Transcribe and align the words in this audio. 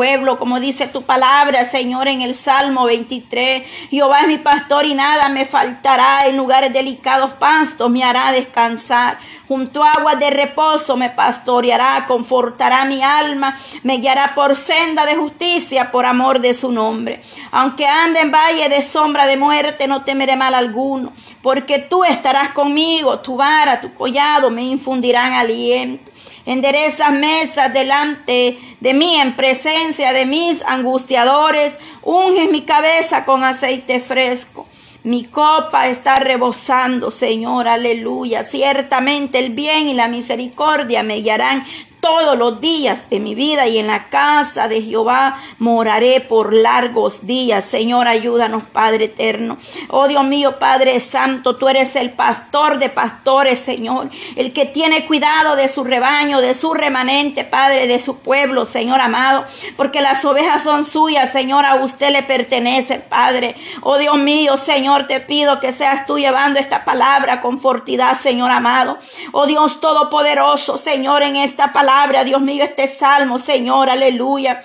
pueblo, 0.00 0.38
como 0.38 0.60
dice 0.60 0.86
tu 0.86 1.02
palabra, 1.02 1.66
Señor, 1.66 2.08
en 2.08 2.22
el 2.22 2.34
Salmo 2.34 2.86
23. 2.86 3.64
Jehová 3.90 4.22
es 4.22 4.28
mi 4.28 4.38
pastor 4.38 4.86
y 4.86 4.94
nada 4.94 5.28
me 5.28 5.44
faltará. 5.44 6.20
En 6.24 6.38
lugares 6.38 6.72
delicados 6.72 7.34
pastos 7.34 7.90
me 7.90 8.02
hará 8.02 8.32
descansar. 8.32 9.18
Junto 9.46 9.84
a 9.84 9.90
aguas 9.90 10.18
de 10.18 10.30
reposo 10.30 10.96
me 10.96 11.10
pastoreará, 11.10 12.06
confortará 12.06 12.86
mi 12.86 13.02
alma, 13.02 13.58
me 13.82 13.98
guiará 13.98 14.34
por 14.34 14.56
senda 14.56 15.04
de 15.04 15.16
justicia 15.16 15.90
por 15.90 16.06
amor 16.06 16.40
de 16.40 16.54
su 16.54 16.72
nombre. 16.72 17.20
Aunque 17.50 17.84
ande 17.84 18.20
en 18.20 18.30
valle 18.30 18.70
de 18.70 18.80
sombra 18.80 19.26
de 19.26 19.36
muerte, 19.36 19.86
no 19.86 20.02
temeré 20.04 20.34
mal 20.34 20.54
alguno, 20.54 21.12
porque 21.42 21.78
tú 21.78 22.04
estarás 22.04 22.52
conmigo, 22.52 23.18
tu 23.18 23.36
vara, 23.36 23.82
tu 23.82 23.92
collado 23.92 24.48
me 24.48 24.62
infundirán 24.62 25.34
aliento. 25.34 26.09
Enderezas 26.46 27.12
mesas 27.12 27.72
delante 27.72 28.58
de 28.80 28.94
mí 28.94 29.20
en 29.20 29.36
presencia 29.36 30.12
de 30.12 30.26
mis 30.26 30.62
angustiadores. 30.64 31.78
Unges 32.02 32.50
mi 32.50 32.62
cabeza 32.62 33.24
con 33.24 33.44
aceite 33.44 34.00
fresco. 34.00 34.66
Mi 35.02 35.24
copa 35.24 35.88
está 35.88 36.16
rebosando, 36.16 37.10
Señor, 37.10 37.68
aleluya. 37.68 38.42
Ciertamente 38.42 39.38
el 39.38 39.54
bien 39.54 39.88
y 39.88 39.94
la 39.94 40.08
misericordia 40.08 41.02
me 41.02 41.20
guiarán 41.20 41.64
todos 42.00 42.36
los 42.36 42.60
días 42.60 43.10
de 43.10 43.20
mi 43.20 43.34
vida 43.34 43.66
y 43.66 43.78
en 43.78 43.86
la 43.86 44.08
casa 44.08 44.68
de 44.68 44.82
Jehová 44.82 45.38
moraré 45.58 46.20
por 46.20 46.54
largos 46.54 47.26
días. 47.26 47.64
Señor, 47.64 48.08
ayúdanos, 48.08 48.62
Padre 48.62 49.04
eterno. 49.04 49.58
Oh 49.88 50.08
Dios 50.08 50.24
mío, 50.24 50.58
Padre 50.58 50.98
Santo, 51.00 51.56
tú 51.56 51.68
eres 51.68 51.96
el 51.96 52.10
pastor 52.12 52.78
de 52.78 52.88
pastores, 52.88 53.58
Señor, 53.58 54.10
el 54.36 54.52
que 54.52 54.66
tiene 54.66 55.04
cuidado 55.04 55.56
de 55.56 55.68
su 55.68 55.84
rebaño, 55.84 56.40
de 56.40 56.54
su 56.54 56.72
remanente, 56.72 57.44
Padre, 57.44 57.86
de 57.86 57.98
su 57.98 58.18
pueblo, 58.18 58.64
Señor 58.64 59.00
amado, 59.00 59.44
porque 59.76 60.00
las 60.00 60.24
ovejas 60.24 60.62
son 60.62 60.84
suyas, 60.84 61.30
Señor, 61.30 61.66
a 61.66 61.76
usted 61.76 62.10
le 62.10 62.22
pertenece, 62.22 62.98
Padre. 62.98 63.56
Oh 63.82 63.98
Dios 63.98 64.16
mío, 64.16 64.56
Señor, 64.56 65.06
te 65.06 65.20
pido 65.20 65.60
que 65.60 65.72
seas 65.72 66.06
tú 66.06 66.18
llevando 66.18 66.58
esta 66.58 66.84
palabra 66.84 67.42
con 67.42 67.60
fortidad, 67.60 68.14
Señor 68.14 68.50
amado. 68.50 68.98
Oh 69.32 69.46
Dios 69.46 69.80
Todopoderoso, 69.80 70.78
Señor, 70.78 71.22
en 71.22 71.36
esta 71.36 71.72
palabra 71.72 71.89
Dios 72.24 72.40
mío, 72.40 72.64
este 72.64 72.86
salmo, 72.86 73.38
Señor, 73.38 73.90
aleluya. 73.90 74.62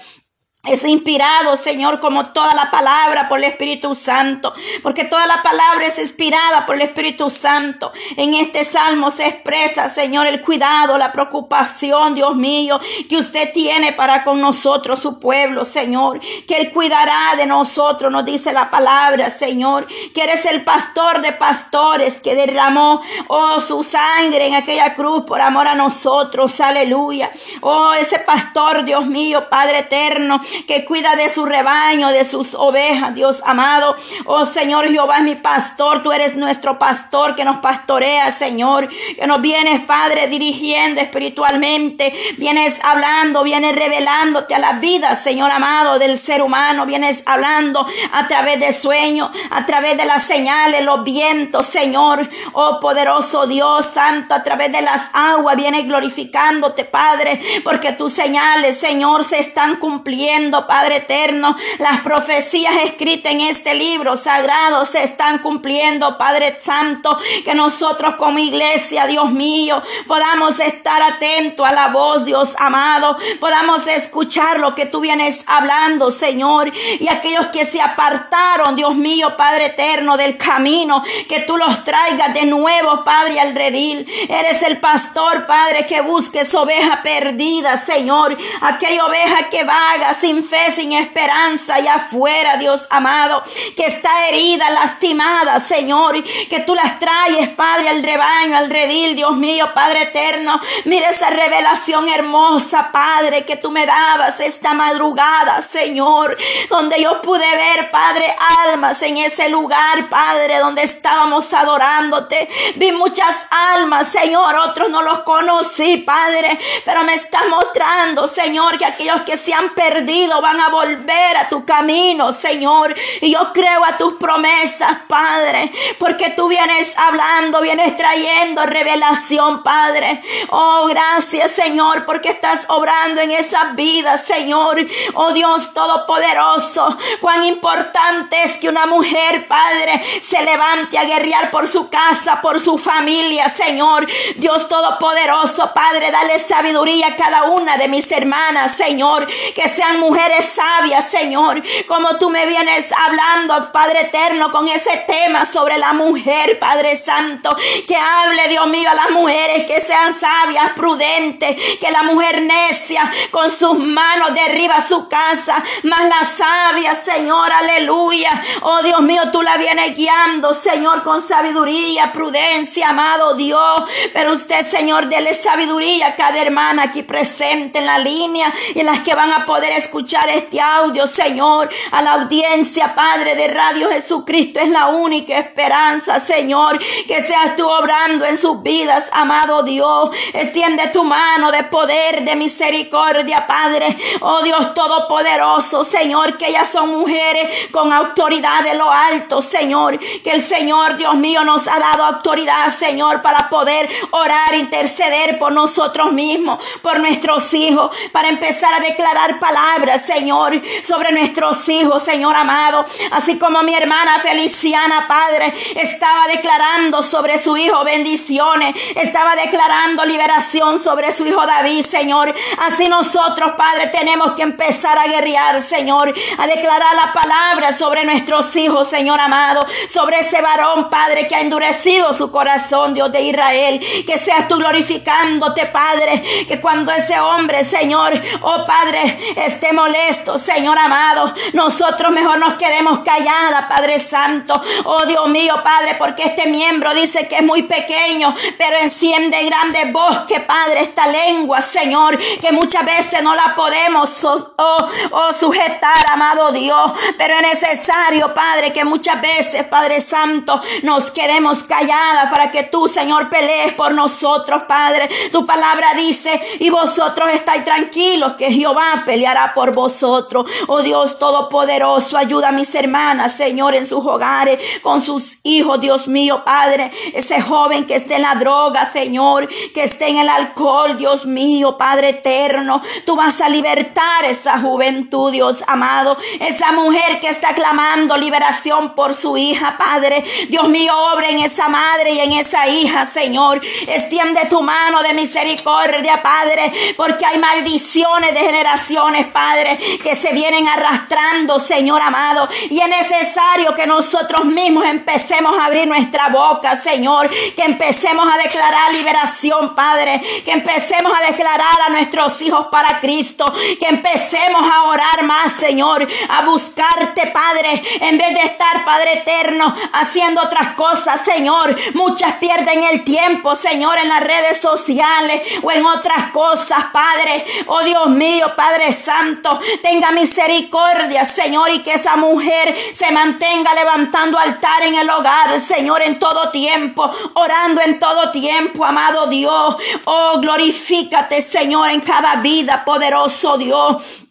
Es 0.66 0.84
inspirado, 0.84 1.56
Señor, 1.58 2.00
como 2.00 2.26
toda 2.26 2.56
la 2.56 2.72
palabra 2.72 3.30
por 3.30 3.38
el 3.38 3.46
Espíritu 3.46 3.94
Santo, 3.94 4.54
porque 4.82 5.06
toda 5.06 5.28
la 5.28 5.44
palabra 5.44 5.86
es 5.86 6.00
inspirada 6.00 6.66
por 6.66 6.76
el 6.76 6.82
Espíritu 6.82 7.30
Santo. 7.30 7.92
En 8.18 8.34
este 8.34 8.66
salmo 8.66 9.12
se 9.12 9.28
expresa, 9.28 9.90
Señor, 9.90 10.26
el 10.26 10.42
cuidado, 10.42 10.98
la 10.98 11.12
preocupación, 11.12 12.16
Dios 12.16 12.36
mío, 12.36 12.80
que 13.08 13.18
usted 13.18 13.52
tiene 13.54 13.94
para 13.94 14.24
con 14.24 14.42
nosotros, 14.42 15.00
su 15.00 15.20
pueblo, 15.20 15.66
Señor, 15.66 16.20
que 16.48 16.58
Él 16.58 16.72
cuidará 16.72 17.36
de 17.38 17.46
nosotros, 17.46 18.12
nos 18.12 18.26
dice 18.26 18.52
la 18.52 18.72
palabra, 18.72 19.30
Señor, 19.30 19.88
que 20.16 20.24
eres 20.24 20.46
el 20.46 20.64
pastor 20.64 21.22
de 21.22 21.34
pastores 21.34 22.20
que 22.22 22.34
derramó, 22.34 23.02
oh, 23.28 23.60
su 23.62 23.84
sangre 23.84 24.48
en 24.48 24.56
aquella 24.56 24.96
cruz 24.96 25.26
por 25.26 25.42
amor 25.42 25.68
a 25.68 25.76
nosotros, 25.76 26.60
aleluya. 26.60 27.32
Oh, 27.62 27.94
ese 27.94 28.18
pastor, 28.20 28.84
Dios 28.84 29.06
mío, 29.06 29.48
Padre 29.48 29.80
eterno, 29.80 30.42
que 30.68 30.86
cuida 30.86 31.16
de 31.16 31.30
su 31.30 31.46
rebaño, 31.46 32.10
de 32.10 32.24
sus 32.24 32.56
ovejas, 32.56 33.14
Dios 33.16 33.42
amado. 33.46 33.96
Oh 34.26 34.46
Señor 34.46 34.90
Jehová 34.90 35.18
es 35.18 35.24
mi 35.24 35.36
pastor, 35.36 36.04
tú 36.04 36.12
eres 36.12 36.36
nuestro 36.36 36.80
pastor 36.80 37.36
que 37.36 37.46
nos 37.46 37.58
pastorea, 37.58 38.32
Señor, 38.32 38.90
que 38.90 39.28
nos 39.28 39.42
vienes, 39.42 39.84
Padre, 39.86 40.28
dirigiendo 40.28 41.02
espiritualmente, 41.02 42.14
vienes 42.38 42.80
hablando, 42.84 43.44
vienes 43.44 43.76
revelándote 43.76 44.56
a 44.56 44.60
la 44.60 44.74
vida, 44.74 45.16
Señor 45.16 45.52
amado, 45.52 46.00
del 46.00 46.18
ser 46.18 46.42
humano, 46.42 46.86
vienes 46.86 47.24
hablando 47.26 47.86
a 48.12 48.28
través 48.28 48.60
de 48.60 48.74
sueños, 48.74 49.32
a 49.50 49.66
través 49.66 49.98
de 49.98 50.06
las 50.06 50.24
señales, 50.24 50.84
los 50.84 51.04
vientos, 51.04 51.66
Señor, 51.66 52.30
oh 52.54 52.80
poderoso 52.80 53.48
Dios 53.48 53.86
Santo, 53.86 54.34
a 54.34 54.44
través 54.44 54.72
de 54.72 54.82
las 54.82 55.10
aguas, 55.14 55.56
vienes 55.56 55.86
glorificándote, 55.86 56.86
Padre, 56.86 57.42
porque 57.64 57.94
tus 57.94 58.14
señales, 58.14 58.78
Señor, 58.78 59.24
se 59.24 59.40
están 59.40 59.78
cumpliendo 59.78 60.45
Padre 60.52 60.98
eterno. 60.98 61.56
Las 61.80 62.02
profecías 62.02 62.76
escritas 62.84 63.32
en 63.32 63.42
este 63.42 63.76
libro 63.76 64.18
sagrado 64.18 64.86
se 64.86 65.04
están 65.04 65.40
cumpliendo, 65.40 66.18
Padre 66.18 66.58
Santo. 66.62 67.18
Que 67.44 67.54
nosotros 67.54 68.16
como 68.16 68.40
iglesia, 68.40 69.08
Dios 69.08 69.32
mío, 69.32 69.82
podamos 70.08 70.60
estar 70.60 71.02
atentos 71.02 71.68
a 71.68 71.74
la 71.74 71.88
voz, 71.88 72.26
Dios 72.26 72.54
amado. 72.58 73.18
Podamos 73.40 73.88
escuchar 73.88 74.60
lo 74.60 74.76
que 74.76 74.86
tú 74.86 75.00
vienes 75.00 75.44
hablando, 75.48 76.12
Señor. 76.12 76.72
Y 77.00 77.08
aquellos 77.08 77.48
que 77.48 77.66
se 77.66 77.82
apartaron, 77.82 78.76
Dios 78.76 78.96
mío, 78.96 79.36
Padre 79.38 79.68
eterno, 79.68 80.18
del 80.18 80.38
camino, 80.38 81.04
que 81.28 81.40
tú 81.42 81.58
los 81.58 81.84
traigas 81.84 82.34
de 82.34 82.46
nuevo, 82.46 83.04
Padre, 83.04 83.40
al 83.40 83.56
redil. 83.56 84.06
Eres 84.30 84.62
el 84.64 84.78
pastor, 84.78 85.46
Padre, 85.46 85.86
que 85.86 86.02
busques 86.02 86.54
oveja 86.54 87.02
perdida, 87.04 87.78
Señor. 87.78 88.38
Aquella 88.62 89.06
oveja 89.06 89.50
que 89.50 89.64
vaga 89.64 90.14
sin 90.14 90.35
fe, 90.44 90.72
sin 90.72 90.94
esperanza 90.94 91.76
allá 91.76 91.96
afuera, 91.96 92.58
Dios 92.58 92.86
amado, 92.90 93.44
que 93.76 93.86
está 93.86 94.28
herida, 94.28 94.70
lastimada, 94.70 95.60
Señor, 95.60 96.24
que 96.24 96.60
tú 96.62 96.76
las 96.76 97.00
traes, 97.00 97.50
Padre, 97.50 97.90
al 97.90 98.04
rebaño, 98.04 98.58
al 98.58 98.70
redil, 98.70 99.16
Dios 99.16 99.36
mío, 99.36 99.70
Padre 99.74 100.04
eterno. 100.04 100.60
Mira 100.86 101.10
esa 101.10 101.30
revelación 101.30 102.10
hermosa, 102.10 102.92
Padre, 102.92 103.46
que 103.46 103.58
tú 103.58 103.72
me 103.72 103.86
dabas 103.86 104.40
esta 104.40 104.74
madrugada, 104.74 105.62
Señor, 105.62 106.38
donde 106.70 107.02
yo 107.02 107.22
pude 107.22 107.50
ver, 107.56 107.92
Padre, 107.92 108.36
almas 108.66 109.02
en 109.02 109.18
ese 109.18 109.50
lugar, 109.50 110.10
Padre, 110.10 110.60
donde 110.60 110.84
estábamos 110.84 111.52
adorándote. 111.54 112.48
Vi 112.76 112.92
muchas 112.92 113.36
almas, 113.50 114.08
Señor, 114.08 114.56
otros 114.56 114.90
no 114.90 115.02
los 115.02 115.20
conocí, 115.20 115.98
Padre, 115.98 116.58
pero 116.84 117.04
me 117.04 117.14
está 117.14 117.40
mostrando, 117.50 118.28
Señor, 118.28 118.78
que 118.78 118.86
aquellos 118.86 119.22
que 119.22 119.38
se 119.38 119.54
han 119.54 119.70
perdido, 119.70 120.15
van 120.42 120.60
a 120.60 120.70
volver 120.70 121.38
a 121.38 121.50
tu 121.50 121.66
camino, 121.66 122.34
Señor. 122.34 122.96
Y 123.22 123.32
yo 123.32 123.52
creo 123.54 123.84
a 123.84 123.98
tus 123.98 124.14
promesas, 124.16 125.00
Padre, 125.08 125.72
porque 126.00 126.32
tú 126.32 126.48
vienes 126.48 126.94
hablando, 126.98 127.62
vienes 127.62 127.96
trayendo 127.98 128.66
revelación, 128.66 129.64
Padre. 129.64 130.22
Oh, 130.50 130.86
gracias, 130.88 131.52
Señor, 131.52 132.06
porque 132.06 132.30
estás 132.30 132.66
obrando 132.70 133.22
en 133.22 133.32
esas 133.32 133.76
vidas, 133.76 134.26
Señor. 134.26 134.86
Oh, 135.14 135.34
Dios 135.34 135.74
Todopoderoso, 135.74 136.98
cuán 137.22 137.44
importante 137.44 138.44
es 138.44 138.54
que 138.58 138.70
una 138.70 138.86
mujer, 138.86 139.48
Padre, 139.48 140.02
se 140.22 140.42
levante 140.44 140.98
a 140.98 141.04
guerrear 141.04 141.52
por 141.52 141.68
su 141.68 141.90
casa, 141.90 142.42
por 142.42 142.60
su 142.60 142.78
familia, 142.78 143.50
Señor. 143.50 144.08
Dios 144.36 144.68
Todopoderoso, 144.68 145.72
Padre, 145.74 146.12
dale 146.12 146.40
sabiduría 146.40 147.08
a 147.08 147.16
cada 147.16 147.44
una 147.44 147.78
de 147.78 147.88
mis 147.88 148.12
hermanas, 148.12 148.76
Señor, 148.76 149.28
que 149.54 149.68
sean 149.70 150.00
mujeres 150.06 150.46
sabias, 150.46 151.10
Señor, 151.10 151.62
como 151.88 152.18
tú 152.18 152.30
me 152.30 152.46
vienes 152.46 152.90
hablando, 152.92 153.72
Padre 153.72 154.02
eterno, 154.02 154.52
con 154.52 154.68
ese 154.68 155.04
tema 155.08 155.46
sobre 155.46 155.78
la 155.78 155.94
mujer, 155.94 156.60
Padre 156.60 156.96
Santo, 156.96 157.50
que 157.88 157.96
hable, 157.96 158.48
Dios 158.50 158.68
mío, 158.68 158.90
a 158.90 158.94
las 158.94 159.10
mujeres 159.10 159.66
que 159.66 159.82
sean 159.82 160.14
sabias, 160.14 160.74
prudentes, 160.76 161.56
que 161.80 161.92
la 161.92 162.04
mujer 162.04 162.42
necia 162.44 163.12
con 163.32 163.50
sus 163.50 163.78
manos 163.80 164.34
derriba 164.34 164.80
su 164.82 165.08
casa, 165.08 165.64
más 165.84 166.02
la 166.08 166.26
sabia, 166.26 166.96
Señor, 166.96 167.52
aleluya. 167.52 168.30
Oh 168.62 168.82
Dios 168.84 169.02
mío, 169.02 169.24
tú 169.32 169.42
la 169.42 169.58
vienes 169.58 169.96
guiando, 169.96 170.54
Señor, 170.54 171.04
con 171.04 171.22
sabiduría, 171.22 172.14
prudencia, 172.14 172.90
amado 172.90 173.36
Dios. 173.36 173.84
Pero 174.14 174.34
usted, 174.34 174.66
Señor, 174.66 175.08
dele 175.08 175.34
sabiduría 175.34 176.08
a 176.08 176.16
cada 176.16 176.40
hermana 176.40 176.84
aquí 176.84 177.02
presente 177.04 177.80
en 177.80 177.86
la 177.86 177.98
línea 177.98 178.54
y 178.74 178.84
las 178.84 179.00
que 179.02 179.16
van 179.16 179.32
a 179.32 179.46
poder 179.46 179.72
escuchar 179.74 179.95
escuchar 179.96 180.28
este 180.28 180.60
audio, 180.60 181.08
Señor, 181.08 181.70
a 181.92 182.02
la 182.02 182.12
audiencia, 182.16 182.94
Padre 182.94 183.34
de 183.34 183.48
Radio 183.48 183.90
Jesucristo, 183.90 184.60
es 184.60 184.70
la 184.70 184.88
única 184.88 185.40
esperanza, 185.40 186.20
Señor, 186.20 186.78
que 187.08 187.22
seas 187.22 187.56
tú 187.56 187.66
obrando 187.66 188.26
en 188.26 188.38
sus 188.38 188.62
vidas, 188.62 189.08
amado 189.14 189.64
Dios. 189.64 190.10
Extiende 190.34 190.88
tu 190.88 191.06
mano 191.06 191.50
de 191.50 191.64
poder, 191.64 192.26
de 192.26 192.36
misericordia, 192.36 193.48
Padre. 193.48 193.98
Oh 194.20 194.42
Dios 194.44 194.74
Todopoderoso, 194.74 195.86
Señor, 195.86 196.38
que 196.38 196.50
ellas 196.50 196.70
son 196.70 196.90
mujeres 196.90 197.70
con 197.72 197.94
autoridad 197.94 198.66
de 198.66 198.74
lo 198.74 198.92
alto, 198.92 199.42
Señor. 199.42 199.98
Que 199.98 200.32
el 200.32 200.42
Señor, 200.42 200.98
Dios 200.98 201.16
mío, 201.16 201.46
nos 201.46 201.70
ha 201.70 201.80
dado 201.80 202.04
autoridad, 202.04 202.70
Señor, 202.70 203.22
para 203.22 203.48
poder 203.48 203.90
orar, 204.12 204.56
interceder 204.56 205.40
por 205.40 205.54
nosotros 205.54 206.12
mismos, 206.12 206.62
por 206.82 207.00
nuestros 207.00 207.54
hijos, 207.54 207.96
para 208.12 208.28
empezar 208.28 208.74
a 208.74 208.82
declarar 208.82 209.40
palabras 209.40 209.85
Señor, 210.00 210.62
sobre 210.84 211.12
nuestros 211.12 211.68
hijos, 211.70 212.04
Señor 212.04 212.36
amado. 212.36 212.86
Así 213.12 213.38
como 213.38 213.62
mi 213.64 213.74
hermana 213.74 214.20
Feliciana, 214.20 215.06
Padre, 215.08 215.54
estaba 215.76 216.28
declarando 216.28 217.04
sobre 217.04 217.38
su 217.38 217.56
hijo 217.58 217.84
bendiciones, 217.84 218.76
estaba 218.96 219.36
declarando 219.36 220.06
liberación 220.06 220.80
sobre 220.80 221.12
su 221.12 221.26
hijo 221.26 221.46
David, 221.46 221.86
Señor. 221.86 222.34
Así 222.60 222.88
nosotros, 222.88 223.54
Padre, 223.58 223.88
tenemos 223.88 224.34
que 224.34 224.44
empezar 224.44 224.98
a 224.98 225.08
guerrear, 225.08 225.62
Señor, 225.62 226.14
a 226.38 226.48
declarar 226.48 226.96
la 226.96 227.14
palabra 227.14 227.74
sobre 227.74 228.04
nuestros 228.06 228.56
hijos, 228.56 228.90
Señor 228.90 229.20
amado, 229.20 229.66
sobre 229.90 230.20
ese 230.20 230.42
varón, 230.42 230.90
Padre, 230.90 231.28
que 231.28 231.36
ha 231.36 231.42
endurecido 231.42 232.14
su 232.14 232.32
corazón, 232.32 232.94
Dios 232.94 233.12
de 233.12 233.22
Israel. 233.22 233.80
Que 234.06 234.18
seas 234.18 234.48
tú 234.48 234.58
glorificándote, 234.58 235.66
Padre, 235.68 236.24
que 236.48 236.60
cuando 236.62 236.92
ese 236.92 237.20
hombre, 237.20 237.64
Señor, 237.64 238.14
oh 238.42 238.66
Padre, 238.66 239.18
esté 239.36 239.72
molesto, 239.76 240.40
Señor 240.40 240.80
amado, 240.80 241.34
nosotros 241.54 242.12
mejor 242.12 242.40
nos 242.40 242.56
quedemos 242.56 243.00
calladas, 243.00 243.66
Padre 243.66 244.00
Santo. 244.00 244.60
Oh 244.86 245.06
Dios 245.06 245.28
mío, 245.30 245.54
Padre, 245.64 245.96
porque 246.00 246.24
este 246.24 246.48
miembro 246.48 246.94
dice 246.94 247.28
que 247.28 247.38
es 247.38 247.44
muy 247.44 247.64
pequeño, 247.64 248.34
pero 248.58 248.78
enciende 248.78 249.44
grande 249.44 249.92
bosque, 249.92 250.40
Padre, 250.40 250.82
esta 250.82 251.08
lengua, 251.08 251.62
Señor, 251.62 252.18
que 252.18 252.52
muchas 252.52 252.86
veces 252.86 253.22
no 253.22 253.36
la 253.36 253.56
podemos 253.56 254.24
oh, 254.24 254.90
oh, 255.12 255.34
sujetar, 255.34 256.06
amado 256.12 256.52
Dios, 256.52 256.92
pero 257.18 257.36
es 257.36 257.42
necesario, 257.42 258.34
Padre, 258.34 258.72
que 258.74 258.86
muchas 258.86 259.22
veces, 259.22 259.64
Padre 259.66 260.00
Santo, 260.02 260.62
nos 260.84 261.12
quedemos 261.12 261.64
calladas 261.64 262.30
para 262.32 262.52
que 262.52 262.64
tú, 262.64 262.88
Señor, 262.88 263.30
pelees 263.30 263.74
por 263.74 263.92
nosotros, 263.94 264.64
Padre. 264.68 265.10
Tu 265.32 265.46
palabra 265.46 265.94
dice, 265.94 266.42
y 266.60 266.70
vosotros 266.70 267.30
estáis 267.34 267.64
tranquilos, 267.64 268.34
que 268.34 268.52
Jehová 268.52 269.04
peleará 269.06 269.54
por 269.54 269.65
vosotros. 269.72 270.46
Oh 270.68 270.82
Dios 270.82 271.18
Todopoderoso, 271.20 272.18
ayuda 272.18 272.50
a 272.50 272.52
mis 272.52 272.74
hermanas, 272.76 273.36
Señor, 273.36 273.76
en 273.76 273.88
sus 273.88 274.06
hogares, 274.06 274.60
con 274.82 275.02
sus 275.02 275.38
hijos, 275.44 275.80
Dios 275.82 276.08
mío, 276.08 276.44
Padre. 276.46 276.92
Ese 277.14 277.42
joven 277.42 277.86
que 277.86 277.96
esté 277.96 278.16
en 278.16 278.24
la 278.24 278.36
droga, 278.36 278.92
Señor, 278.92 279.48
que 279.74 279.84
esté 279.84 280.10
en 280.10 280.18
el 280.18 280.30
alcohol, 280.30 280.98
Dios 280.98 281.26
mío, 281.26 281.78
Padre 281.78 282.10
eterno. 282.10 282.82
Tú 283.06 283.16
vas 283.16 283.42
a 283.42 283.50
libertar 283.50 284.26
esa 284.26 284.60
juventud, 284.60 285.32
Dios 285.32 285.64
amado. 285.68 286.18
Esa 286.40 286.72
mujer 286.72 287.20
que 287.20 287.30
está 287.30 287.54
clamando 287.54 288.18
liberación 288.18 288.96
por 288.96 289.14
su 289.14 289.38
hija, 289.38 289.78
Padre. 289.78 290.24
Dios 290.50 290.68
mío, 290.68 290.94
obra 291.14 291.30
en 291.30 291.40
esa 291.40 291.68
madre 291.68 292.12
y 292.12 292.20
en 292.20 292.34
esa 292.34 292.68
hija, 292.68 293.06
Señor. 293.06 293.62
Extiende 293.88 294.42
tu 294.50 294.62
mano 294.62 295.02
de 295.02 295.14
misericordia, 295.14 296.22
Padre, 296.22 296.72
porque 296.98 297.26
hay 297.26 297.38
maldiciones 297.38 298.34
de 298.34 298.40
generaciones, 298.40 299.28
Padre, 299.28 299.55
que 300.02 300.16
se 300.16 300.34
vienen 300.34 300.68
arrastrando, 300.68 301.60
Señor 301.60 302.02
amado. 302.02 302.48
Y 302.70 302.80
es 302.80 302.88
necesario 302.88 303.74
que 303.76 303.88
nosotros 303.88 304.46
mismos 304.46 304.86
empecemos 304.86 305.54
a 305.54 305.66
abrir 305.66 305.88
nuestra 305.88 306.30
boca, 306.30 306.76
Señor, 306.76 307.30
que 307.30 307.64
empecemos 307.64 308.28
a 308.32 308.38
declarar 308.38 308.94
liberación, 308.94 309.76
Padre, 309.76 310.22
que 310.44 310.52
empecemos 310.52 311.12
a 311.18 311.26
declarar 311.26 311.82
a 311.88 311.90
nuestros 311.90 312.42
hijos 312.42 312.68
para 312.68 313.00
Cristo, 313.00 313.46
que 313.80 313.88
empecemos 313.88 314.70
a 314.72 314.84
orar 314.84 315.24
más, 315.24 315.54
Señor, 315.54 316.08
a 316.30 316.42
buscarte, 316.44 317.28
Padre, 317.28 317.82
en 318.02 318.18
vez 318.18 318.34
de 318.34 318.42
estar, 318.42 318.86
Padre 318.86 319.20
eterno, 319.20 319.74
haciendo 319.94 320.42
otras 320.42 320.76
cosas, 320.76 321.22
Señor. 321.24 321.76
Muchas 321.94 322.34
pierden 322.34 322.84
el 322.84 323.04
tiempo, 323.04 323.56
Señor, 323.56 323.98
en 323.98 324.10
las 324.10 324.22
redes 324.22 324.60
sociales 324.60 325.42
o 325.62 325.72
en 325.72 325.86
otras 325.86 326.32
cosas, 326.32 326.86
Padre. 326.92 327.46
Oh 327.68 327.84
Dios 327.84 328.08
mío, 328.10 328.54
Padre 328.56 328.94
Santo, 328.94 329.45
tenga 329.82 330.12
misericordia, 330.12 331.26
Señor, 331.26 331.70
y 331.72 331.80
que 331.80 331.94
esa 331.94 332.16
mujer 332.16 332.76
se 332.94 333.12
mantenga 333.12 333.74
levantando 333.74 334.38
altar 334.38 334.84
en 334.84 334.96
el 334.96 335.10
hogar, 335.10 335.60
Señor, 335.60 336.02
en 336.02 336.20
todo 336.20 336.50
tiempo, 336.52 337.10
orando 337.34 337.82
en 337.82 338.00
todo 338.00 338.32
tiempo, 338.32 338.86
amado 338.86 339.28
Dios. 339.28 339.76
Oh, 340.06 340.40
glorifícate, 340.40 341.42
Señor, 341.42 341.90
en 341.90 342.02
cada 342.02 342.38
vida, 342.38 342.84
poderoso 342.86 343.58
Dios. 343.58 344.25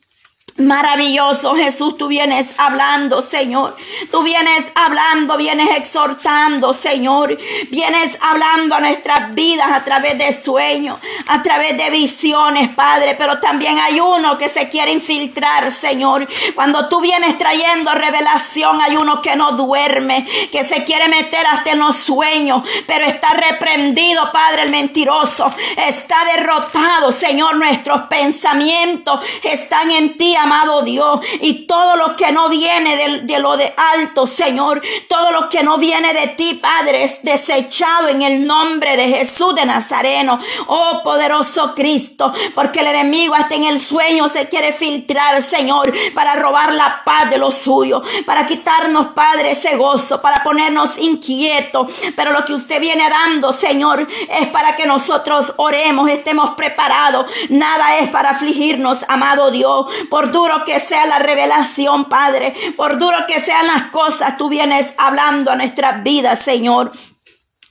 Maravilloso 0.56 1.56
Jesús, 1.56 1.98
tú 1.98 2.06
vienes 2.06 2.54
hablando, 2.58 3.22
Señor. 3.22 3.76
Tú 4.12 4.22
vienes 4.22 4.70
hablando, 4.76 5.36
vienes 5.36 5.68
exhortando, 5.76 6.72
Señor. 6.72 7.36
Vienes 7.72 8.16
hablando 8.20 8.76
a 8.76 8.80
nuestras 8.80 9.34
vidas 9.34 9.72
a 9.72 9.82
través 9.82 10.16
de 10.16 10.32
sueños, 10.32 11.00
a 11.26 11.42
través 11.42 11.76
de 11.76 11.90
visiones, 11.90 12.68
Padre. 12.68 13.16
Pero 13.18 13.40
también 13.40 13.80
hay 13.80 13.98
uno 13.98 14.38
que 14.38 14.48
se 14.48 14.68
quiere 14.68 14.92
infiltrar, 14.92 15.72
Señor. 15.72 16.28
Cuando 16.54 16.88
tú 16.88 17.00
vienes 17.00 17.36
trayendo 17.36 17.92
revelación, 17.92 18.80
hay 18.80 18.96
uno 18.96 19.22
que 19.22 19.34
no 19.34 19.56
duerme, 19.56 20.24
que 20.52 20.62
se 20.62 20.84
quiere 20.84 21.08
meter 21.08 21.44
hasta 21.48 21.72
en 21.72 21.80
los 21.80 21.96
sueños, 21.96 22.62
pero 22.86 23.06
está 23.06 23.30
reprendido, 23.30 24.30
Padre, 24.30 24.62
el 24.62 24.70
mentiroso. 24.70 25.52
Está 25.76 26.24
derrotado, 26.26 27.10
Señor. 27.10 27.56
Nuestros 27.56 28.02
pensamientos 28.02 29.18
están 29.42 29.90
en 29.90 30.16
ti, 30.16 30.36
amado 30.44 30.82
Dios, 30.82 31.20
y 31.40 31.66
todo 31.66 31.96
lo 31.96 32.16
que 32.16 32.32
no 32.32 32.48
viene 32.48 33.22
de, 33.22 33.38
lo 33.38 33.56
de 33.56 33.74
alto, 33.76 34.26
Señor, 34.26 34.80
todo 35.08 35.32
lo 35.32 35.48
que 35.48 35.62
no 35.62 35.78
viene 35.78 36.12
de 36.12 36.28
ti, 36.28 36.54
Padre, 36.54 37.04
es 37.04 37.22
desechado 37.22 38.08
en 38.08 38.22
el 38.22 38.46
nombre 38.46 38.96
de 38.96 39.08
Jesús 39.08 39.54
de 39.54 39.66
Nazareno. 39.66 40.38
Oh 40.66 41.02
poderoso 41.02 41.74
Cristo, 41.74 42.32
porque 42.54 42.80
el 42.80 42.88
enemigo 42.88 43.34
hasta 43.34 43.54
en 43.54 43.64
el 43.64 43.80
sueño 43.80 44.28
se 44.28 44.48
quiere 44.48 44.72
filtrar, 44.72 45.42
Señor, 45.42 45.92
para 46.14 46.34
robar 46.36 46.72
la 46.72 47.02
paz 47.04 47.30
de 47.30 47.38
lo 47.38 47.50
suyo, 47.50 48.02
para 48.26 48.46
quitarnos, 48.46 49.08
Padre, 49.08 49.52
ese 49.52 49.76
gozo, 49.76 50.20
para 50.20 50.42
ponernos 50.42 50.98
inquietos. 50.98 51.92
Pero 52.16 52.32
lo 52.32 52.44
que 52.44 52.52
usted 52.52 52.80
viene 52.80 53.08
dando, 53.08 53.52
Señor, 53.52 54.06
es 54.28 54.48
para 54.48 54.76
que 54.76 54.86
nosotros 54.86 55.54
oremos, 55.56 56.08
estemos 56.08 56.50
preparados. 56.50 57.26
Nada 57.48 57.98
es 57.98 58.10
para 58.10 58.30
afligirnos, 58.30 59.04
amado 59.08 59.50
Dios, 59.50 59.86
por 60.10 60.30
duro 60.34 60.64
que 60.64 60.80
sea 60.80 61.06
la 61.06 61.20
revelación, 61.20 62.06
Padre, 62.06 62.54
por 62.76 62.98
duro 62.98 63.16
que 63.26 63.40
sean 63.40 63.68
las 63.68 63.84
cosas, 63.84 64.36
tú 64.36 64.48
vienes 64.48 64.92
hablando 64.98 65.52
a 65.52 65.56
nuestras 65.56 66.02
vidas, 66.02 66.40
Señor. 66.40 66.90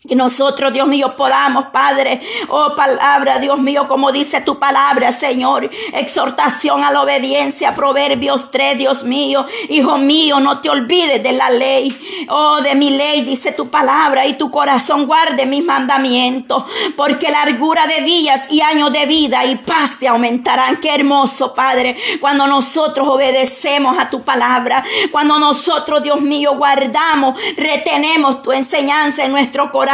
Que 0.06 0.18
nosotros, 0.18 0.74
Dios 0.74 0.86
mío, 0.86 1.16
podamos, 1.16 1.68
Padre, 1.68 2.22
oh 2.50 2.76
palabra, 2.76 3.40
Dios 3.40 3.58
mío, 3.58 3.88
como 3.88 4.12
dice 4.12 4.42
tu 4.42 4.60
palabra, 4.60 5.14
Señor, 5.14 5.70
exhortación 5.94 6.84
a 6.84 6.92
la 6.92 7.04
obediencia, 7.04 7.74
Proverbios 7.74 8.52
3, 8.52 8.78
Dios 8.78 9.04
mío, 9.06 9.46
Hijo 9.70 9.98
mío, 9.98 10.42
no 10.42 10.60
te 10.60 10.70
olvides 10.70 11.24
de 11.24 11.32
la 11.32 11.50
ley, 11.50 12.28
oh, 12.28 12.60
de 12.60 12.76
mi 12.76 12.90
ley, 12.90 13.22
dice 13.22 13.54
tu 13.54 13.70
palabra, 13.70 14.26
y 14.26 14.34
tu 14.34 14.52
corazón 14.52 15.06
guarde 15.06 15.46
mis 15.46 15.64
mandamientos, 15.64 16.66
porque 16.98 17.32
largura 17.32 17.88
de 17.88 18.02
días 18.02 18.52
y 18.52 18.60
años 18.60 18.92
de 18.92 19.06
vida 19.06 19.46
y 19.46 19.56
paz 19.56 20.00
te 20.00 20.10
aumentarán. 20.10 20.82
Qué 20.82 20.94
hermoso, 20.94 21.56
Padre, 21.56 21.96
cuando 22.20 22.46
nosotros 22.46 23.08
obedecemos 23.08 23.98
a 23.98 24.10
tu 24.10 24.22
palabra, 24.22 24.84
cuando 25.14 25.40
nosotros, 25.40 26.04
Dios 26.04 26.19
mío, 26.19 26.56
guardamos, 26.57 27.40
retenemos 27.56 28.44
tu 28.44 28.52
enseñanza 28.52 29.24
en 29.24 29.31
nuestro 29.31 29.72
corazón 29.72 29.93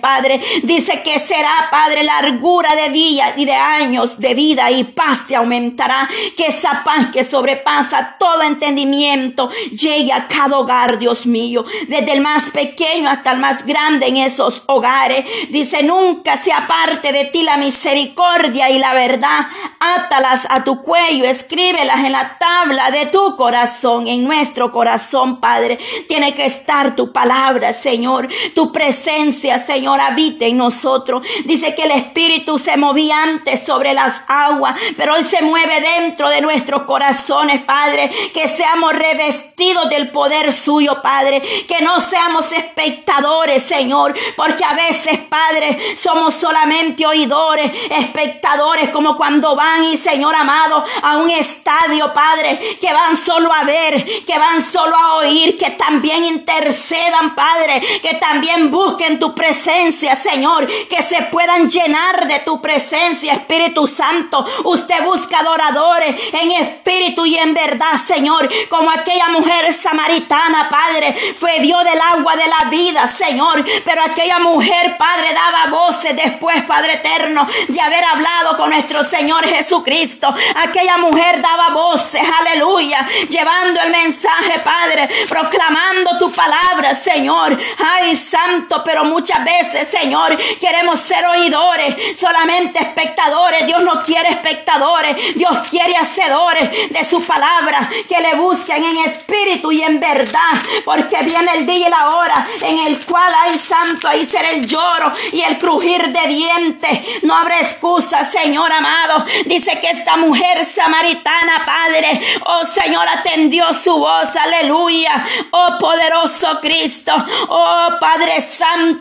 Padre. 0.00 0.40
Dice 0.62 1.02
que 1.02 1.18
será, 1.18 1.68
Padre, 1.70 2.02
largura 2.02 2.74
de 2.74 2.90
días 2.90 3.34
y 3.36 3.44
de 3.44 3.54
años 3.54 4.18
de 4.18 4.34
vida 4.34 4.70
y 4.70 4.84
paz 4.84 5.26
te 5.26 5.36
aumentará. 5.36 6.08
Que 6.36 6.46
esa 6.46 6.82
paz 6.84 7.08
que 7.12 7.24
sobrepasa 7.24 8.16
todo 8.18 8.42
entendimiento 8.42 9.50
llegue 9.70 10.12
a 10.12 10.26
cada 10.26 10.58
hogar, 10.58 10.98
Dios 10.98 11.26
mío. 11.26 11.64
Desde 11.88 12.12
el 12.12 12.20
más 12.20 12.50
pequeño 12.50 13.08
hasta 13.08 13.32
el 13.32 13.38
más 13.38 13.66
grande 13.66 14.06
en 14.06 14.16
esos 14.18 14.62
hogares. 14.66 15.26
Dice, 15.50 15.82
nunca 15.82 16.36
se 16.36 16.52
aparte 16.52 17.12
de 17.12 17.26
ti 17.26 17.42
la 17.42 17.56
misericordia 17.56 18.70
y 18.70 18.78
la 18.78 18.94
verdad. 18.94 19.46
Átalas 19.80 20.46
a 20.48 20.64
tu 20.64 20.82
cuello, 20.82 21.24
escríbelas 21.24 22.00
en 22.00 22.12
la 22.12 22.38
tabla 22.38 22.90
de 22.90 23.06
tu 23.06 23.36
corazón, 23.36 24.06
en 24.08 24.24
nuestro 24.24 24.72
corazón, 24.72 25.40
Padre. 25.40 25.78
Tiene 26.08 26.34
que 26.34 26.46
estar 26.46 26.96
tu 26.96 27.12
palabra, 27.12 27.72
Señor, 27.72 28.28
tu 28.54 28.72
presencia 28.72 29.25
Señor, 29.32 30.00
habite 30.00 30.46
en 30.46 30.58
nosotros. 30.58 31.26
Dice 31.44 31.74
que 31.74 31.82
el 31.82 31.92
Espíritu 31.92 32.58
se 32.58 32.76
movía 32.76 33.22
antes 33.22 33.64
sobre 33.64 33.94
las 33.94 34.22
aguas, 34.28 34.78
pero 34.96 35.14
hoy 35.14 35.22
se 35.22 35.42
mueve 35.42 35.80
dentro 35.80 36.28
de 36.28 36.40
nuestros 36.40 36.82
corazones, 36.82 37.62
Padre. 37.62 38.10
Que 38.32 38.48
seamos 38.48 38.92
revestidos 38.92 39.88
del 39.88 40.10
poder 40.10 40.52
suyo, 40.52 41.00
Padre. 41.02 41.42
Que 41.66 41.82
no 41.82 42.00
seamos 42.00 42.52
espectadores, 42.52 43.62
Señor, 43.62 44.14
porque 44.36 44.64
a 44.64 44.74
veces, 44.74 45.18
Padre, 45.28 45.96
somos 45.96 46.34
solamente 46.34 47.06
oidores, 47.06 47.72
espectadores, 47.90 48.90
como 48.90 49.16
cuando 49.16 49.54
van 49.54 49.84
y, 49.84 49.96
Señor 49.96 50.34
amado, 50.34 50.84
a 51.02 51.18
un 51.18 51.30
estadio, 51.30 52.12
Padre, 52.12 52.78
que 52.80 52.92
van 52.92 53.16
solo 53.16 53.52
a 53.52 53.64
ver, 53.64 54.24
que 54.24 54.38
van 54.38 54.62
solo 54.62 54.96
a 54.96 55.14
oír, 55.16 55.56
que 55.56 55.70
también 55.70 56.24
intercedan, 56.24 57.34
Padre, 57.34 57.80
que 58.02 58.14
también 58.14 58.70
busquen 58.70 59.15
tu 59.16 59.34
presencia, 59.34 60.16
Señor, 60.16 60.66
que 60.88 61.02
se 61.02 61.22
puedan 61.24 61.68
llenar 61.68 62.26
de 62.26 62.40
tu 62.40 62.60
presencia, 62.60 63.34
Espíritu 63.34 63.86
Santo. 63.86 64.44
Usted 64.64 65.02
busca 65.04 65.40
adoradores 65.40 66.14
en 66.32 66.52
espíritu 66.52 67.26
y 67.26 67.36
en 67.36 67.54
verdad, 67.54 67.96
Señor, 68.04 68.48
como 68.68 68.90
aquella 68.90 69.28
mujer 69.28 69.72
samaritana, 69.72 70.68
Padre, 70.68 71.34
fue 71.38 71.60
Dios 71.60 71.84
del 71.84 72.00
agua 72.00 72.36
de 72.36 72.46
la 72.46 72.70
vida, 72.70 73.06
Señor, 73.06 73.64
pero 73.84 74.02
aquella 74.02 74.38
mujer, 74.38 74.96
Padre, 74.96 75.32
daba 75.32 75.66
voces 75.70 76.16
después, 76.16 76.62
Padre 76.64 76.94
eterno, 76.94 77.46
de 77.68 77.80
haber 77.80 78.04
hablado 78.04 78.56
con 78.56 78.70
nuestro 78.70 79.04
Señor 79.04 79.46
Jesucristo. 79.46 80.32
Aquella 80.56 80.96
mujer 80.98 81.40
daba 81.40 81.70
voces, 81.70 82.22
aleluya, 82.40 83.06
llevando 83.28 83.80
el 83.80 83.90
mensaje, 83.90 84.58
Padre, 84.60 85.08
proclamando 85.28 86.18
tu 86.18 86.30
palabra, 86.30 86.94
Señor. 86.94 87.58
Ay, 87.78 88.16
santo, 88.16 88.82
pero 88.84 89.04
muchas 89.06 89.44
veces, 89.44 89.88
Señor, 89.88 90.36
queremos 90.60 91.00
ser 91.00 91.24
oidores, 91.24 92.18
solamente 92.18 92.78
espectadores. 92.78 93.66
Dios 93.66 93.82
no 93.82 94.02
quiere 94.02 94.30
espectadores, 94.30 95.16
Dios 95.34 95.56
quiere 95.70 95.96
hacedores 95.96 96.90
de 96.90 97.04
su 97.04 97.22
palabra, 97.24 97.88
que 98.08 98.20
le 98.20 98.34
busquen 98.34 98.84
en 98.84 98.98
espíritu 98.98 99.72
y 99.72 99.82
en 99.82 100.00
verdad, 100.00 100.54
porque 100.84 101.16
viene 101.22 101.52
el 101.56 101.66
día 101.66 101.88
y 101.88 101.90
la 101.90 102.10
hora 102.10 102.46
en 102.62 102.78
el 102.80 103.04
cual 103.04 103.32
hay 103.42 103.58
santo, 103.58 104.08
ahí 104.08 104.24
será 104.24 104.50
el 104.50 104.66
lloro 104.66 105.12
y 105.32 105.40
el 105.42 105.58
crujir 105.58 106.08
de 106.08 106.28
dientes. 106.28 107.00
No 107.22 107.36
habrá 107.36 107.60
excusa, 107.60 108.24
Señor 108.24 108.70
amado. 108.72 109.24
Dice 109.46 109.78
que 109.80 109.90
esta 109.90 110.16
mujer 110.16 110.64
samaritana, 110.64 111.64
Padre, 111.64 112.20
oh 112.44 112.64
Señor, 112.64 113.06
atendió 113.08 113.72
su 113.72 113.96
voz, 113.96 114.34
aleluya. 114.36 115.24
Oh 115.50 115.76
poderoso 115.78 116.60
Cristo, 116.60 117.12
oh 117.48 117.88
Padre 118.00 118.40
Santo. 118.40 118.95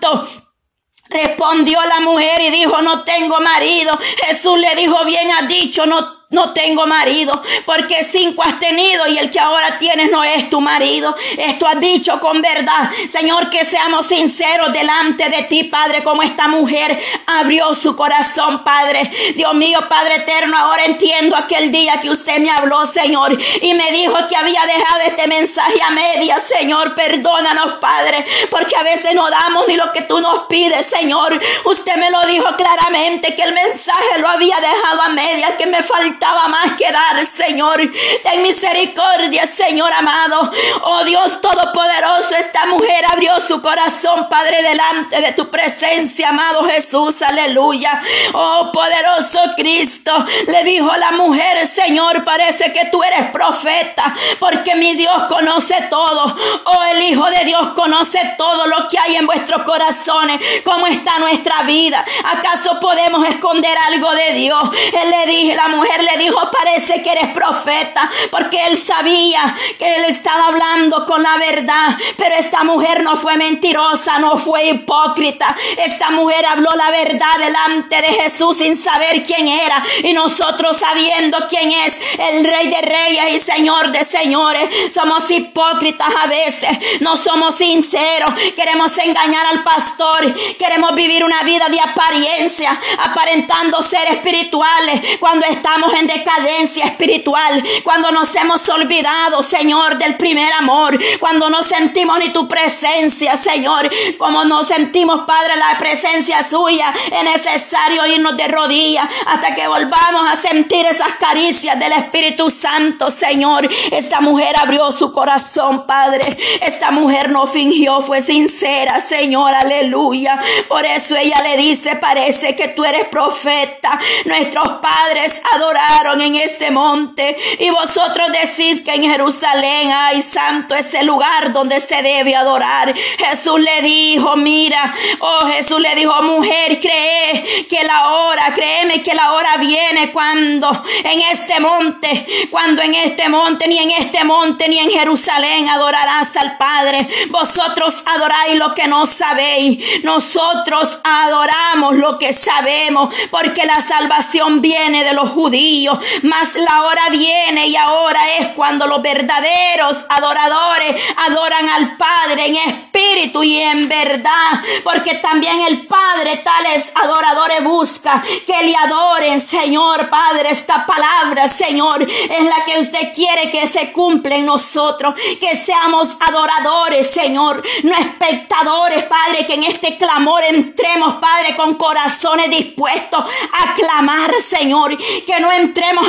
Respondió 1.09 1.79
la 1.85 1.99
mujer 1.99 2.41
y 2.41 2.49
dijo, 2.49 2.81
no 2.81 3.03
tengo 3.03 3.39
marido. 3.39 3.97
Jesús 4.25 4.59
le 4.59 4.75
dijo, 4.75 5.05
bien 5.05 5.29
ha 5.31 5.47
dicho, 5.47 5.85
no 5.85 6.14
no 6.29 6.53
tengo 6.53 6.87
marido, 6.87 7.39
porque 7.65 8.03
cinco 8.03 8.41
has 8.41 8.57
tenido 8.57 9.07
y 9.07 9.19
el 9.19 9.29
que 9.29 9.39
ahora 9.39 9.77
tienes 9.77 10.09
no 10.09 10.23
es 10.23 10.49
tu 10.49 10.59
marido. 10.59 11.15
Esto 11.37 11.67
has 11.67 11.79
dicho 11.79 12.19
con 12.19 12.41
verdad. 12.41 12.89
Señor, 13.07 13.51
que 13.51 13.63
seamos 13.63 14.07
sinceros 14.07 14.73
delante 14.73 15.29
de 15.29 15.43
ti, 15.43 15.65
Padre, 15.65 16.03
como 16.03 16.23
esta 16.23 16.47
mujer 16.47 16.99
abrió 17.27 17.75
su 17.75 17.95
corazón, 17.95 18.63
Padre. 18.63 19.11
Dios 19.35 19.53
mío, 19.53 19.79
Padre 19.87 20.15
eterno, 20.15 20.57
ahora 20.57 20.85
entiendo 20.85 21.35
aquel 21.35 21.71
día 21.71 22.01
que 22.01 22.09
usted 22.09 22.39
me 22.39 22.49
habló, 22.49 22.87
Señor, 22.87 23.37
y 23.61 23.73
me 23.75 23.91
dijo 23.91 24.17
que 24.27 24.35
había 24.35 24.65
dejado 24.65 25.01
este 25.05 25.27
mensaje 25.27 25.79
a 25.83 25.91
media. 25.91 26.39
Señor, 26.39 26.95
perdónanos, 26.95 27.73
Padre, 27.73 28.25
porque 28.49 28.75
a 28.75 28.81
veces 28.83 29.13
no 29.13 29.29
damos 29.29 29.67
ni 29.67 29.75
lo 29.75 29.91
que 29.91 30.01
tú 30.01 30.19
nos 30.19 30.45
pides, 30.47 30.87
Señor. 30.87 31.39
Usted 31.65 31.95
me 31.97 32.09
lo 32.09 32.25
dijo 32.25 32.47
claramente 32.55 33.35
que 33.35 33.43
el 33.43 33.53
mensaje 33.53 34.19
lo 34.19 34.27
había 34.27 34.59
dejado 34.59 35.01
a 35.03 35.09
media, 35.09 35.55
que 35.55 35.67
me 35.67 35.83
faltaba 35.83 36.14
faltaba 36.15 36.47
más 36.47 36.73
que 36.73 36.91
dar, 36.91 37.25
Señor. 37.25 37.81
Ten 38.23 38.41
misericordia, 38.41 39.45
Señor 39.47 39.91
amado. 39.91 40.51
Oh 40.83 41.03
Dios 41.03 41.41
Todopoderoso, 41.41 42.35
esta 42.37 42.65
mujer 42.65 43.05
abrió 43.11 43.39
su 43.41 43.61
corazón, 43.61 44.27
Padre, 44.29 44.61
delante 44.63 45.21
de 45.21 45.33
tu 45.33 45.49
presencia, 45.49 46.29
amado 46.29 46.63
Jesús. 46.65 47.21
Aleluya. 47.21 48.01
Oh 48.33 48.71
poderoso 48.73 49.39
Cristo, 49.57 50.11
le 50.47 50.63
dijo 50.63 50.95
la 50.95 51.11
mujer, 51.11 51.67
Señor, 51.67 52.23
parece 52.23 52.71
que 52.71 52.85
tú 52.85 53.03
eres 53.03 53.31
profeta, 53.31 54.13
porque 54.39 54.75
mi 54.75 54.95
Dios 54.95 55.23
conoce 55.27 55.75
todo. 55.89 56.35
Oh, 56.65 56.83
el 56.91 57.01
Hijo 57.03 57.25
de 57.29 57.45
Dios 57.45 57.67
conoce 57.69 58.19
todo 58.37 58.67
lo 58.67 58.87
que 58.87 58.97
hay 58.97 59.15
en 59.15 59.25
vuestros 59.25 59.63
corazones, 59.63 60.39
cómo 60.63 60.87
está 60.87 61.19
nuestra 61.19 61.63
vida. 61.63 62.03
¿Acaso 62.37 62.79
podemos 62.79 63.27
esconder 63.27 63.77
algo 63.87 64.11
de 64.11 64.33
Dios? 64.33 64.63
Él 64.93 65.09
le 65.09 65.31
dije, 65.31 65.55
la 65.55 65.67
mujer 65.67 66.04
le 66.05 66.17
dijo, 66.17 66.39
parece 66.51 67.01
que 67.01 67.11
eres 67.11 67.27
profeta, 67.27 68.09
porque 68.31 68.63
él 68.65 68.77
sabía 68.77 69.55
que 69.77 69.95
él 69.95 70.05
estaba 70.05 70.47
hablando 70.47 71.05
con 71.05 71.21
la 71.21 71.37
verdad, 71.37 71.97
pero 72.17 72.35
esta 72.35 72.63
mujer 72.63 73.03
no 73.03 73.17
fue 73.17 73.37
mentirosa, 73.37 74.19
no 74.19 74.37
fue 74.37 74.65
hipócrita. 74.69 75.55
Esta 75.77 76.11
mujer 76.11 76.45
habló 76.45 76.69
la 76.75 76.91
verdad 76.91 77.37
delante 77.39 78.01
de 78.01 78.07
Jesús 78.21 78.57
sin 78.57 78.77
saber 78.77 79.23
quién 79.23 79.47
era 79.47 79.83
y 80.03 80.13
nosotros 80.13 80.77
sabiendo 80.77 81.37
quién 81.49 81.71
es 81.71 81.99
el 82.19 82.45
rey 82.45 82.67
de 82.67 82.81
reyes 82.81 83.33
y 83.33 83.39
señor 83.39 83.91
de 83.91 84.03
señores. 84.03 84.93
Somos 84.93 85.29
hipócritas 85.29 86.09
a 86.15 86.27
veces, 86.27 86.69
no 87.01 87.17
somos 87.17 87.55
sinceros, 87.55 88.29
queremos 88.55 88.97
engañar 88.97 89.45
al 89.47 89.63
pastor, 89.63 90.33
queremos 90.57 90.93
vivir 90.95 91.23
una 91.23 91.43
vida 91.43 91.67
de 91.69 91.79
apariencia, 91.79 92.79
aparentando 92.99 93.81
ser 93.81 94.07
espirituales 94.09 95.01
cuando 95.19 95.45
estamos 95.45 95.93
en 95.95 96.07
decadencia 96.07 96.85
espiritual, 96.85 97.63
cuando 97.83 98.11
nos 98.11 98.33
hemos 98.35 98.67
olvidado, 98.69 99.41
Señor, 99.41 99.97
del 99.97 100.15
primer 100.15 100.51
amor, 100.53 100.99
cuando 101.19 101.49
no 101.49 101.63
sentimos 101.63 102.19
ni 102.19 102.29
tu 102.29 102.47
presencia, 102.47 103.37
Señor, 103.37 103.89
como 104.17 104.43
no 104.45 104.63
sentimos, 104.63 105.21
Padre, 105.25 105.55
la 105.57 105.77
presencia 105.77 106.43
suya, 106.43 106.93
es 107.11 107.23
necesario 107.23 108.05
irnos 108.07 108.35
de 108.37 108.47
rodillas 108.47 109.07
hasta 109.25 109.53
que 109.53 109.67
volvamos 109.67 110.29
a 110.29 110.35
sentir 110.35 110.85
esas 110.85 111.13
caricias 111.19 111.77
del 111.79 111.93
Espíritu 111.93 112.49
Santo, 112.49 113.11
Señor. 113.11 113.69
Esta 113.91 114.21
mujer 114.21 114.55
abrió 114.61 114.91
su 114.91 115.11
corazón, 115.11 115.85
Padre. 115.85 116.37
Esta 116.61 116.91
mujer 116.91 117.29
no 117.29 117.47
fingió, 117.47 118.01
fue 118.01 118.21
sincera, 118.21 118.99
Señor, 119.01 119.53
aleluya. 119.53 120.39
Por 120.67 120.85
eso 120.85 121.15
ella 121.15 121.41
le 121.43 121.57
dice, 121.57 121.95
parece 121.95 122.55
que 122.55 122.69
tú 122.69 122.83
eres 122.83 123.05
profeta. 123.05 123.99
Nuestros 124.25 124.67
padres 124.79 125.41
adoraron 125.53 125.84
en 126.25 126.35
este 126.35 126.71
monte 126.71 127.35
y 127.59 127.69
vosotros 127.69 128.29
decís 128.31 128.81
que 128.81 128.93
en 128.93 129.03
Jerusalén 129.03 129.91
hay 129.91 130.21
santo 130.21 130.75
ese 130.75 131.03
lugar 131.03 131.51
donde 131.51 131.81
se 131.81 132.01
debe 132.01 132.35
adorar. 132.35 132.93
Jesús 133.17 133.59
le 133.59 133.81
dijo, 133.81 134.35
mira, 134.35 134.93
oh 135.19 135.45
Jesús 135.47 135.79
le 135.79 135.93
dijo, 135.95 136.21
mujer, 136.21 136.79
cree 136.79 137.65
que 137.67 137.83
la 137.83 138.09
hora, 138.09 138.53
créeme 138.53 139.03
que 139.03 139.13
la 139.13 139.33
hora 139.33 139.57
viene 139.57 140.11
cuando 140.11 140.83
en 141.03 141.21
este 141.31 141.59
monte, 141.59 142.47
cuando 142.49 142.81
en 142.81 142.95
este 142.95 143.27
monte, 143.29 143.67
ni 143.67 143.79
en 143.79 143.91
este 143.91 144.23
monte, 144.23 144.69
ni 144.69 144.79
en 144.79 144.91
Jerusalén 144.91 145.67
adorarás 145.69 146.35
al 146.37 146.57
Padre. 146.57 147.07
Vosotros 147.29 148.01
adoráis 148.05 148.55
lo 148.55 148.73
que 148.73 148.87
no 148.87 149.05
sabéis. 149.05 150.03
Nosotros 150.03 150.97
adoramos 151.03 151.95
lo 151.95 152.17
que 152.17 152.31
sabemos, 152.31 153.13
porque 153.31 153.65
la 153.65 153.81
salvación 153.81 154.61
viene 154.61 155.03
de 155.03 155.13
los 155.13 155.29
judíos 155.29 155.74
mas 156.23 156.55
la 156.55 156.83
hora 156.83 157.09
viene 157.11 157.67
y 157.67 157.75
ahora 157.75 158.19
es 158.39 158.47
cuando 158.49 158.87
los 158.87 159.01
verdaderos 159.01 160.05
adoradores 160.09 160.95
adoran 161.27 161.69
al 161.69 161.97
Padre 161.97 162.45
en 162.47 162.55
espíritu 162.55 163.43
y 163.43 163.57
en 163.57 163.87
verdad, 163.89 164.61
porque 164.83 165.15
también 165.15 165.61
el 165.61 165.85
Padre 165.87 166.37
tales 166.37 166.91
adoradores 166.95 167.63
busca 167.63 168.23
que 168.45 168.63
le 168.63 168.75
adoren, 168.75 169.39
Señor 169.39 170.09
Padre, 170.09 170.51
esta 170.51 170.85
palabra, 170.85 171.47
Señor, 171.47 172.03
es 172.03 172.45
la 172.45 172.63
que 172.65 172.79
usted 172.79 173.13
quiere 173.13 173.49
que 173.49 173.67
se 173.67 173.91
cumpla 173.91 174.35
en 174.35 174.45
nosotros, 174.45 175.15
que 175.39 175.55
seamos 175.55 176.15
adoradores, 176.19 177.09
Señor, 177.09 177.63
no 177.83 177.95
espectadores, 177.95 179.03
Padre, 179.03 179.45
que 179.45 179.55
en 179.55 179.63
este 179.63 179.97
clamor 179.97 180.43
entremos, 180.43 181.15
Padre, 181.15 181.55
con 181.55 181.75
corazones 181.75 182.49
dispuestos 182.49 183.25
a 183.51 183.73
clamar, 183.73 184.33
Señor, 184.41 184.97
que 184.97 185.39
no 185.39 185.51
entremos 185.51 185.64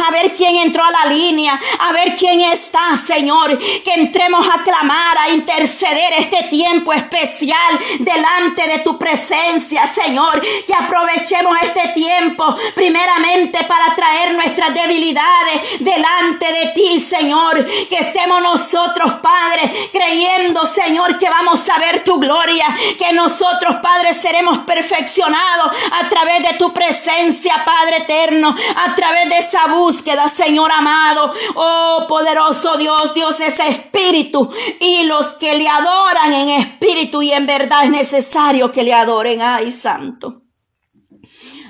a 0.06 0.10
ver 0.10 0.34
quién 0.34 0.56
entró 0.56 0.84
a 0.84 0.90
la 0.90 1.06
línea, 1.06 1.58
a 1.78 1.92
ver 1.92 2.14
quién 2.14 2.40
está, 2.40 2.96
Señor. 2.96 3.58
Que 3.58 3.94
entremos 3.94 4.46
a 4.46 4.62
clamar, 4.62 5.18
a 5.18 5.30
interceder 5.30 6.14
este 6.18 6.44
tiempo 6.44 6.92
especial 6.92 7.78
delante 7.98 8.66
de 8.66 8.78
tu 8.80 8.98
presencia, 8.98 9.86
Señor. 9.86 10.40
Que 10.66 10.74
aprovechemos 10.74 11.56
este 11.62 11.88
tiempo 11.94 12.56
primeramente 12.74 13.64
para 13.64 13.94
traer 13.94 14.34
nuestras 14.34 14.74
debilidades 14.74 15.80
delante 15.80 16.52
de 16.52 16.66
ti, 16.74 17.00
Señor. 17.00 17.66
Que 17.88 17.98
estemos 17.98 18.42
nosotros, 18.42 19.14
Padre, 19.22 19.90
creyendo, 19.92 20.66
Señor, 20.66 21.18
que 21.18 21.28
vamos 21.28 21.68
a 21.68 21.78
ver 21.78 22.04
tu 22.04 22.18
gloria. 22.18 22.66
Que 22.98 23.12
nosotros, 23.12 23.76
Padre, 23.82 24.14
seremos 24.14 24.58
perfeccionados 24.60 25.72
a 25.92 26.08
través 26.08 26.42
de 26.42 26.58
tu 26.58 26.72
presencia, 26.72 27.64
Padre 27.64 27.98
eterno, 27.98 28.54
a 28.76 28.94
través 28.94 29.28
de 29.28 29.42
esa 29.46 29.66
búsqueda, 29.68 30.28
Señor 30.28 30.70
amado. 30.72 31.32
Oh, 31.54 32.06
poderoso 32.08 32.76
Dios, 32.76 33.14
Dios 33.14 33.38
es 33.40 33.58
espíritu. 33.58 34.50
Y 34.80 35.04
los 35.04 35.26
que 35.34 35.56
le 35.56 35.68
adoran 35.68 36.32
en 36.32 36.50
espíritu 36.50 37.22
y 37.22 37.32
en 37.32 37.46
verdad 37.46 37.84
es 37.84 37.90
necesario 37.90 38.72
que 38.72 38.82
le 38.82 38.92
adoren. 38.92 39.40
Ay, 39.42 39.70
santo. 39.70 40.45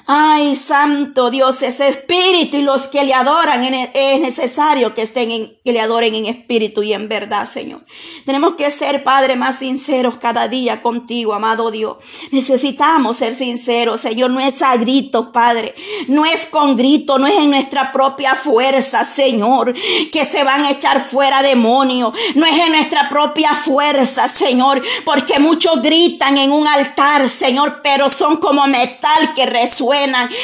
Ay, 0.09 0.55
santo 0.55 1.31
Dios, 1.31 1.63
ese 1.63 1.89
espíritu 1.89 2.57
y 2.57 2.63
los 2.63 2.83
que 2.83 3.03
le 3.03 3.13
adoran 3.13 3.65
es 3.65 4.21
necesario 4.21 4.95
que 4.95 5.03
estén 5.03 5.33
en, 5.33 5.59
que 5.65 5.73
le 5.73 5.81
adoren 5.81 6.15
en 6.15 6.27
espíritu 6.27 6.85
y 6.85 6.93
en 6.93 7.09
verdad, 7.09 7.45
Señor. 7.45 7.85
Tenemos 8.25 8.55
que 8.55 8.71
ser, 8.71 9.03
Padre, 9.03 9.35
más 9.35 9.59
sinceros 9.59 10.15
cada 10.17 10.47
día 10.47 10.81
contigo, 10.81 11.35
amado 11.35 11.73
Dios. 11.73 11.97
Necesitamos 12.31 13.17
ser 13.17 13.35
sinceros, 13.35 14.01
Señor. 14.01 14.31
No 14.31 14.39
es 14.39 14.63
a 14.63 14.77
gritos, 14.77 15.29
Padre. 15.33 15.75
No 16.07 16.25
es 16.25 16.47
con 16.47 16.77
grito, 16.77 17.19
no 17.19 17.27
es 17.27 17.35
en 17.35 17.51
nuestra 17.51 17.91
propia 17.91 18.37
fuerza, 18.37 19.05
Señor, 19.05 19.75
que 20.13 20.25
se 20.25 20.45
van 20.45 20.63
a 20.63 20.71
echar 20.71 21.01
fuera 21.01 21.43
demonios. 21.43 22.15
No 22.37 22.47
es 22.47 22.57
en 22.57 22.71
nuestra 22.71 23.09
propia 23.09 23.57
fuerza, 23.57 24.29
Señor, 24.29 24.81
porque 25.05 25.41
muchos 25.41 25.83
gritan 25.83 26.39
en 26.39 26.53
un 26.53 26.69
altar, 26.69 27.29
Señor, 27.29 27.81
pero 27.83 28.09
son 28.09 28.37
como 28.37 28.69
metal 28.69 29.35
que 29.35 29.47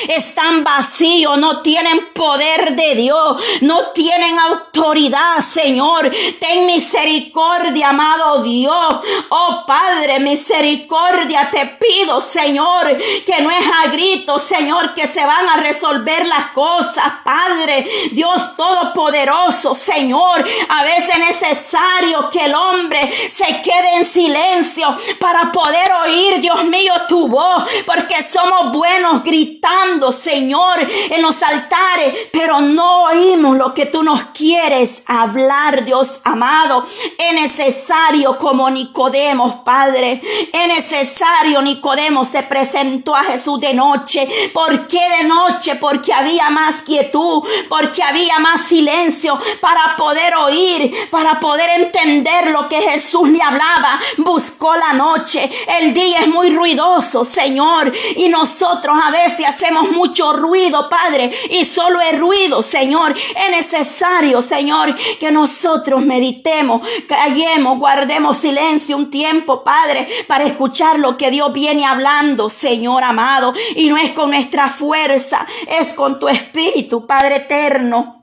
están 0.09 0.64
vacíos, 0.64 1.38
no 1.38 1.62
tienen 1.62 2.12
poder 2.12 2.75
de 2.75 2.94
Dios, 2.94 3.37
no 3.61 3.88
tienen 3.88 4.38
autoridad, 4.38 5.40
Señor. 5.40 6.11
Ten 6.38 6.66
misericordia, 6.66 7.90
amado 7.90 8.42
Dios. 8.42 9.00
Oh 9.28 9.64
Padre, 9.66 10.21
misericordia 10.21 11.50
te 11.50 11.66
pido, 11.66 12.21
Señor, 12.21 12.97
que 13.25 13.42
no 13.42 13.50
es 13.50 13.64
a 13.85 13.90
grito, 13.90 14.38
Señor, 14.38 14.94
que 14.94 15.06
se 15.06 15.25
van 15.25 15.49
a 15.49 15.56
resolver 15.56 16.26
las 16.26 16.50
cosas, 16.50 17.04
Padre. 17.25 17.87
Dios 18.12 18.56
Todopoderoso, 18.56 19.75
Señor. 19.75 20.44
A 20.68 20.85
veces 20.85 21.11
es 21.12 21.18
necesario 21.18 22.30
que 22.30 22.44
el 22.44 22.54
hombre 22.54 23.00
se 23.30 23.61
quede 23.62 23.97
en 23.97 24.04
silencio 24.04 24.94
para 25.18 25.52
poder 25.52 25.90
oír, 26.04 26.40
Dios 26.40 26.64
mío, 26.64 26.92
tu 27.09 27.28
voz, 27.28 27.64
porque 27.87 28.14
somos 28.23 28.73
buenos 28.73 29.23
gritando 29.23 29.41
gritando, 29.42 30.12
Señor, 30.12 30.80
en 30.80 31.20
los 31.20 31.42
altares, 31.42 32.14
pero 32.32 32.61
no 32.61 33.04
oímos 33.04 33.56
lo 33.56 33.75
que 33.75 33.87
tú 33.87 34.02
nos 34.02 34.22
quieres 34.26 35.02
hablar, 35.06 35.84
Dios 35.84 36.20
amado. 36.25 36.84
Es 37.18 37.34
necesario 37.34 38.38
como 38.38 38.70
Nicodemo, 38.70 39.64
Padre. 39.64 40.22
Es 40.52 40.68
necesario, 40.68 41.61
Nicodemo 41.62 42.25
se 42.25 42.42
presentó 42.44 43.16
a 43.16 43.25
Jesús 43.25 43.61
de 43.61 43.75
noche. 43.75 44.28
¿Por 44.52 44.87
qué 44.87 45.02
de 45.18 45.25
noche? 45.25 45.76
Porque 45.76 46.12
había 46.12 46.50
más 46.50 46.76
quietud, 46.82 47.42
porque 47.68 48.02
había 48.02 48.38
más 48.38 48.62
silencio 48.68 49.38
para 49.61 49.96
poder 49.96 50.37
oír, 50.37 51.08
para 51.11 51.40
poder 51.40 51.70
entender 51.82 52.50
lo 52.50 52.68
que 52.68 52.80
Jesús 52.80 53.28
le 53.28 53.42
hablaba. 53.42 53.99
Buscó 54.18 54.75
la 54.76 54.92
noche. 54.92 55.50
El 55.80 55.94
día 55.94 56.20
es 56.20 56.28
muy 56.28 56.50
ruidoso, 56.50 57.25
Señor, 57.25 57.92
y 58.16 58.28
nosotros 58.28 58.96
a 59.02 59.11
veces 59.11 59.32
si 59.37 59.45
hacemos 59.45 59.91
mucho 59.91 60.33
ruido, 60.33 60.89
Padre, 60.89 61.31
y 61.51 61.65
solo 61.65 62.01
es 62.01 62.19
ruido, 62.19 62.62
Señor. 62.62 63.15
Es 63.17 63.51
necesario, 63.51 64.43
Señor, 64.43 64.95
que 65.19 65.31
nosotros 65.31 66.05
meditemos, 66.05 66.87
callemos, 67.09 67.79
guardemos 67.79 68.39
silencio 68.39 68.97
un 68.97 69.11
tiempo, 69.11 69.65
Padre, 69.65 70.09
para 70.27 70.45
escuchar 70.45 70.99
lo 70.99 71.17
que 71.17 71.31
Dios 71.31 71.53
viene 71.53 71.85
hablando, 71.85 72.49
Señor 72.49 73.05
amado. 73.05 73.55
Y 73.77 73.89
no 73.89 73.97
es 73.97 74.12
con 74.12 74.31
nuestra 74.31 74.71
fuerza, 74.71 75.47
es 75.67 75.93
con 75.93 76.19
tu 76.19 76.29
espíritu, 76.29 77.07
Padre 77.07 77.37
eterno 77.37 78.22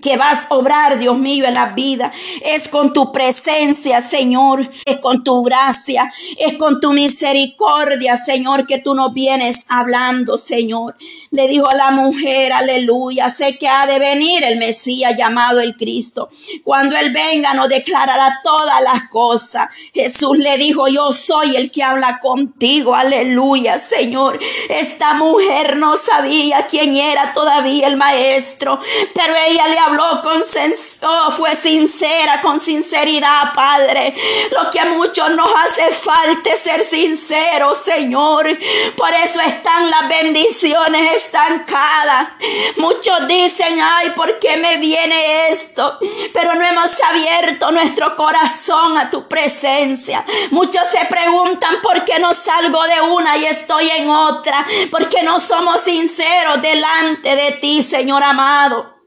que 0.00 0.16
vas 0.16 0.46
a 0.48 0.54
obrar, 0.54 0.98
Dios 0.98 1.18
mío, 1.18 1.46
en 1.46 1.54
la 1.54 1.66
vida. 1.66 2.12
Es 2.42 2.68
con 2.68 2.92
tu 2.92 3.12
presencia, 3.12 4.00
Señor. 4.00 4.70
Es 4.84 4.98
con 4.98 5.24
tu 5.24 5.42
gracia. 5.42 6.12
Es 6.38 6.54
con 6.54 6.80
tu 6.80 6.92
misericordia, 6.92 8.16
Señor, 8.16 8.66
que 8.66 8.78
tú 8.78 8.94
nos 8.94 9.12
vienes 9.12 9.64
hablando, 9.68 10.38
Señor. 10.38 10.96
Le 11.30 11.48
dijo 11.48 11.68
la 11.76 11.90
mujer, 11.90 12.52
aleluya, 12.52 13.30
sé 13.30 13.58
que 13.58 13.68
ha 13.68 13.86
de 13.86 13.98
venir 13.98 14.44
el 14.44 14.58
Mesías 14.58 15.14
llamado 15.16 15.60
el 15.60 15.76
Cristo. 15.76 16.28
Cuando 16.64 16.96
Él 16.96 17.12
venga 17.12 17.54
nos 17.54 17.68
declarará 17.68 18.40
todas 18.42 18.82
las 18.82 19.08
cosas. 19.10 19.68
Jesús 19.92 20.38
le 20.38 20.56
dijo, 20.56 20.88
yo 20.88 21.12
soy 21.12 21.56
el 21.56 21.70
que 21.70 21.82
habla 21.82 22.20
contigo, 22.20 22.94
aleluya, 22.94 23.78
Señor. 23.78 24.38
Esta 24.68 25.14
mujer 25.14 25.76
no 25.76 25.96
sabía 25.96 26.66
quién 26.66 26.96
era 26.96 27.32
todavía 27.32 27.86
el 27.86 27.96
Maestro, 27.96 28.78
pero 29.14 29.34
ella 29.48 29.68
le 29.68 29.79
habló 29.80 30.22
con 30.22 30.42
oh, 31.02 31.30
fue 31.30 31.54
sincera, 31.54 32.40
con 32.40 32.60
sinceridad, 32.60 33.52
Padre. 33.54 34.14
Lo 34.50 34.70
que 34.70 34.80
a 34.80 34.86
muchos 34.86 35.30
nos 35.30 35.48
hace 35.48 35.90
falta 35.92 36.50
es 36.50 36.60
ser 36.60 36.82
sinceros, 36.82 37.78
Señor. 37.78 38.46
Por 38.96 39.12
eso 39.14 39.40
están 39.40 39.90
las 39.90 40.08
bendiciones 40.08 41.16
estancadas. 41.16 42.28
Muchos 42.76 43.26
dicen, 43.28 43.80
ay, 43.80 44.10
¿por 44.10 44.38
qué 44.38 44.56
me 44.56 44.76
viene 44.76 45.48
esto? 45.48 45.98
Pero 46.32 46.54
no 46.54 46.64
hemos 46.64 46.90
abierto 47.00 47.70
nuestro 47.70 48.16
corazón 48.16 48.98
a 48.98 49.10
tu 49.10 49.26
presencia. 49.28 50.24
Muchos 50.50 50.86
se 50.88 51.04
preguntan 51.06 51.80
por 51.82 52.04
qué 52.04 52.18
no 52.18 52.34
salgo 52.34 52.82
de 52.84 53.00
una 53.00 53.36
y 53.36 53.46
estoy 53.46 53.90
en 53.90 54.08
otra. 54.10 54.66
Porque 54.90 55.22
no 55.22 55.40
somos 55.40 55.80
sinceros 55.80 56.60
delante 56.62 57.36
de 57.36 57.52
ti, 57.52 57.82
Señor 57.82 58.22
amado. 58.22 58.99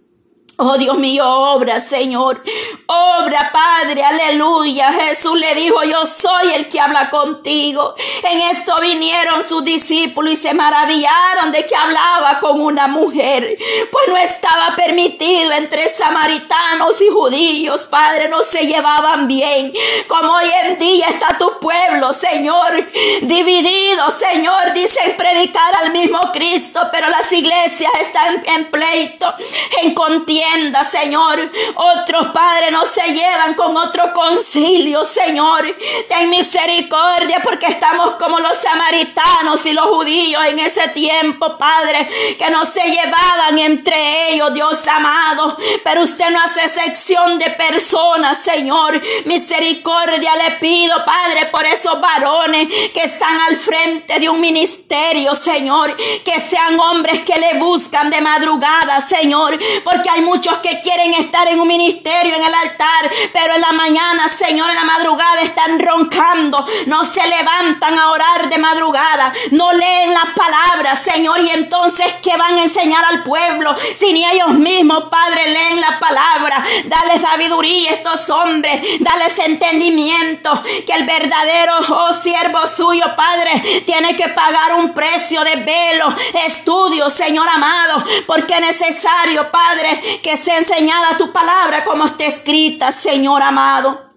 Oh 0.57 0.77
Dios 0.77 0.99
mío, 0.99 1.27
obra, 1.27 1.81
Señor. 1.81 2.43
Obra, 2.85 3.51
Padre, 3.51 4.03
aleluya. 4.03 4.93
Jesús 4.93 5.35
le 5.35 5.55
dijo, 5.55 5.83
yo 5.83 6.05
soy 6.05 6.53
el 6.53 6.69
que 6.69 6.79
habla 6.79 7.09
contigo. 7.09 7.95
En 8.21 8.39
esto 8.39 8.75
vinieron 8.79 9.43
sus 9.43 9.65
discípulos 9.65 10.33
y 10.33 10.37
se 10.37 10.53
maravillaron 10.53 11.51
de 11.51 11.65
que 11.65 11.75
hablaba 11.75 12.39
con 12.39 12.61
una 12.61 12.85
mujer. 12.85 13.57
Pues 13.91 14.07
no 14.09 14.17
estaba 14.17 14.75
permitido 14.75 15.53
entre 15.53 15.89
samaritanos 15.89 17.01
y 17.01 17.09
judíos, 17.09 17.87
Padre, 17.89 18.29
no 18.29 18.43
se 18.43 18.67
llevaban 18.67 19.27
bien. 19.27 19.73
Como 20.07 20.33
hoy 20.33 20.51
en 20.65 20.77
día 20.77 21.07
está 21.07 21.35
tu 21.35 21.59
pueblo, 21.59 22.13
Señor, 22.13 22.87
dividido, 23.23 24.11
Señor. 24.11 24.73
Dicen 24.75 25.17
predicar 25.17 25.75
al 25.77 25.91
mismo 25.91 26.19
Cristo, 26.31 26.79
pero 26.91 27.07
las 27.07 27.31
iglesias 27.31 27.91
están 27.99 28.43
en 28.45 28.69
pleito, 28.69 29.33
en 29.81 29.95
contienda 29.95 30.42
Señor. 30.89 31.49
Otros 31.75 32.27
padres 32.27 32.71
no 32.71 32.85
se 32.85 33.01
llevan 33.13 33.53
con 33.55 33.75
otro 33.75 34.13
concilio, 34.13 35.03
Señor. 35.03 35.75
Ten 36.07 36.29
misericordia 36.29 37.39
porque 37.43 37.67
estamos 37.67 38.15
como 38.15 38.39
los 38.39 38.57
samaritanos 38.57 39.65
y 39.65 39.73
los 39.73 39.85
judíos 39.85 40.43
en 40.45 40.59
ese 40.59 40.89
tiempo, 40.89 41.57
Padre, 41.57 42.07
que 42.37 42.49
no 42.51 42.65
se 42.65 42.83
llevaban 42.83 43.57
entre 43.57 44.33
ellos, 44.33 44.53
Dios 44.53 44.87
amado. 44.87 45.57
Pero 45.83 46.01
usted 46.01 46.29
no 46.29 46.39
hace 46.41 46.65
excepción 46.65 47.39
de 47.39 47.49
personas, 47.51 48.39
Señor. 48.43 49.01
Misericordia 49.25 50.35
le 50.35 50.51
pido, 50.57 51.03
Padre, 51.05 51.47
por 51.47 51.65
esos 51.65 51.99
varones 51.99 52.67
que 52.93 53.03
están 53.03 53.39
al 53.41 53.57
frente 53.57 54.19
de 54.19 54.29
un 54.29 54.39
ministerio, 54.39 55.35
Señor. 55.35 55.95
Que 56.23 56.39
sean 56.39 56.79
hombres 56.79 57.21
que 57.21 57.39
le 57.39 57.59
buscan 57.59 58.09
de 58.09 58.21
madrugada, 58.21 59.01
Señor. 59.01 59.57
Porque 59.83 60.09
hay 60.09 60.21
muchos 60.21 60.32
que 60.41 60.81
quieren 60.81 61.13
estar 61.13 61.47
en 61.47 61.59
un 61.59 61.67
ministerio, 61.67 62.35
en 62.35 62.43
el 62.43 62.53
altar, 62.53 63.11
pero 63.33 63.55
en 63.55 63.61
la 63.61 63.71
mañana, 63.71 64.27
Señor, 64.27 64.69
en 64.69 64.75
la 64.75 64.83
madrugada 64.83 65.41
están 65.41 65.79
roncando, 65.79 66.65
no 66.87 67.03
se 67.03 67.25
levantan 67.27 67.97
a 67.97 68.11
orar 68.11 68.49
de 68.49 68.57
madrugada, 68.57 69.31
no 69.51 69.71
leen 69.73 70.13
la 70.13 70.33
palabra, 70.35 70.95
Señor, 70.95 71.39
y 71.41 71.49
entonces, 71.49 72.05
¿qué 72.21 72.35
van 72.35 72.57
a 72.57 72.63
enseñar 72.63 73.03
al 73.05 73.23
pueblo? 73.23 73.75
Si 73.95 74.11
ni 74.11 74.25
ellos 74.25 74.49
mismos, 74.49 75.05
Padre, 75.09 75.47
leen 75.47 75.79
la 75.79 75.99
palabra, 75.99 76.63
dale 76.85 77.19
sabiduría 77.19 77.91
a 77.91 77.93
estos 77.93 78.29
hombres, 78.29 78.81
dale 78.99 79.23
entendimiento, 79.45 80.61
que 80.85 80.93
el 80.93 81.05
verdadero 81.05 81.73
oh, 81.89 82.13
siervo 82.13 82.65
suyo, 82.67 83.05
Padre, 83.15 83.83
tiene 83.85 84.15
que 84.15 84.29
pagar 84.29 84.73
un 84.75 84.93
precio 84.93 85.43
de 85.43 85.55
velo, 85.57 86.13
estudio, 86.45 87.09
Señor 87.09 87.47
amado, 87.47 88.03
porque 88.25 88.55
es 88.55 88.61
necesario, 88.61 89.49
Padre, 89.51 90.21
que 90.23 90.37
sea 90.37 90.57
enseñada 90.57 91.17
tu 91.17 91.31
palabra 91.31 91.83
como 91.85 92.05
está 92.05 92.25
escrita, 92.25 92.91
Señor 92.91 93.43
amado. 93.43 94.13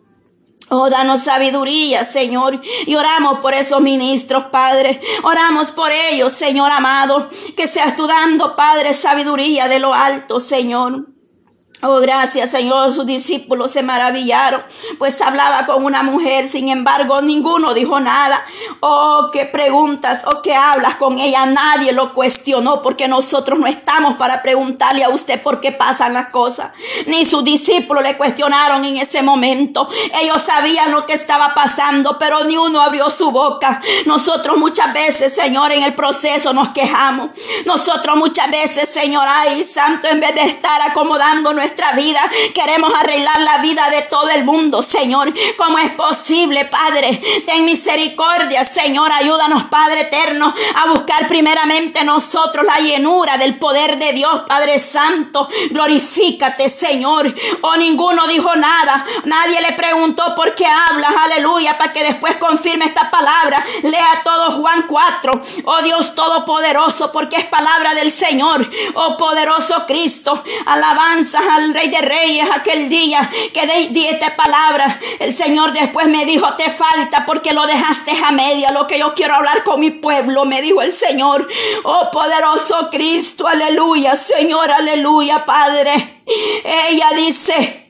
Oh, 0.69 0.89
danos 0.89 1.23
sabiduría, 1.23 2.05
Señor. 2.05 2.61
Y 2.87 2.95
oramos 2.97 3.41
por 3.41 3.55
esos 3.55 3.81
ministros, 3.81 4.47
Padre. 4.47 5.01
Oramos 5.23 5.71
por 5.71 5.93
ellos, 5.93 6.33
Señor 6.33 6.73
amado. 6.73 7.29
Que 7.57 7.69
seas 7.69 7.95
tú 7.95 8.07
dando, 8.07 8.57
Padre, 8.57 8.95
sabiduría 8.95 9.69
de 9.69 9.79
lo 9.79 9.95
alto, 9.95 10.41
Señor. 10.41 11.16
Oh, 11.83 12.01
gracias 12.01 12.51
Señor, 12.51 12.91
sus 12.91 13.05
discípulos 13.05 13.71
se 13.71 13.83
maravillaron, 13.83 14.63
pues 14.99 15.21
hablaba 15.21 15.67
con 15.67 15.85
una 15.85 16.03
mujer, 16.03 16.49
sin 16.49 16.71
embargo 16.71 17.21
ninguno 17.21 17.75
dijo 17.75 18.01
nada. 18.01 18.43
Oh, 18.81 19.29
qué 19.31 19.45
preguntas, 19.45 20.23
oh, 20.25 20.41
qué 20.41 20.55
hablas 20.55 20.97
con 20.97 21.19
ella, 21.19 21.45
nadie 21.45 21.93
lo 21.93 22.15
cuestionó, 22.15 22.81
porque 22.81 23.09
nosotros 23.09 23.59
no 23.59 23.67
estamos 23.67 24.15
para 24.15 24.43
preguntarle 24.43 25.05
a 25.05 25.11
usted 25.11 25.43
por 25.43 25.61
qué 25.61 25.71
pasan 25.71 26.15
las 26.15 26.31
cosas. 26.31 26.73
Ni 27.07 27.27
sus 27.27 27.45
discípulos 27.45 28.03
le 28.03 28.17
cuestionaron 28.17 28.83
en 28.87 28.97
ese 28.97 29.21
momento. 29.21 29.87
Ellos 30.23 30.41
sabían 30.43 30.93
lo 30.93 31.05
que 31.05 31.13
estaba 31.13 31.53
pasando, 31.53 32.19
pero 32.19 32.45
ni 32.45 32.57
uno 32.57 32.81
abrió 32.81 33.11
su 33.11 33.31
boca. 33.31 33.83
Nosotros 34.07 34.57
muchas 34.57 34.95
veces, 34.95 35.35
Señor, 35.35 35.73
en 35.73 35.83
el 35.83 35.95
proceso 35.95 36.55
nos 36.55 36.71
quejamos. 36.71 37.31
Nosotros 37.67 38.17
muchas 38.17 38.51
veces, 38.51 38.89
Señor, 38.89 39.27
ay, 39.29 39.63
Santo, 39.63 40.09
en 40.09 40.21
vez 40.21 40.35
de 40.35 40.43
estar 40.43 40.81
acomodando 40.81 41.53
vida. 41.95 42.21
Queremos 42.55 42.93
arreglar 42.95 43.41
la 43.41 43.59
vida 43.59 43.89
de 43.91 44.03
todo 44.03 44.29
el 44.31 44.45
mundo, 44.45 44.83
Señor. 44.83 45.33
¿Cómo 45.57 45.79
es 45.79 45.93
posible, 45.93 46.65
Padre? 46.65 47.21
Ten 47.47 47.65
misericordia, 47.65 48.65
Señor. 48.65 49.13
Ayúdanos, 49.13 49.65
Padre 49.65 50.03
eterno, 50.03 50.53
a 50.75 50.89
buscar 50.89 51.29
primeramente 51.29 52.05
nosotros 52.05 52.65
la 52.67 52.79
llenura 52.85 53.37
del 53.39 53.57
poder 53.57 53.99
de 53.99 54.13
Dios, 54.13 54.43
Padre 54.49 54.79
Santo. 54.79 55.49
Glorifícate, 55.71 56.69
Señor. 56.69 57.35
Oh, 57.63 57.77
ninguno 57.77 58.27
dijo 58.27 58.55
nada. 58.57 59.05
Nadie 59.25 59.61
le 59.61 59.73
preguntó 59.73 60.35
por 60.35 60.55
qué 60.55 60.67
hablas. 60.67 61.13
Aleluya. 61.25 61.79
Para 61.79 61.93
que 61.93 62.05
después 62.05 62.37
confirme 62.37 62.87
esta 62.87 63.11
palabra. 63.11 63.65
Lea 63.83 64.23
todo 64.25 64.53
Juan 64.53 64.85
4. 64.87 65.33
Oh 65.65 65.83
Dios 65.83 66.15
Todopoderoso, 66.15 67.13
porque 67.13 67.37
es 67.37 67.45
palabra 67.47 67.95
del 67.95 68.11
Señor. 68.11 68.69
Oh 68.95 69.17
poderoso 69.17 69.85
Cristo. 69.87 70.43
Alabanza 70.67 71.41
al 71.57 71.75
Rey 71.75 71.89
de 71.89 71.99
Reyes 71.99 72.49
aquel 72.53 72.89
día 72.89 73.31
que 73.53 73.89
di 73.91 74.07
esta 74.07 74.37
palabra. 74.37 75.01
El 75.19 75.35
Señor 75.35 75.73
después 75.73 76.07
me 76.09 76.25
dijo, 76.25 76.55
te 76.55 76.71
falta 76.71 77.25
porque 77.27 77.53
lo 77.53 77.67
dejaste 77.67 78.13
a 78.25 78.33
media. 78.33 78.73
Lo 78.73 78.87
que 78.87 78.99
yo 78.99 79.15
quiero 79.15 79.35
hablar 79.35 79.63
con 79.65 79.81
mi 79.81 79.91
pueblo, 79.91 80.45
me 80.45 80.63
dijo 80.63 80.83
el 80.83 80.93
Señor. 80.93 81.49
Oh 81.85 82.11
poderoso 82.11 82.89
Cristo, 82.91 83.47
aleluya, 83.47 84.17
Señor, 84.17 84.71
aleluya, 84.71 85.45
Padre. 85.45 86.23
Ella 86.65 87.11
dice, 87.17 87.86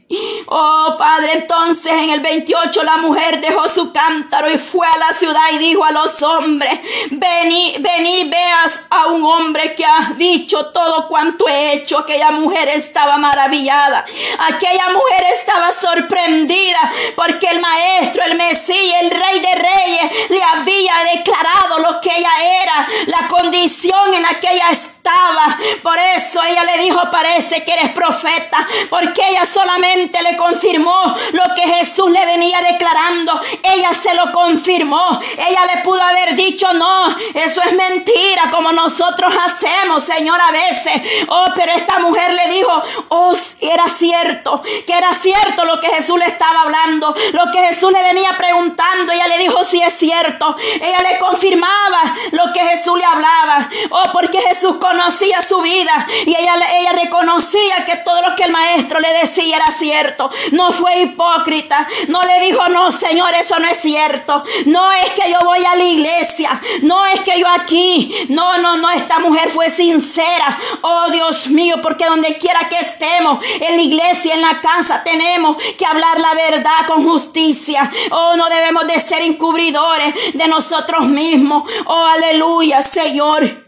Oh 0.47 0.95
Padre, 0.97 1.33
entonces 1.33 1.93
en 1.93 2.11
el 2.11 2.21
28 2.21 2.85
la 2.85 2.99
mujer 2.99 3.41
dejó 3.41 3.69
su 3.69 3.93
cántaro 3.93 4.49
y 4.49 4.57
fue 4.57 4.87
a 4.87 4.99
la 4.99 5.13
ciudad 5.13 5.43
y 5.53 5.59
dijo 5.59 5.85
a 5.85 5.91
los 5.91 6.23
hombres, 6.23 6.79
vení, 7.11 7.75
vení, 7.81 8.31
veas 8.31 8.85
a 8.89 9.07
un 9.07 9.25
hombre 9.25 9.75
que 9.75 9.85
ha 9.85 10.13
dicho 10.17 10.67
todo 10.67 11.09
cuanto 11.09 11.49
he 11.49 11.73
hecho. 11.73 11.99
Aquella 11.99 12.31
mujer 12.31 12.69
estaba 12.69 13.17
maravillada, 13.17 14.05
aquella 14.49 14.91
mujer 14.91 15.25
estaba 15.35 15.73
sorprendida 15.73 16.93
porque 17.17 17.49
el 17.49 17.61
maestro, 17.61 18.23
el 18.27 18.37
Mesías, 18.37 19.03
el 19.03 19.11
rey 19.11 19.41
de 19.41 19.55
reyes 19.55 20.31
le 20.31 20.43
había 20.43 20.95
declarado 21.17 21.79
lo 21.81 22.01
que 22.01 22.17
ella 22.17 22.63
era, 22.63 22.89
la 23.07 23.27
condición 23.27 24.15
en 24.15 24.23
la 24.23 24.39
que 24.39 24.53
ella 24.53 24.71
estaba. 24.71 25.59
Por 25.83 25.99
eso 25.99 26.43
ella 26.43 26.63
le 26.65 26.83
dijo, 26.83 27.01
parece 27.11 27.65
que 27.65 27.73
eres 27.73 27.93
profeta, 27.93 28.67
porque 28.89 29.23
ella 29.29 29.47
solamente 29.47 29.96
le 29.97 30.37
confirmó 30.37 31.15
lo 31.33 31.55
que 31.55 31.63
Jesús 31.63 32.11
le 32.11 32.25
venía 32.27 32.61
declarando. 32.61 33.41
Ella 33.63 33.93
se 33.95 34.15
lo 34.15 34.33
confirmó. 34.33 35.21
Ella 35.49 35.61
le 35.75 35.83
pudo 35.83 36.03
haber 36.03 36.35
dicho, 36.35 36.73
no, 36.75 37.17
eso 37.35 37.63
es 37.63 37.73
mentira, 37.73 38.51
como 38.51 38.73
nosotros 38.73 39.33
hacemos, 39.47 40.05
Señor, 40.05 40.41
a 40.41 40.51
veces. 40.51 41.03
Oh, 41.29 41.47
pero 41.55 41.73
esta 41.73 41.99
mujer 41.99 42.33
le 42.35 42.49
dijo, 42.55 42.83
oh, 43.09 43.35
era 43.61 43.89
cierto, 43.89 44.63
que 44.87 44.93
era 44.93 45.15
cierto 45.15 45.65
lo 45.65 45.81
que 45.81 45.89
Jesús 45.89 46.19
le 46.19 46.27
estaba 46.27 46.63
hablando, 46.63 47.15
lo 47.33 47.51
que 47.53 47.59
Jesús 47.69 47.93
le 47.93 48.03
venía 48.03 48.37
preguntando. 48.37 49.13
Ella 49.13 49.29
le 49.29 49.36
sí 49.69 49.83
es 49.83 49.95
cierto. 49.95 50.57
Ella 50.81 50.99
le 51.03 51.19
confirmaba 51.19 52.15
lo 52.33 52.53
que 52.53 52.61
Jesús 52.61 52.99
le 52.99 53.05
hablaba. 53.05 53.69
Oh, 53.91 54.13
porque 54.13 54.41
Jesús 54.41 54.77
conocía 54.81 55.43
su 55.43 55.61
vida 55.61 56.07
y 56.25 56.31
ella, 56.31 56.55
ella 56.79 56.93
reconocía 56.93 57.85
que 57.85 57.97
todo 57.97 58.23
lo 58.23 58.37
que 58.37 58.45
el 58.45 58.53
maestro 58.53 59.01
le 59.01 59.13
decía 59.13 59.57
era 59.57 59.73
cierto. 59.73 60.31
No 60.53 60.73
fue 60.73 61.01
hipócrita. 61.01 61.87
No 62.09 62.23
le 62.23 62.41
dijo, 62.47 62.67
no, 62.69 62.93
Señor, 62.93 63.35
eso 63.35 63.59
no 63.59 63.69
es 63.69 63.79
cierto. 63.79 64.43
No 64.67 64.93
es 64.93 65.11
que 65.13 65.31
yo 65.31 65.39
voy 65.45 65.65
a 65.65 65.77
la 65.77 65.85
iglesia. 65.85 66.61
No 66.83 67.05
es 67.07 67.21
que 67.23 67.39
yo 67.39 67.49
aquí. 67.49 68.27
No, 68.29 68.59
no, 68.59 68.77
no. 68.77 68.91
Esta 68.91 69.19
mujer 69.19 69.49
fue 69.51 69.71
sincera. 69.71 70.59
Oh, 70.83 71.11
Dios 71.11 71.49
mío, 71.49 71.77
porque 71.83 72.07
donde 72.07 72.37
quiera 72.39 72.69
que 72.69 72.79
estemos, 72.79 73.45
en 73.61 73.77
la 73.77 73.83
iglesia, 73.83 74.35
en 74.35 74.43
la 74.43 74.61
casa, 74.61 75.03
tenemos 75.03 75.57
que 75.79 75.87
hablar 75.87 76.21
la 76.21 76.35
verdad 76.35 76.87
con 76.87 77.05
justicia. 77.05 77.91
Oh, 78.11 78.37
no 78.37 78.49
debemos 78.49 78.87
de 78.87 79.01
ser 79.01 79.23
de 79.57 80.49
nosotros 80.49 81.07
mismos. 81.07 81.69
Oh, 81.87 82.07
aleluya, 82.07 82.83
Señor. 82.83 83.67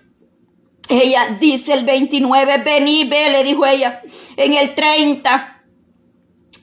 Ella 0.89 1.37
dice 1.39 1.75
el 1.75 1.85
29, 1.85 2.59
vení, 2.59 3.05
ve, 3.05 3.31
le 3.31 3.45
dijo 3.45 3.67
ella. 3.67 4.01
En 4.37 4.55
el 4.55 4.75
30, 4.75 5.59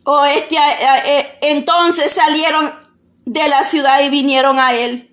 Oh, 0.08 0.24
este, 0.24 0.56
eh, 0.56 1.02
eh, 1.04 1.38
entonces 1.42 2.12
salieron 2.12 2.72
de 3.26 3.48
la 3.48 3.64
ciudad 3.64 4.04
y 4.04 4.10
vinieron 4.10 4.60
a 4.60 4.74
él. 4.76 5.10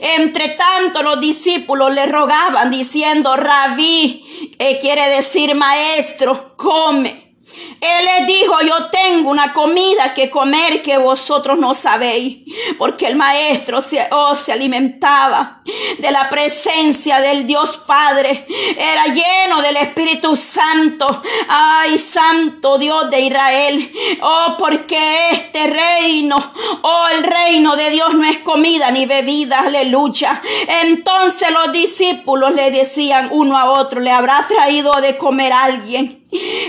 Entre 0.00 0.48
tanto, 0.48 1.02
los 1.02 1.20
discípulos 1.20 1.92
le 1.92 2.06
rogaban 2.06 2.70
diciendo, 2.70 3.36
rabí, 3.36 4.54
eh, 4.58 4.78
quiere 4.80 5.10
decir 5.10 5.54
maestro, 5.54 6.56
come. 6.56 7.34
Él 7.80 8.04
les 8.04 8.26
dijo, 8.26 8.60
yo 8.62 8.86
tengo 8.90 9.30
una 9.30 9.52
comida 9.52 10.12
que 10.12 10.28
comer 10.28 10.82
que 10.82 10.98
vosotros 10.98 11.58
no 11.58 11.74
sabéis, 11.74 12.38
porque 12.76 13.06
el 13.06 13.16
maestro 13.16 13.80
se, 13.80 14.06
oh, 14.10 14.36
se 14.36 14.52
alimentaba 14.52 15.62
de 15.98 16.10
la 16.10 16.28
presencia 16.28 17.20
del 17.20 17.46
Dios 17.46 17.78
Padre, 17.86 18.46
era 18.76 19.06
lleno 19.06 19.62
del 19.62 19.76
Espíritu 19.76 20.36
Santo, 20.36 21.06
ay, 21.48 21.96
Santo 21.96 22.76
Dios 22.76 23.08
de 23.10 23.20
Israel, 23.20 23.92
oh, 24.20 24.56
porque 24.58 25.30
este 25.30 25.66
reino, 25.66 26.36
oh, 26.82 27.06
el 27.16 27.24
reino 27.24 27.76
de 27.76 27.90
Dios 27.90 28.12
no 28.14 28.24
es 28.24 28.38
comida 28.38 28.90
ni 28.90 29.06
bebida, 29.06 29.60
aleluya. 29.60 30.42
Entonces 30.82 31.50
los 31.50 31.72
discípulos 31.72 32.54
le 32.54 32.70
decían 32.70 33.28
uno 33.30 33.56
a 33.56 33.70
otro, 33.70 34.00
le 34.00 34.10
habrá 34.10 34.46
traído 34.46 34.92
de 35.00 35.16
comer 35.16 35.52
alguien. 35.52 36.20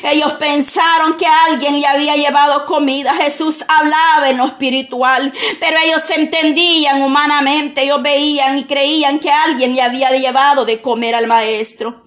Ellos 0.03 0.33
pensaron 0.33 1.00
que 1.17 1.25
alguien 1.25 1.79
le 1.79 1.87
había 1.87 2.15
llevado 2.15 2.65
comida. 2.65 3.13
Jesús 3.15 3.63
hablaba 3.67 4.29
en 4.29 4.37
lo 4.37 4.45
espiritual, 4.45 5.33
pero 5.59 5.77
ellos 5.83 6.03
entendían 6.15 7.01
humanamente, 7.01 7.83
ellos 7.83 8.01
veían 8.01 8.57
y 8.57 8.63
creían 8.65 9.19
que 9.19 9.31
alguien 9.31 9.75
le 9.75 9.81
había 9.81 10.11
llevado 10.11 10.65
de 10.65 10.81
comer 10.81 11.15
al 11.15 11.27
maestro. 11.27 12.03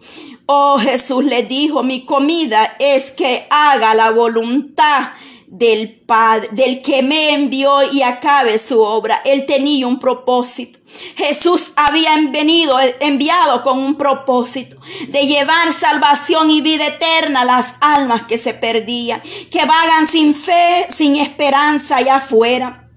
Oh, 0.46 0.78
Jesús 0.78 1.24
le 1.24 1.42
dijo, 1.42 1.83
mi 1.83 2.04
comida 2.04 2.76
es 2.78 3.11
que 3.11 3.46
haga 3.50 3.94
la 3.94 4.11
voluntad 4.11 5.12
del 5.55 6.01
Padre, 6.05 6.49
del 6.51 6.83
que 6.83 7.01
me 7.05 7.33
envió 7.33 7.85
y 7.93 8.03
acabe 8.03 8.59
su 8.59 8.81
obra. 8.81 9.23
Él 9.25 9.47
tenía 9.47 9.87
un 9.87 10.01
propósito. 10.01 10.81
Jesús 11.14 11.71
había 11.77 12.11
venido, 12.29 12.77
enviado 12.99 13.62
con 13.62 13.79
un 13.79 13.95
propósito 13.95 14.77
de 15.09 15.27
llevar 15.29 15.73
salvación 15.73 16.51
y 16.51 16.61
vida 16.61 16.88
eterna 16.88 17.43
a 17.43 17.45
las 17.45 17.75
almas 17.81 18.23
que 18.23 18.37
se 18.37 18.53
perdían, 18.53 19.23
que 19.51 19.64
vagan 19.64 20.09
sin 20.09 20.35
fe, 20.35 20.88
sin 20.90 21.17
esperanza 21.17 21.99
allá 21.99 22.17
afuera. 22.17 22.90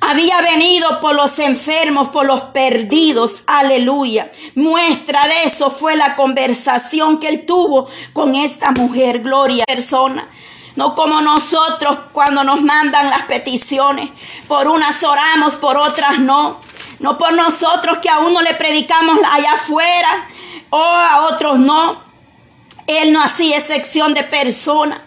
Había 0.00 0.40
venido 0.40 1.00
por 1.00 1.14
los 1.14 1.38
enfermos, 1.38 2.08
por 2.08 2.26
los 2.26 2.40
perdidos. 2.46 3.44
Aleluya. 3.46 4.32
Muestra 4.56 5.28
de 5.28 5.44
eso 5.44 5.70
fue 5.70 5.94
la 5.94 6.16
conversación 6.16 7.20
que 7.20 7.28
él 7.28 7.46
tuvo 7.46 7.86
con 8.12 8.34
esta 8.34 8.72
mujer, 8.72 9.20
gloria 9.20 9.64
persona. 9.64 10.28
No 10.76 10.94
como 10.94 11.20
nosotros 11.20 11.98
cuando 12.12 12.44
nos 12.44 12.62
mandan 12.62 13.10
las 13.10 13.22
peticiones. 13.22 14.10
Por 14.48 14.68
unas 14.68 15.02
oramos, 15.02 15.56
por 15.56 15.76
otras 15.76 16.18
no. 16.18 16.60
No 16.98 17.18
por 17.18 17.32
nosotros 17.32 17.98
que 17.98 18.08
a 18.08 18.20
uno 18.20 18.40
le 18.42 18.54
predicamos 18.54 19.18
allá 19.30 19.54
afuera 19.54 20.28
o 20.70 20.82
a 20.82 21.28
otros 21.30 21.58
no. 21.58 22.02
Él 22.86 23.12
no 23.12 23.22
hacía 23.22 23.58
excepción 23.58 24.14
de 24.14 24.24
personas 24.24 25.00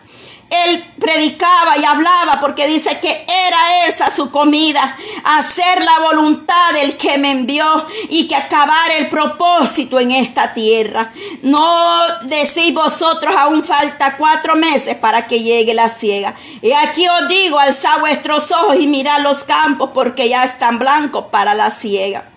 él 0.66 0.86
predicaba 1.00 1.78
y 1.78 1.86
hablaba 1.86 2.40
porque 2.40 2.68
dice 2.68 3.00
que 3.00 3.26
era 3.28 3.88
esa 3.88 4.12
su 4.12 4.32
comida, 4.32 4.98
hacer 5.24 5.84
la 5.84 6.00
voluntad 6.00 6.74
del 6.74 6.98
que 6.98 7.18
me 7.18 7.32
envió 7.32 7.86
y 8.10 8.28
que 8.28 8.36
acabar 8.36 8.92
el 8.92 9.10
propósito 9.10 10.00
en 10.00 10.12
esta 10.12 10.54
tierra. 10.54 11.12
No 11.42 12.20
decís 12.24 12.74
vosotros 12.74 13.36
aún 13.38 13.64
falta 13.64 14.18
cuatro 14.18 14.56
meses 14.56 14.96
para 14.96 15.28
que 15.28 15.42
llegue 15.42 15.74
la 15.74 15.90
ciega. 15.90 16.36
Y 16.62 16.72
aquí 16.72 17.08
os 17.08 17.28
digo, 17.28 17.60
alzad 17.60 18.00
vuestros 18.00 18.52
ojos 18.52 18.78
y 18.80 18.88
mirad 18.88 19.22
los 19.22 19.44
campos 19.44 19.92
porque 19.94 20.30
ya 20.30 20.44
están 20.44 20.80
blancos 20.80 21.26
para 21.32 21.54
la 21.54 21.72
ciega. 21.72 22.35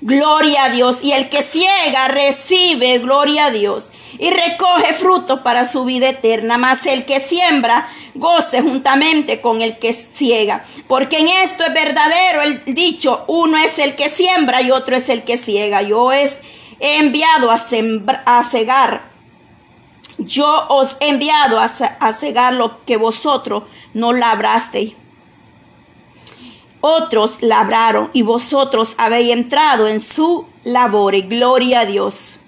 Gloria 0.00 0.64
a 0.64 0.70
Dios. 0.70 0.98
Y 1.02 1.12
el 1.12 1.28
que 1.28 1.42
ciega 1.42 2.08
recibe, 2.08 2.98
gloria 2.98 3.46
a 3.46 3.50
Dios. 3.50 3.92
Y 4.18 4.30
recoge 4.30 4.94
frutos 4.94 5.40
para 5.40 5.64
su 5.64 5.84
vida 5.84 6.08
eterna. 6.08 6.58
Mas 6.58 6.86
el 6.86 7.04
que 7.04 7.20
siembra, 7.20 7.88
goce 8.14 8.62
juntamente 8.62 9.40
con 9.40 9.62
el 9.62 9.78
que 9.78 9.92
ciega. 9.92 10.64
Porque 10.86 11.18
en 11.18 11.28
esto 11.28 11.64
es 11.64 11.74
verdadero 11.74 12.42
el 12.42 12.64
dicho, 12.74 13.24
uno 13.26 13.56
es 13.58 13.78
el 13.78 13.94
que 13.94 14.08
siembra 14.08 14.62
y 14.62 14.70
otro 14.70 14.96
es 14.96 15.08
el 15.08 15.24
que 15.24 15.36
ciega. 15.36 15.82
Yo 15.82 16.12
he 16.12 16.28
enviado 16.80 17.50
a, 17.50 17.60
a 18.24 18.44
cegar. 18.44 19.16
Yo 20.18 20.66
os 20.68 20.96
he 21.00 21.08
enviado 21.08 21.60
a, 21.60 21.64
a 21.64 22.12
cegar 22.14 22.54
lo 22.54 22.84
que 22.84 22.96
vosotros 22.96 23.64
no 23.92 24.12
labrasteis 24.12 24.94
otros 26.80 27.38
labraron 27.40 28.10
y 28.12 28.22
vosotros 28.22 28.94
habéis 28.98 29.32
entrado 29.32 29.88
en 29.88 30.00
su 30.00 30.46
labor. 30.64 31.14
Y 31.14 31.22
gloria 31.22 31.80
a 31.80 31.86
Dios. 31.86 32.38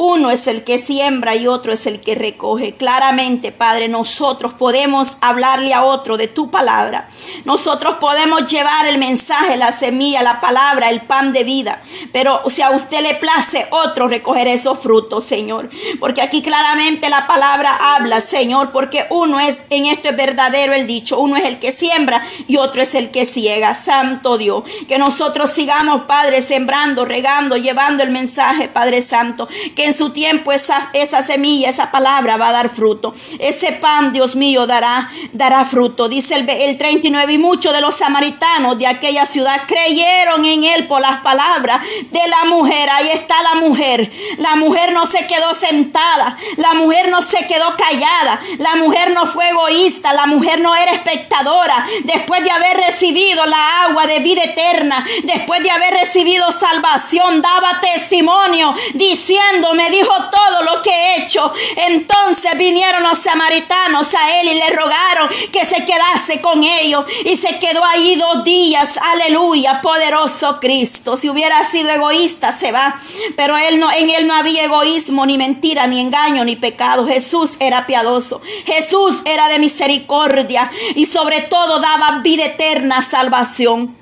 Uno 0.00 0.30
es 0.30 0.46
el 0.46 0.62
que 0.62 0.78
siembra 0.78 1.34
y 1.34 1.48
otro 1.48 1.72
es 1.72 1.84
el 1.84 2.00
que 2.00 2.14
recoge. 2.14 2.74
Claramente, 2.76 3.50
Padre, 3.50 3.88
nosotros 3.88 4.54
podemos 4.54 5.16
hablarle 5.20 5.74
a 5.74 5.82
otro 5.82 6.16
de 6.16 6.28
tu 6.28 6.52
palabra. 6.52 7.08
Nosotros 7.44 7.96
podemos 7.96 8.46
llevar 8.46 8.86
el 8.86 8.98
mensaje, 8.98 9.56
la 9.56 9.72
semilla, 9.72 10.22
la 10.22 10.40
palabra, 10.40 10.90
el 10.90 11.00
pan 11.00 11.32
de 11.32 11.42
vida. 11.42 11.82
Pero 12.12 12.42
si 12.48 12.62
a 12.62 12.70
usted 12.70 13.02
le 13.02 13.16
place 13.16 13.66
otro 13.70 14.06
recoger 14.06 14.46
esos 14.46 14.78
frutos, 14.78 15.24
Señor. 15.24 15.68
Porque 15.98 16.22
aquí 16.22 16.42
claramente 16.42 17.08
la 17.08 17.26
palabra 17.26 17.96
habla, 17.96 18.20
Señor, 18.20 18.70
porque 18.70 19.06
uno 19.10 19.40
es, 19.40 19.64
en 19.68 19.86
esto 19.86 20.10
es 20.10 20.16
verdadero 20.16 20.74
el 20.74 20.86
dicho, 20.86 21.18
uno 21.18 21.36
es 21.36 21.44
el 21.44 21.58
que 21.58 21.72
siembra 21.72 22.22
y 22.46 22.58
otro 22.58 22.82
es 22.82 22.94
el 22.94 23.10
que 23.10 23.24
ciega. 23.24 23.74
Santo 23.74 24.38
Dios, 24.38 24.62
que 24.86 24.98
nosotros 24.98 25.50
sigamos, 25.50 26.02
Padre, 26.02 26.40
sembrando, 26.40 27.04
regando, 27.04 27.56
llevando 27.56 28.04
el 28.04 28.10
mensaje, 28.10 28.68
Padre 28.68 29.02
Santo. 29.02 29.48
Que 29.74 29.87
en 29.88 29.94
su 29.94 30.10
tiempo 30.10 30.52
esa, 30.52 30.90
esa 30.92 31.22
semilla, 31.22 31.68
esa 31.68 31.90
palabra 31.90 32.36
va 32.36 32.48
a 32.48 32.52
dar 32.52 32.68
fruto. 32.68 33.14
Ese 33.38 33.72
pan, 33.72 34.12
Dios 34.12 34.36
mío, 34.36 34.66
dará, 34.66 35.10
dará 35.32 35.64
fruto. 35.64 36.08
Dice 36.08 36.34
el, 36.34 36.48
el 36.48 36.78
39, 36.78 37.32
y 37.32 37.38
muchos 37.38 37.72
de 37.72 37.80
los 37.80 37.94
samaritanos 37.96 38.78
de 38.78 38.86
aquella 38.86 39.26
ciudad 39.26 39.62
creyeron 39.66 40.44
en 40.44 40.64
él 40.64 40.86
por 40.86 41.00
las 41.00 41.20
palabras 41.20 41.80
de 42.10 42.28
la 42.28 42.44
mujer. 42.44 42.88
Ahí 42.90 43.08
está 43.08 43.42
la 43.42 43.54
mujer. 43.60 44.12
La 44.38 44.56
mujer 44.56 44.92
no 44.92 45.06
se 45.06 45.26
quedó 45.26 45.54
sentada. 45.54 46.36
La 46.56 46.74
mujer 46.74 47.08
no 47.08 47.22
se 47.22 47.46
quedó 47.46 47.74
callada. 47.76 48.40
La 48.58 48.76
mujer 48.76 49.12
no 49.12 49.26
fue 49.26 49.48
egoísta. 49.48 50.12
La 50.12 50.26
mujer 50.26 50.60
no 50.60 50.76
era 50.76 50.92
espectadora. 50.92 51.86
Después 52.04 52.44
de 52.44 52.50
haber 52.50 52.76
recibido 52.76 53.44
la 53.46 53.84
agua 53.84 54.06
de 54.06 54.20
vida 54.20 54.44
eterna, 54.44 55.04
después 55.24 55.62
de 55.62 55.70
haber 55.70 55.94
recibido 55.94 56.52
salvación, 56.52 57.40
daba 57.40 57.80
testimonio 57.80 58.74
diciendo, 58.94 59.74
me 59.78 59.90
dijo 59.90 60.12
todo 60.12 60.62
lo 60.64 60.82
que 60.82 60.90
he 60.90 61.22
hecho. 61.22 61.52
Entonces 61.76 62.58
vinieron 62.58 63.04
los 63.04 63.20
samaritanos 63.20 64.12
a 64.12 64.40
él 64.40 64.48
y 64.48 64.54
le 64.54 64.68
rogaron 64.70 65.28
que 65.52 65.64
se 65.64 65.84
quedase 65.84 66.40
con 66.40 66.64
ellos. 66.64 67.04
Y 67.24 67.36
se 67.36 67.60
quedó 67.60 67.84
ahí 67.84 68.16
dos 68.16 68.42
días. 68.42 68.98
Aleluya, 69.00 69.80
poderoso 69.80 70.58
Cristo. 70.60 71.16
Si 71.16 71.30
hubiera 71.30 71.62
sido 71.64 71.90
egoísta, 71.90 72.50
se 72.50 72.72
va. 72.72 73.00
Pero 73.36 73.56
él 73.56 73.78
no, 73.78 73.92
en 73.92 74.10
él 74.10 74.26
no 74.26 74.34
había 74.34 74.64
egoísmo, 74.64 75.24
ni 75.26 75.38
mentira, 75.38 75.86
ni 75.86 76.00
engaño, 76.00 76.44
ni 76.44 76.56
pecado. 76.56 77.06
Jesús 77.06 77.52
era 77.60 77.86
piadoso. 77.86 78.40
Jesús 78.66 79.22
era 79.24 79.48
de 79.48 79.60
misericordia. 79.60 80.72
Y 80.96 81.06
sobre 81.06 81.42
todo 81.42 81.78
daba 81.78 82.18
vida 82.18 82.46
eterna, 82.46 83.00
salvación. 83.02 83.97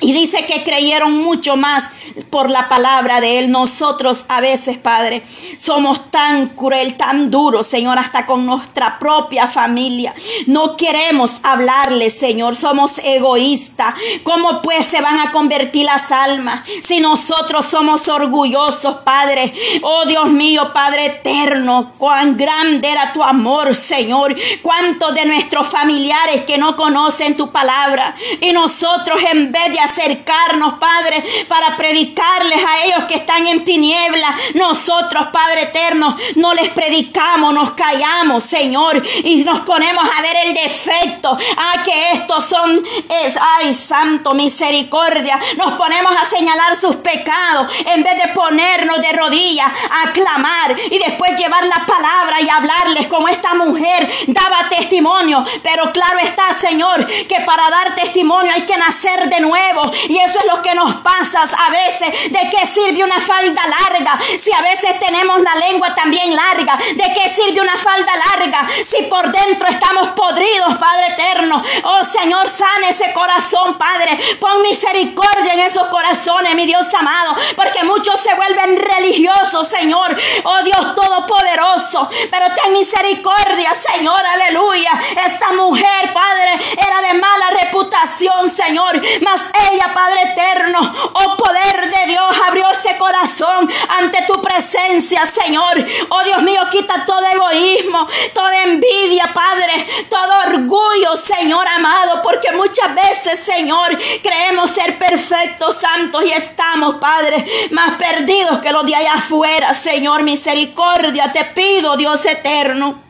Y 0.00 0.12
dice 0.12 0.44
que 0.44 0.62
creyeron 0.62 1.16
mucho 1.16 1.56
más 1.56 1.84
por 2.28 2.50
la 2.50 2.68
palabra 2.68 3.22
de 3.22 3.38
Él. 3.38 3.50
Nosotros 3.50 4.26
a 4.28 4.42
veces, 4.42 4.76
Padre, 4.76 5.22
somos 5.56 6.10
tan 6.10 6.48
cruel, 6.48 6.96
tan 6.96 7.30
duros, 7.30 7.66
Señor, 7.66 7.98
hasta 7.98 8.26
con 8.26 8.44
nuestra 8.44 8.98
propia 8.98 9.48
familia. 9.48 10.14
No 10.46 10.76
queremos 10.76 11.32
hablarle, 11.42 12.10
Señor. 12.10 12.56
Somos 12.56 12.98
egoístas. 12.98 13.94
¿Cómo 14.22 14.60
pues 14.60 14.84
se 14.84 15.00
van 15.00 15.18
a 15.18 15.32
convertir 15.32 15.86
las 15.86 16.12
almas 16.12 16.62
si 16.82 17.00
nosotros 17.00 17.64
somos 17.64 18.06
orgullosos, 18.08 18.96
Padre? 18.96 19.54
Oh 19.82 20.04
Dios 20.04 20.28
mío, 20.28 20.72
Padre 20.74 21.06
eterno, 21.06 21.92
cuán 21.96 22.36
grande 22.36 22.90
era 22.90 23.14
tu 23.14 23.22
amor, 23.22 23.74
Señor. 23.74 24.36
Cuántos 24.60 25.14
de 25.14 25.24
nuestros 25.24 25.68
familiares 25.68 26.42
que 26.42 26.58
no 26.58 26.76
conocen 26.76 27.36
tu 27.36 27.50
palabra 27.50 28.14
y 28.42 28.52
nosotros 28.52 29.18
en 29.32 29.52
vez 29.52 29.72
de 29.72 29.85
acercarnos, 29.86 30.74
Padre, 30.74 31.24
para 31.48 31.76
predicarles 31.76 32.58
a 32.64 32.84
ellos 32.84 33.04
que 33.08 33.16
están 33.16 33.46
en 33.46 33.64
tinieblas. 33.64 34.34
Nosotros, 34.54 35.28
Padre 35.32 35.62
eterno, 35.62 36.16
no 36.36 36.54
les 36.54 36.68
predicamos, 36.70 37.54
nos 37.54 37.72
callamos, 37.72 38.44
Señor, 38.44 39.02
y 39.24 39.42
nos 39.44 39.60
ponemos 39.60 40.04
a 40.04 40.22
ver 40.22 40.36
el 40.46 40.54
defecto. 40.54 41.36
Ah, 41.56 41.82
que 41.82 42.12
estos 42.12 42.44
son, 42.44 42.84
es, 43.08 43.34
ay, 43.40 43.72
santo, 43.72 44.34
misericordia. 44.34 45.38
Nos 45.56 45.72
ponemos 45.72 46.12
a 46.12 46.24
señalar 46.24 46.76
sus 46.76 46.96
pecados 46.96 47.72
en 47.86 48.02
vez 48.02 48.22
de 48.22 48.28
ponernos 48.34 49.00
de 49.00 49.12
rodillas 49.12 49.70
a 49.90 50.12
clamar 50.12 50.76
y 50.90 50.98
después 50.98 51.38
llevar 51.38 51.64
la 51.64 51.86
palabra 51.86 52.40
y 52.40 52.48
hablarles 52.48 53.06
como 53.08 53.28
esta 53.28 53.54
mujer 53.54 54.08
daba 54.26 54.68
testimonio. 54.68 55.44
Pero 55.62 55.92
claro 55.92 56.18
está, 56.18 56.52
Señor, 56.52 57.06
que 57.06 57.40
para 57.40 57.70
dar 57.70 57.94
testimonio 57.94 58.52
hay 58.52 58.62
que 58.62 58.76
nacer 58.76 59.28
de 59.28 59.40
nuevo 59.40 59.75
y 60.08 60.18
eso 60.18 60.38
es 60.38 60.46
lo 60.46 60.62
que 60.62 60.74
nos 60.74 60.96
pasa 60.96 61.42
a 61.42 61.70
veces. 61.70 62.30
¿De 62.30 62.50
qué 62.50 62.66
sirve 62.66 63.04
una 63.04 63.20
falda 63.20 63.62
larga? 63.66 64.18
Si 64.38 64.52
a 64.52 64.60
veces 64.60 64.98
tenemos 65.00 65.40
la 65.40 65.54
lengua 65.56 65.94
también 65.94 66.34
larga. 66.34 66.76
¿De 66.76 67.12
qué 67.14 67.28
sirve 67.28 67.60
una 67.60 67.76
falda 67.76 68.12
larga? 68.16 68.66
Si 68.84 69.02
por 69.04 69.30
dentro 69.30 69.68
estamos 69.68 70.08
podridos, 70.12 70.76
Padre 70.78 71.06
eterno. 71.08 71.62
Oh 71.84 72.04
Señor, 72.04 72.48
sana 72.48 72.88
ese 72.88 73.12
corazón, 73.12 73.76
Padre. 73.78 74.18
Pon 74.40 74.62
misericordia 74.62 75.54
en 75.54 75.60
esos 75.60 75.86
corazones, 75.88 76.54
mi 76.54 76.66
Dios 76.66 76.92
amado. 76.94 77.36
Porque 77.56 77.84
muchos 77.84 78.20
se 78.20 78.34
vuelven 78.34 78.78
religiosos, 78.78 79.68
Señor. 79.68 80.16
Oh 80.44 80.62
Dios 80.62 80.94
Todopoderoso. 80.94 82.08
Pero 82.30 82.46
ten 82.54 82.72
misericordia, 82.72 83.72
Señor. 83.74 84.20
Aleluya. 84.24 84.92
Esta 85.26 85.52
mujer, 85.52 86.12
Padre, 86.12 86.60
era 86.76 87.00
de 87.08 87.14
mala 87.18 87.50
reputación, 87.62 88.50
Señor. 88.50 89.00
Mas 89.22 89.42
ella, 89.72 89.92
Padre 89.94 90.22
eterno, 90.22 90.92
oh 91.12 91.36
poder 91.36 91.90
de 91.90 92.06
Dios, 92.06 92.26
abrió 92.46 92.70
ese 92.70 92.96
corazón 92.98 93.68
ante 93.98 94.22
tu 94.22 94.40
presencia, 94.40 95.26
Señor. 95.26 95.84
Oh 96.08 96.24
Dios 96.24 96.42
mío, 96.42 96.60
quita 96.70 97.04
todo 97.04 97.24
egoísmo, 97.32 98.06
toda 98.34 98.64
envidia, 98.64 99.30
Padre, 99.32 99.86
todo 100.08 100.54
orgullo, 100.54 101.16
Señor 101.16 101.66
amado, 101.68 102.22
porque 102.22 102.52
muchas 102.52 102.94
veces, 102.94 103.40
Señor, 103.40 103.96
creemos 104.22 104.70
ser 104.70 104.98
perfectos, 104.98 105.76
santos 105.76 106.24
y 106.24 106.32
estamos, 106.32 106.96
Padre, 106.96 107.44
más 107.70 107.92
perdidos 107.92 108.60
que 108.60 108.72
los 108.72 108.84
de 108.86 108.94
allá 108.94 109.14
afuera, 109.14 109.74
Señor, 109.74 110.22
misericordia, 110.22 111.32
te 111.32 111.44
pido, 111.46 111.96
Dios 111.96 112.24
eterno. 112.24 113.05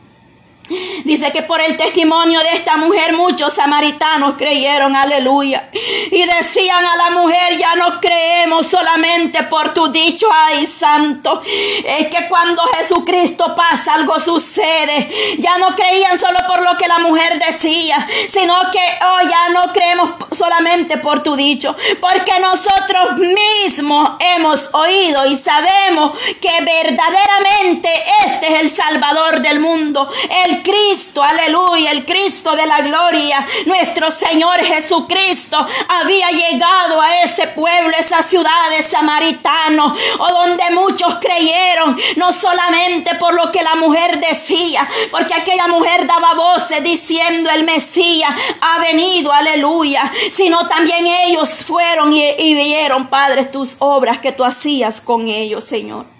Dice 1.03 1.31
que 1.31 1.43
por 1.43 1.61
el 1.61 1.77
testimonio 1.77 2.39
de 2.41 2.51
esta 2.53 2.77
mujer 2.77 3.13
muchos 3.13 3.53
samaritanos 3.53 4.35
creyeron, 4.37 4.95
aleluya. 4.95 5.69
Y 6.11 6.23
decían 6.23 6.83
a 6.83 6.95
la 6.95 7.09
mujer, 7.11 7.57
ya 7.57 7.75
no 7.75 7.99
creemos 7.99 8.67
solamente 8.67 9.43
por 9.43 9.73
tu 9.73 9.87
dicho, 9.87 10.27
ay 10.31 10.65
santo. 10.65 11.41
Es 11.85 12.07
que 12.07 12.27
cuando 12.27 12.63
Jesucristo 12.77 13.55
pasa 13.55 13.93
algo 13.93 14.19
sucede. 14.19 15.09
Ya 15.39 15.57
no 15.57 15.75
creían 15.75 16.17
solo 16.17 16.39
por 16.47 16.61
lo 16.63 16.77
que 16.77 16.87
la 16.87 16.99
mujer 16.99 17.39
decía, 17.39 18.07
sino 18.27 18.55
que 18.71 18.79
oh, 19.05 19.29
ya 19.29 19.49
no 19.49 19.71
creemos 19.73 20.11
solamente 20.37 20.97
por 20.97 21.23
tu 21.23 21.35
dicho. 21.35 21.75
Porque 21.99 22.39
nosotros 22.39 23.17
mismos 23.17 24.09
hemos 24.19 24.69
oído 24.73 25.25
y 25.25 25.35
sabemos 25.35 26.17
que 26.41 26.51
verdaderamente 26.61 27.89
este 28.25 28.53
es 28.53 28.61
el 28.61 28.69
Salvador 28.69 29.41
del 29.41 29.59
mundo. 29.59 30.09
El 30.45 30.56
Cristo, 30.61 31.23
aleluya, 31.23 31.91
el 31.91 32.05
Cristo 32.05 32.55
de 32.55 32.65
la 32.65 32.81
gloria, 32.81 33.45
nuestro 33.65 34.11
Señor 34.11 34.59
Jesucristo 34.59 35.57
había 35.87 36.29
llegado 36.31 37.01
a 37.01 37.23
ese 37.23 37.47
pueblo, 37.47 37.95
esa 37.97 38.23
ciudad 38.23 38.69
de 38.75 38.83
Samaritano, 38.83 39.95
o 40.19 40.27
donde 40.29 40.63
muchos 40.71 41.15
creyeron, 41.19 41.97
no 42.15 42.33
solamente 42.33 43.15
por 43.15 43.33
lo 43.33 43.51
que 43.51 43.63
la 43.63 43.75
mujer 43.75 44.19
decía, 44.19 44.87
porque 45.11 45.33
aquella 45.33 45.67
mujer 45.67 46.05
daba 46.07 46.33
voces 46.33 46.83
diciendo 46.83 47.49
el 47.49 47.63
Mesías 47.63 48.31
ha 48.61 48.79
venido, 48.79 49.31
aleluya, 49.31 50.11
sino 50.31 50.67
también 50.67 51.07
ellos 51.07 51.49
fueron 51.65 52.13
y, 52.13 52.23
y 52.37 52.53
vieron, 52.53 53.07
Padre, 53.07 53.45
tus 53.45 53.75
obras 53.79 54.19
que 54.19 54.31
tú 54.31 54.43
hacías 54.43 55.01
con 55.01 55.27
ellos, 55.27 55.63
Señor. 55.63 56.16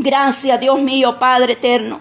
Gracias, 0.00 0.60
Dios 0.60 0.78
mío, 0.78 1.18
Padre 1.18 1.54
eterno. 1.54 2.00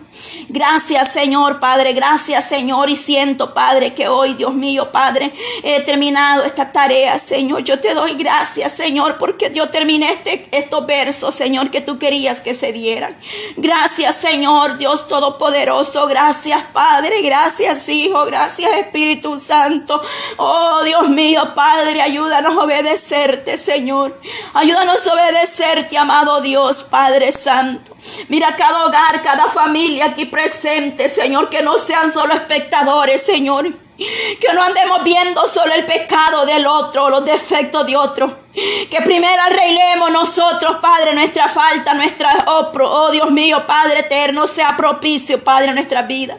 Gracias, 0.50 1.12
Señor, 1.12 1.60
Padre. 1.60 1.94
Gracias, 1.94 2.48
Señor. 2.48 2.92
Y 2.92 2.96
siento, 2.96 3.56
Padre, 3.56 3.96
que 3.96 4.08
hoy, 4.08 4.36
Dios 4.36 4.54
mío, 4.54 4.92
Padre, 4.92 5.34
he 5.64 5.82
terminado 5.82 6.44
esta 6.44 6.72
tarea, 6.72 7.18
Señor. 7.18 7.64
Yo 7.64 7.80
te 7.80 7.96
doy 7.96 8.14
gracias, 8.14 8.74
Señor, 8.74 9.18
porque 9.18 9.52
yo 9.52 9.70
terminé 9.70 10.12
este, 10.14 10.48
estos 10.52 10.86
versos, 10.86 11.34
Señor, 11.34 11.72
que 11.72 11.82
tú 11.82 11.98
querías 11.98 12.40
que 12.40 12.54
se 12.54 12.72
dieran. 12.72 13.18
Gracias, 13.56 14.16
Señor, 14.16 14.78
Dios 14.78 15.08
Todopoderoso. 15.08 16.06
Gracias, 16.06 16.66
Padre. 16.74 17.24
Gracias, 17.24 17.90
Hijo. 17.90 18.26
Gracias, 18.26 18.78
Espíritu 18.78 19.40
Santo. 19.40 20.00
Oh, 20.38 20.84
Dios 20.84 21.10
mío, 21.10 21.54
Padre, 21.56 22.00
ayúdanos 22.02 22.58
a 22.58 22.64
obedecerte, 22.64 23.58
Señor. 23.58 24.20
Ayúdanos 24.54 25.06
a 25.08 25.14
obedecerte, 25.14 25.98
amado 25.98 26.42
Dios, 26.42 26.84
Padre 26.84 27.32
Santo. 27.32 27.87
Mira 28.28 28.56
cada 28.56 28.86
hogar, 28.86 29.22
cada 29.22 29.48
familia 29.48 30.06
aquí 30.06 30.26
presente, 30.26 31.10
Señor, 31.10 31.50
que 31.50 31.62
no 31.62 31.78
sean 31.80 32.14
solo 32.14 32.34
espectadores, 32.34 33.22
Señor. 33.22 33.74
Que 33.98 34.54
no 34.54 34.62
andemos 34.62 35.04
viendo 35.04 35.48
solo 35.48 35.74
el 35.74 35.84
pecado 35.86 36.46
del 36.46 36.68
otro, 36.68 37.10
los 37.10 37.26
defectos 37.26 37.88
de 37.88 37.98
otro. 37.98 38.46
Que 38.54 39.02
primero 39.04 39.42
arreglemos 39.42 40.12
nosotros, 40.12 40.78
Padre, 40.80 41.16
nuestra 41.16 41.50
falta, 41.50 41.96
nuestra, 41.96 42.30
oh, 42.48 42.72
oh 42.80 43.12
Dios 43.12 43.32
mío, 43.32 43.66
Padre 43.66 44.02
eterno, 44.02 44.46
sea 44.46 44.78
propicio, 44.78 45.44
Padre, 45.44 45.70
en 45.70 45.76
nuestra 45.76 46.04
vida. 46.04 46.38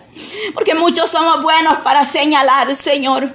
Porque 0.54 0.74
muchos 0.74 1.10
somos 1.10 1.42
buenos 1.42 1.78
para 1.78 2.04
señalar, 2.04 2.76
Señor. 2.76 3.34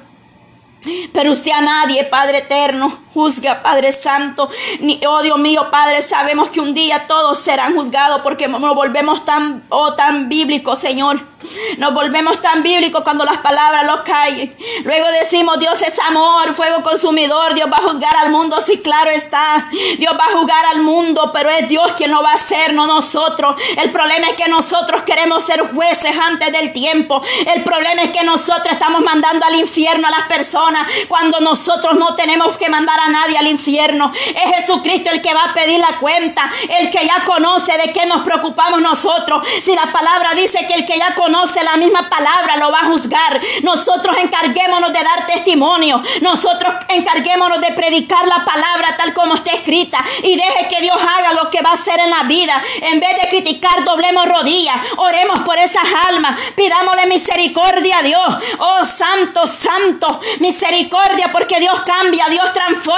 Pero 1.13 1.31
usted 1.31 1.51
a 1.51 1.61
nadie, 1.61 2.05
Padre 2.05 2.39
eterno, 2.39 3.02
juzga, 3.13 3.61
Padre 3.61 3.91
Santo. 3.91 4.49
Ni, 4.79 4.99
oh 5.05 5.21
Dios 5.21 5.37
mío, 5.37 5.67
Padre, 5.71 6.01
sabemos 6.01 6.49
que 6.49 6.59
un 6.59 6.73
día 6.73 7.07
todos 7.07 7.39
serán 7.39 7.75
juzgados 7.75 8.21
porque 8.21 8.47
nos 8.47 8.75
volvemos 8.75 9.23
tan, 9.25 9.63
oh, 9.69 9.93
tan 9.93 10.29
bíblicos, 10.29 10.79
Señor. 10.79 11.33
Nos 11.77 11.93
volvemos 11.93 12.39
tan 12.41 12.63
bíblicos 12.63 13.03
cuando 13.03 13.25
las 13.25 13.37
palabras 13.37 13.85
los 13.85 14.01
caen. 14.01 14.55
Luego 14.83 15.07
decimos, 15.19 15.59
Dios 15.59 15.81
es 15.81 15.99
amor, 15.99 16.53
fuego 16.53 16.81
consumidor. 16.83 17.53
Dios 17.53 17.69
va 17.71 17.77
a 17.77 17.89
juzgar 17.89 18.15
al 18.15 18.29
mundo, 18.29 18.57
sí, 18.65 18.77
claro 18.79 19.09
está. 19.09 19.69
Dios 19.97 20.15
va 20.17 20.25
a 20.25 20.37
juzgar 20.37 20.65
al 20.67 20.81
mundo, 20.81 21.31
pero 21.33 21.49
es 21.49 21.67
Dios 21.67 21.91
quien 21.97 22.11
lo 22.11 22.23
va 22.23 22.31
a 22.31 22.35
hacer, 22.35 22.73
no 22.73 22.87
nosotros. 22.87 23.55
El 23.77 23.91
problema 23.91 24.29
es 24.29 24.35
que 24.35 24.47
nosotros 24.47 25.03
queremos 25.03 25.43
ser 25.43 25.61
jueces 25.73 26.15
antes 26.17 26.51
del 26.51 26.71
tiempo. 26.71 27.21
El 27.53 27.63
problema 27.63 28.03
es 28.03 28.11
que 28.11 28.23
nosotros 28.23 28.71
estamos 28.71 29.01
mandando 29.01 29.45
al 29.45 29.55
infierno 29.55 30.07
a 30.07 30.11
las 30.11 30.27
personas 30.27 30.87
cuando 31.07 31.39
nosotros 31.39 31.95
no 31.95 32.15
tenemos 32.15 32.55
que 32.57 32.69
mandar 32.69 32.99
a 33.03 33.09
nadie 33.09 33.37
al 33.37 33.47
infierno. 33.47 34.11
Es 34.13 34.55
Jesucristo 34.55 35.09
el 35.09 35.21
que 35.21 35.33
va 35.33 35.45
a 35.45 35.53
pedir 35.53 35.79
la 35.79 35.99
cuenta, 35.99 36.49
el 36.79 36.89
que 36.89 37.05
ya 37.05 37.23
conoce 37.25 37.77
de 37.77 37.91
qué 37.91 38.05
nos 38.05 38.21
preocupamos 38.21 38.81
nosotros. 38.81 39.45
Si 39.63 39.75
la 39.75 39.91
palabra 39.91 40.33
dice 40.33 40.65
que 40.67 40.73
el 40.75 40.85
que 40.85 40.97
ya 40.97 41.13
conoce 41.15 41.63
la 41.63 41.77
misma 41.77 42.09
palabra 42.09 42.57
lo 42.57 42.71
va 42.71 42.79
a 42.79 42.85
juzgar. 42.85 43.41
Nosotros 43.61 44.15
encarguémonos 44.17 44.93
de 44.93 45.03
dar 45.03 45.25
testimonio. 45.25 46.01
Nosotros 46.21 46.73
encarguémonos 46.89 47.61
de 47.61 47.71
predicar 47.73 48.27
la 48.27 48.45
palabra 48.45 48.95
tal 48.97 49.13
como 49.13 49.35
está 49.35 49.51
escrita. 49.51 49.97
Y 50.23 50.35
deje 50.35 50.67
que 50.69 50.81
Dios 50.81 50.97
haga 50.97 51.33
lo 51.33 51.49
que 51.49 51.61
va 51.61 51.71
a 51.71 51.73
hacer 51.73 51.99
en 51.99 52.09
la 52.09 52.23
vida. 52.23 52.61
En 52.81 52.99
vez 52.99 53.21
de 53.21 53.29
criticar, 53.29 53.83
doblemos 53.83 54.25
rodillas. 54.27 54.77
Oremos 54.97 55.39
por 55.39 55.57
esas 55.57 55.83
almas. 56.07 56.39
Pidámosle 56.55 57.07
misericordia 57.07 57.99
a 57.99 58.03
Dios. 58.03 58.35
Oh, 58.59 58.85
santo, 58.85 59.47
santo. 59.47 60.19
Misericordia 60.39 61.31
porque 61.31 61.59
Dios 61.59 61.81
cambia, 61.85 62.27
Dios 62.29 62.51
transforma. 62.53 62.92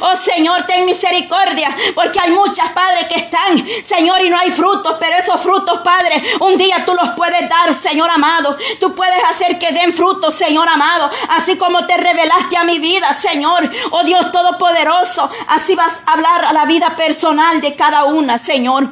Oh, 0.00 0.16
Señor, 0.16 0.64
ten 0.64 0.84
misericordia. 0.84 1.74
Porque 1.94 2.20
hay 2.20 2.30
muchas 2.30 2.70
padres 2.72 3.06
que 3.06 3.16
están, 3.16 3.64
Señor, 3.82 4.24
y 4.24 4.30
no 4.30 4.38
hay 4.38 4.50
frutos. 4.50 4.96
Pero 4.98 5.16
esos 5.16 5.40
frutos, 5.40 5.80
Padre, 5.80 6.22
un 6.40 6.56
día 6.56 6.84
tú 6.84 6.94
los 6.94 7.10
puedes 7.10 7.48
dar 7.48 7.74
Señor 7.74 8.10
amado. 8.10 8.56
Tú 8.80 8.94
puedes 8.94 9.22
hacer 9.24 9.58
que 9.58 9.72
den 9.72 9.92
fruto, 9.92 10.30
Señor 10.30 10.68
amado. 10.68 11.10
Así 11.30 11.56
como 11.56 11.86
te 11.86 11.96
revelaste 11.96 12.56
a 12.56 12.64
mi 12.64 12.78
vida, 12.78 13.12
Señor. 13.12 13.70
Oh 13.90 14.04
Dios 14.04 14.30
Todopoderoso. 14.32 15.30
Así 15.48 15.74
vas 15.74 15.92
a 16.06 16.12
hablar 16.12 16.44
a 16.44 16.52
la 16.52 16.64
vida 16.64 16.96
personal 16.96 17.60
de 17.60 17.74
cada 17.74 18.04
una, 18.04 18.38
Señor. 18.38 18.90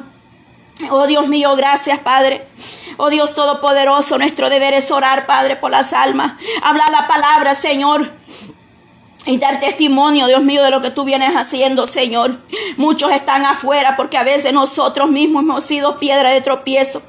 Oh 0.91 1.07
Dios 1.07 1.27
mío, 1.27 1.55
gracias, 1.55 1.99
Padre. 1.99 2.47
Oh 2.97 3.09
Dios 3.09 3.33
Todopoderoso, 3.33 4.17
nuestro 4.17 4.49
deber 4.49 4.73
es 4.73 4.91
orar, 4.91 5.25
Padre, 5.25 5.55
por 5.55 5.71
las 5.71 5.93
almas. 5.93 6.33
Hablar 6.63 6.91
la 6.91 7.07
palabra, 7.07 7.55
Señor. 7.55 8.11
Y 9.27 9.37
dar 9.37 9.59
testimonio, 9.59 10.25
Dios 10.27 10.41
mío, 10.41 10.63
de 10.63 10.71
lo 10.71 10.79
que 10.79 10.89
tú 10.89 11.03
vienes 11.03 11.33
haciendo, 11.35 11.85
Señor. 11.85 12.39
Muchos 12.77 13.11
están 13.11 13.43
afuera 13.43 13.95
porque 13.97 14.17
a 14.17 14.23
veces 14.23 14.53
nosotros 14.53 15.09
mismos 15.09 15.43
hemos 15.43 15.65
sido 15.65 15.99
piedra 15.99 16.31
de 16.31 16.39
tropiezo. 16.39 17.01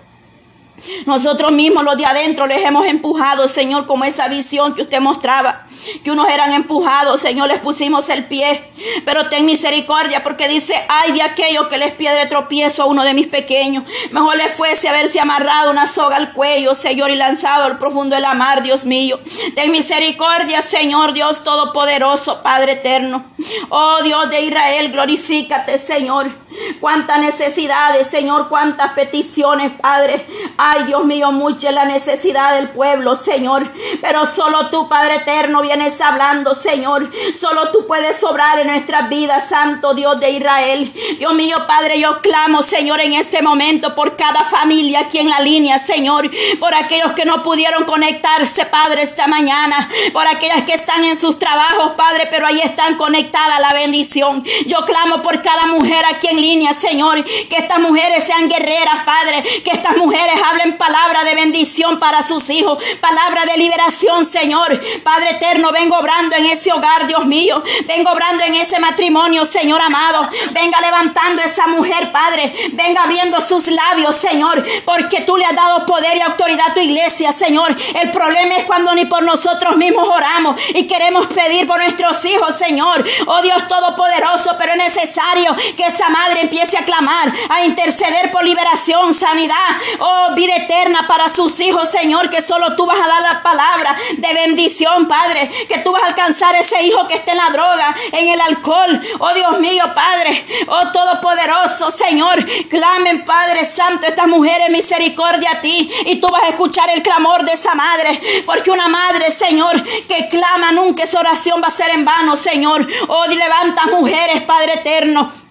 Nosotros 1.07 1.53
mismos, 1.53 1.85
los 1.85 1.97
de 1.97 2.07
adentro, 2.07 2.47
les 2.47 2.65
hemos 2.65 2.87
empujado, 2.87 3.49
Señor, 3.49 3.87
como 3.87 4.05
esa 4.05 4.29
visión 4.29 4.75
que 4.75 4.83
usted 4.83 5.01
mostraba 5.01 5.67
que 6.03 6.11
unos 6.11 6.29
eran 6.29 6.53
empujados, 6.53 7.21
Señor, 7.21 7.49
les 7.49 7.61
pusimos 7.61 8.09
el 8.09 8.25
pie. 8.25 8.63
Pero 9.05 9.29
ten 9.29 9.47
misericordia 9.47 10.23
porque 10.23 10.49
dice, 10.49 10.75
ay 10.89 11.13
de 11.13 11.23
aquello 11.23 11.69
que 11.69 11.79
les 11.79 11.93
pide 11.93 12.15
de 12.15 12.27
tropiezo 12.27 12.83
a 12.83 12.87
uno 12.87 13.05
de 13.05 13.15
mis 13.15 13.27
pequeños. 13.27 13.85
Mejor 14.11 14.37
le 14.37 14.49
fuese 14.49 14.89
haberse 14.89 15.21
amarrado 15.21 15.71
una 15.71 15.87
soga 15.87 16.17
al 16.17 16.33
cuello, 16.33 16.75
Señor, 16.75 17.11
y 17.11 17.17
lanzado 17.17 17.65
al 17.65 17.79
profundo 17.79 18.15
de 18.17 18.23
la 18.23 18.35
mar, 18.35 18.63
Dios 18.63 18.85
mío. 18.85 19.19
Ten 19.55 19.73
misericordia, 19.73 20.63
Señor, 20.63 21.13
Dios 21.13 21.43
Todopoderoso, 21.43 22.43
Padre 22.43 22.73
eterno. 22.73 23.25
Oh 23.69 24.03
Dios 24.03 24.31
de 24.31 24.43
Israel, 24.43 24.93
glorifícate, 24.93 25.79
Señor. 25.79 26.48
Cuántas 26.81 27.21
necesidades, 27.21 28.09
Señor, 28.09 28.49
cuántas 28.49 28.93
peticiones, 28.93 29.73
Padre. 29.81 30.27
Ay, 30.57 30.85
Dios 30.85 31.05
mío, 31.05 31.33
mucha 31.33 31.73
la 31.73 31.85
necesidad 31.85 32.57
del 32.57 32.69
pueblo, 32.69 33.17
Señor. 33.17 33.71
Pero 34.01 34.27
solo 34.27 34.69
tú, 34.71 34.89
Padre 34.89 35.17
eterno, 35.17 35.63
vienes 35.63 36.01
hablando, 36.01 36.55
Señor. 36.55 37.11
Solo 37.41 37.71
tú 37.71 37.87
puedes 37.87 38.23
obrar 38.23 38.59
en 38.61 38.69
nuestras 38.69 39.09
vidas, 39.09 39.49
Santo 39.49 39.95
Dios 39.95 40.21
de 40.21 40.31
Israel. 40.31 40.93
Dios 41.19 41.35
mío, 41.35 41.57
Padre, 41.67 41.99
yo 42.01 42.21
clamo, 42.21 42.63
Señor, 42.63 43.01
en 43.01 43.15
este 43.15 43.43
momento 43.43 43.95
por 43.95 44.17
cada 44.17 44.45
familia 44.45 45.01
aquí 45.01 45.19
en 45.19 45.29
la 45.29 45.41
línea, 45.41 45.79
Señor. 45.79 46.31
Por 46.59 46.75
aquellos 46.75 47.13
que 47.13 47.25
no 47.25 47.43
pudieron 47.43 47.85
conectarse, 47.85 48.67
Padre, 48.67 49.03
esta 49.03 49.27
mañana. 49.27 49.89
Por 50.13 50.27
aquellas 50.27 50.65
que 50.65 50.75
están 50.75 51.05
en 51.05 51.19
sus 51.19 51.39
trabajos, 51.39 51.93
Padre, 51.97 52.29
pero 52.31 52.47
ahí 52.47 52.61
están 52.61 52.97
conectadas 52.97 53.61
la 53.61 53.73
bendición. 53.73 54.45
Yo 54.67 54.85
clamo 54.85 55.23
por 55.23 55.43
cada 55.43 55.67
mujer 55.67 56.05
aquí 56.07 56.29
en 56.29 56.41
línea, 56.41 56.75
Señor. 56.75 57.25
Que 57.25 57.57
estas 57.57 57.79
mujeres 57.79 58.25
sean 58.25 58.49
guerreras, 58.49 59.05
Padre. 59.05 59.43
Que 59.65 59.71
estas 59.71 59.97
mujeres 59.97 60.37
hablen 60.45 60.77
palabra 60.77 61.25
de 61.25 61.35
bendición 61.35 61.99
para 61.99 62.23
sus 62.23 62.49
hijos. 62.51 62.83
Palabra 63.01 63.45
de 63.45 63.57
liberación, 63.57 63.88
Señor. 63.91 64.81
Padre 65.03 65.31
eterno 65.31 65.73
vengo 65.73 65.99
obrando 65.99 66.37
en 66.37 66.47
ese 66.47 66.73
hogar, 66.73 67.07
Dios 67.07 67.25
mío. 67.27 67.63
Vengo 67.87 68.11
obrando 68.11 68.45
en 68.45 68.55
ese 68.55 68.79
matrimonio, 68.79 69.45
Señor 69.45 69.81
amado. 69.81 70.29
Venga 70.53 70.81
levantando 70.81 71.43
esa 71.43 71.67
mujer, 71.67 72.13
Padre. 72.13 72.53
Venga 72.73 73.03
abriendo 73.03 73.41
sus 73.41 73.67
labios, 73.67 74.17
Señor. 74.17 74.65
Porque 74.85 75.23
tú 75.23 75.37
le 75.37 75.45
has 75.45 75.57
dado 75.57 75.87
poder 75.87 76.17
y 76.17 76.21
autoridad 76.21 76.71
a 76.71 76.75
tu 76.75 76.81
iglesia, 76.81 77.33
Señor. 77.33 77.77
El 77.95 78.11
problema 78.11 78.57
es 78.57 78.65
cuando 78.65 78.95
ni 78.95 79.07
por 79.07 79.23
nosotros 79.23 79.77
mismos 79.77 80.09
oramos 80.09 80.61
y 80.75 80.87
queremos 80.87 81.27
pedir 81.29 81.67
por 81.67 81.79
nuestros 81.79 82.25
hijos, 82.25 82.57
Señor. 82.57 83.05
Oh 83.27 83.43
Dios 83.43 83.67
Todopoderoso, 83.69 84.57
pero 84.59 84.73
es 84.73 84.79
necesario 84.79 85.55
que 85.77 85.87
esa 85.87 86.09
madre 86.09 86.43
empiece 86.43 86.79
a 86.79 86.85
clamar, 86.85 87.33
a 87.49 87.65
interceder 87.65 88.31
por 88.31 88.45
liberación, 88.45 89.15
sanidad, 89.15 89.57
oh 89.99 90.35
vida 90.35 90.57
eterna 90.57 91.07
para 91.07 91.29
sus 91.29 91.59
hijos, 91.61 91.91
Señor. 91.91 92.31
Que 92.31 92.43
solo 92.43 92.77
tú 92.77 92.87
vas 92.87 93.01
a 93.01 93.09
dar 93.09 93.23
la 93.23 93.43
palabra 93.43 93.78
de 94.17 94.35
bendición, 94.35 95.07
Padre 95.09 95.51
que 95.69 95.79
tú 95.79 95.93
vas 95.93 96.03
a 96.03 96.07
alcanzar 96.07 96.55
ese 96.57 96.83
hijo 96.83 97.07
que 97.07 97.15
esté 97.15 97.33
en 97.33 97.39
la 97.39 97.51
droga, 97.51 97.95
en 98.13 98.29
el 98.29 98.41
alcohol. 98.41 99.01
Oh 99.19 99.33
Dios 99.35 99.59
mío, 99.61 99.85
Padre, 99.95 100.45
oh 100.67 100.93
Todopoderoso, 100.93 101.91
Señor, 101.91 102.45
clamen, 102.69 103.25
Padre 103.25 103.65
Santo, 103.65 104.07
estas 104.07 104.27
mujeres 104.27 104.71
misericordia 104.71 105.53
a 105.53 105.61
ti. 105.61 105.91
Y 106.07 106.17
tú 106.17 106.29
vas 106.29 106.45
a 106.45 106.49
escuchar 106.49 106.89
el 106.91 107.03
clamor 107.03 107.45
de 107.45 107.53
esa 107.53 107.75
madre, 107.75 108.21
porque 108.47 108.71
una 108.71 108.89
madre, 108.89 109.31
Señor, 109.31 109.83
que 109.83 110.29
clama 110.29 110.73
nunca 110.73 111.05
esa 111.05 111.21
oración 111.21 111.61
va 111.63 111.69
a 111.69 111.73
ser 111.73 111.91
en 111.91 112.05
vano, 112.05 112.37
Señor. 112.37 112.87
Oh, 113.09 113.27
levanta 113.27 113.87
mujeres, 113.87 114.43
Padre 114.43 114.75
eterno 114.75 115.48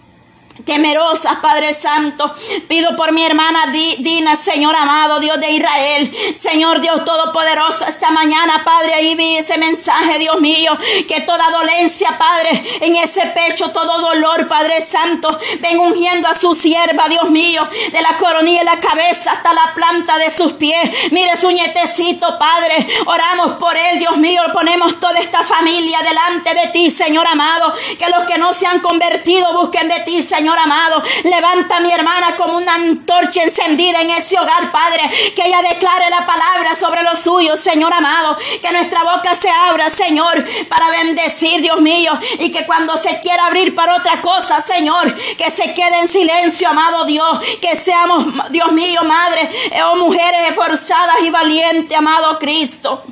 temerosas, 0.65 1.37
Padre 1.41 1.73
Santo. 1.73 2.33
Pido 2.67 2.95
por 2.95 3.11
mi 3.11 3.23
hermana 3.23 3.67
Dina, 3.67 4.35
Señor 4.35 4.75
amado, 4.75 5.19
Dios 5.19 5.39
de 5.39 5.51
Israel. 5.51 6.35
Señor 6.35 6.81
Dios 6.81 7.03
Todopoderoso, 7.05 7.85
esta 7.85 8.11
mañana, 8.11 8.63
Padre, 8.63 8.93
ahí 8.93 9.15
vi 9.15 9.37
ese 9.37 9.57
mensaje, 9.57 10.19
Dios 10.19 10.39
mío, 10.41 10.77
que 11.07 11.21
toda 11.21 11.49
dolencia, 11.51 12.17
Padre, 12.17 12.63
en 12.81 12.95
ese 12.95 13.21
pecho, 13.27 13.71
todo 13.71 13.99
dolor, 14.01 14.47
Padre 14.47 14.81
Santo, 14.81 15.37
ven 15.59 15.79
ungiendo 15.79 16.27
a 16.27 16.33
su 16.33 16.55
sierva, 16.55 17.07
Dios 17.07 17.29
mío, 17.29 17.67
de 17.91 18.01
la 18.01 18.17
coronilla 18.17 18.59
de 18.59 18.65
la 18.65 18.79
cabeza 18.79 19.31
hasta 19.33 19.53
la 19.53 19.73
planta 19.73 20.17
de 20.17 20.29
sus 20.29 20.53
pies. 20.53 21.11
Mire 21.11 21.35
su 21.37 21.51
nietecito, 21.51 22.37
Padre, 22.37 22.87
oramos 23.05 23.57
por 23.57 23.75
él, 23.75 23.99
Dios 23.99 24.17
mío, 24.17 24.41
ponemos 24.53 24.99
toda 24.99 25.19
esta 25.19 25.43
familia 25.43 25.99
delante 26.01 26.53
de 26.53 26.67
ti, 26.71 26.89
Señor 26.89 27.27
amado, 27.27 27.73
que 27.97 28.09
los 28.09 28.23
que 28.25 28.37
no 28.37 28.53
se 28.53 28.65
han 28.65 28.79
convertido 28.79 29.61
busquen 29.61 29.87
de 29.87 29.99
ti, 30.01 30.21
Señor 30.21 30.46
Señor 30.47 30.59
amado. 30.59 31.03
Levanta 31.25 31.75
a 31.75 31.79
mi 31.81 31.91
hermana 31.91 32.37
como 32.37 32.55
una 32.55 32.75
antorcha 32.75 33.43
encendida 33.43 33.99
en 33.99 34.11
ese 34.11 34.39
hogar, 34.39 34.71
Padre. 34.71 35.01
Que 35.35 35.45
ella 35.45 35.61
declare 35.61 36.09
la 36.09 36.25
palabra 36.25 36.73
sobre 36.73 37.03
los 37.03 37.19
suyos, 37.19 37.59
Señor 37.59 37.93
amado. 37.93 38.37
Que 38.61 38.71
nuestra 38.71 39.03
boca 39.03 39.35
se 39.35 39.49
abra, 39.49 39.89
Señor, 39.89 40.45
para 40.69 40.89
bendecir, 40.89 41.61
Dios 41.61 41.81
mío. 41.81 42.17
Y 42.39 42.49
que 42.49 42.65
cuando 42.65 42.95
se 42.95 43.19
quiera 43.19 43.47
abrir 43.47 43.75
para 43.75 43.97
otra 43.97 44.21
cosa, 44.21 44.61
Señor, 44.61 45.13
que 45.35 45.51
se 45.51 45.73
quede 45.73 45.99
en 45.99 46.07
silencio, 46.07 46.69
amado 46.69 47.03
Dios. 47.03 47.39
Que 47.59 47.75
seamos, 47.75 48.49
Dios 48.49 48.71
mío, 48.71 49.01
madre, 49.03 49.49
o 49.83 49.91
oh, 49.91 49.95
mujeres 49.97 50.51
esforzadas 50.51 51.17
y 51.23 51.29
valientes, 51.29 51.97
amado 51.97 52.39
Cristo. 52.39 53.03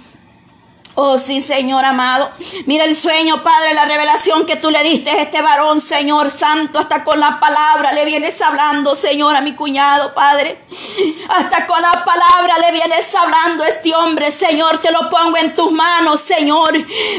Oh 0.98 1.18
sí, 1.18 1.42
Señor 1.42 1.84
amado. 1.84 2.32
Mira 2.68 2.86
el 2.86 2.96
sueño, 2.96 3.44
Padre, 3.44 3.74
la 3.74 3.84
revelación 3.84 4.46
que 4.46 4.56
tú 4.56 4.72
le 4.72 4.82
diste 4.82 5.10
a 5.12 5.22
este 5.24 5.42
varón, 5.42 5.82
Señor 5.82 6.32
Santo. 6.32 6.80
Hasta 6.80 7.04
con 7.04 7.20
la 7.20 7.38
palabra 7.38 7.92
le 7.92 8.06
vienes 8.06 8.42
hablando, 8.42 8.96
Señor, 8.96 9.36
a 9.36 9.42
mi 9.42 9.54
cuñado, 9.56 10.14
Padre. 10.14 10.64
Hasta 11.28 11.68
con 11.68 11.82
la 11.82 12.06
palabra 12.06 12.58
le 12.60 12.72
vienes 12.72 13.14
hablando 13.14 13.66
a 13.66 13.68
este 13.68 13.94
hombre, 13.94 14.32
Señor. 14.32 14.78
Te 14.78 14.90
lo 14.90 15.10
pongo 15.10 15.36
en 15.36 15.54
tus 15.54 15.70
manos, 15.70 16.22
Señor. 16.22 16.74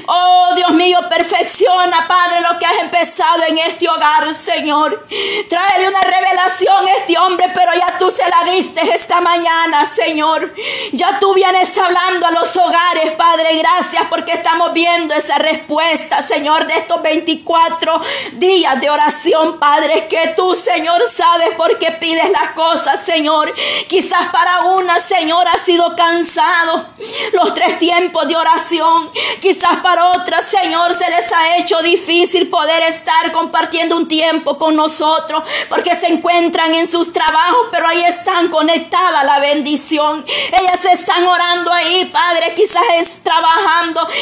Oh 0.07 0.55
Dios 0.57 0.71
mío, 0.71 0.99
perfecciona, 1.11 2.09
Padre, 2.09 2.41
lo 2.41 2.59
que 2.59 2.65
has 2.65 2.79
empezado 2.79 3.43
en 3.47 3.59
este 3.59 3.91
hogar, 3.91 4.35
Señor. 4.35 5.07
Tráele 5.51 5.89
una 5.89 6.01
revelación 6.01 6.87
a 6.87 6.95
este 6.95 7.19
hombre, 7.19 7.53
pero 7.55 7.73
ya 7.75 7.99
tú 7.99 8.11
se 8.11 8.23
la 8.27 8.51
diste 8.51 8.81
esta 8.95 9.21
mañana, 9.21 9.85
Señor. 9.85 10.55
Ya 10.93 11.19
tú 11.19 11.35
vienes 11.35 11.77
hablando 11.77 12.27
a 12.27 12.31
los 12.31 12.57
hogares, 12.57 13.13
Padre 13.13 13.66
gracias 13.67 14.05
porque 14.09 14.33
estamos 14.33 14.73
viendo 14.73 15.13
esa 15.13 15.39
respuesta, 15.39 16.23
Señor, 16.23 16.67
de 16.67 16.75
estos 16.75 17.03
24 17.03 18.01
días 18.35 18.81
de 18.81 18.89
oración, 18.89 19.59
Padre, 19.59 20.07
que 20.09 20.35
tú, 20.37 20.55
Señor, 20.55 21.03
sabes 21.13 21.51
por 21.57 21.77
qué 21.79 21.91
pides 21.93 22.31
las 22.31 22.53
cosas, 22.53 23.05
Señor. 23.05 23.53
Quizás 23.89 24.31
para 24.31 24.61
una, 24.61 25.01
Señor, 25.01 25.49
ha 25.49 25.59
sido 25.59 25.97
cansado 25.97 26.87
los 27.33 27.55
tres 27.55 27.79
tiempos 27.81 28.29
de 28.29 28.37
oración. 28.37 29.11
Quizás 29.41 29.81
para 29.83 30.11
otra, 30.11 30.43
Señor, 30.43 30.95
se 30.95 31.11
les 31.11 31.33
ha 31.33 31.57
hecho 31.57 31.83
difícil 31.83 32.49
poder 32.49 32.85
estar 32.85 33.33
compartiendo 33.33 33.97
un 33.97 34.07
tiempo 34.07 34.59
con 34.59 34.77
nosotros 34.77 35.43
porque 35.69 35.97
se 35.97 36.07
encuentran 36.07 36.73
en 36.75 36.89
sus 36.89 37.13
trabajos, 37.13 37.67
pero 37.73 37.89
ahí 37.89 38.05
están 38.05 38.49
conectadas 38.49 39.25
la 39.25 39.41
bendición. 39.41 40.25
Ellas 40.53 40.85
están 40.85 41.27
orando 41.27 41.73
ahí, 41.73 42.05
Padre, 42.13 42.55
quizás 42.55 42.85
es 43.01 43.23
trabajo 43.25 43.56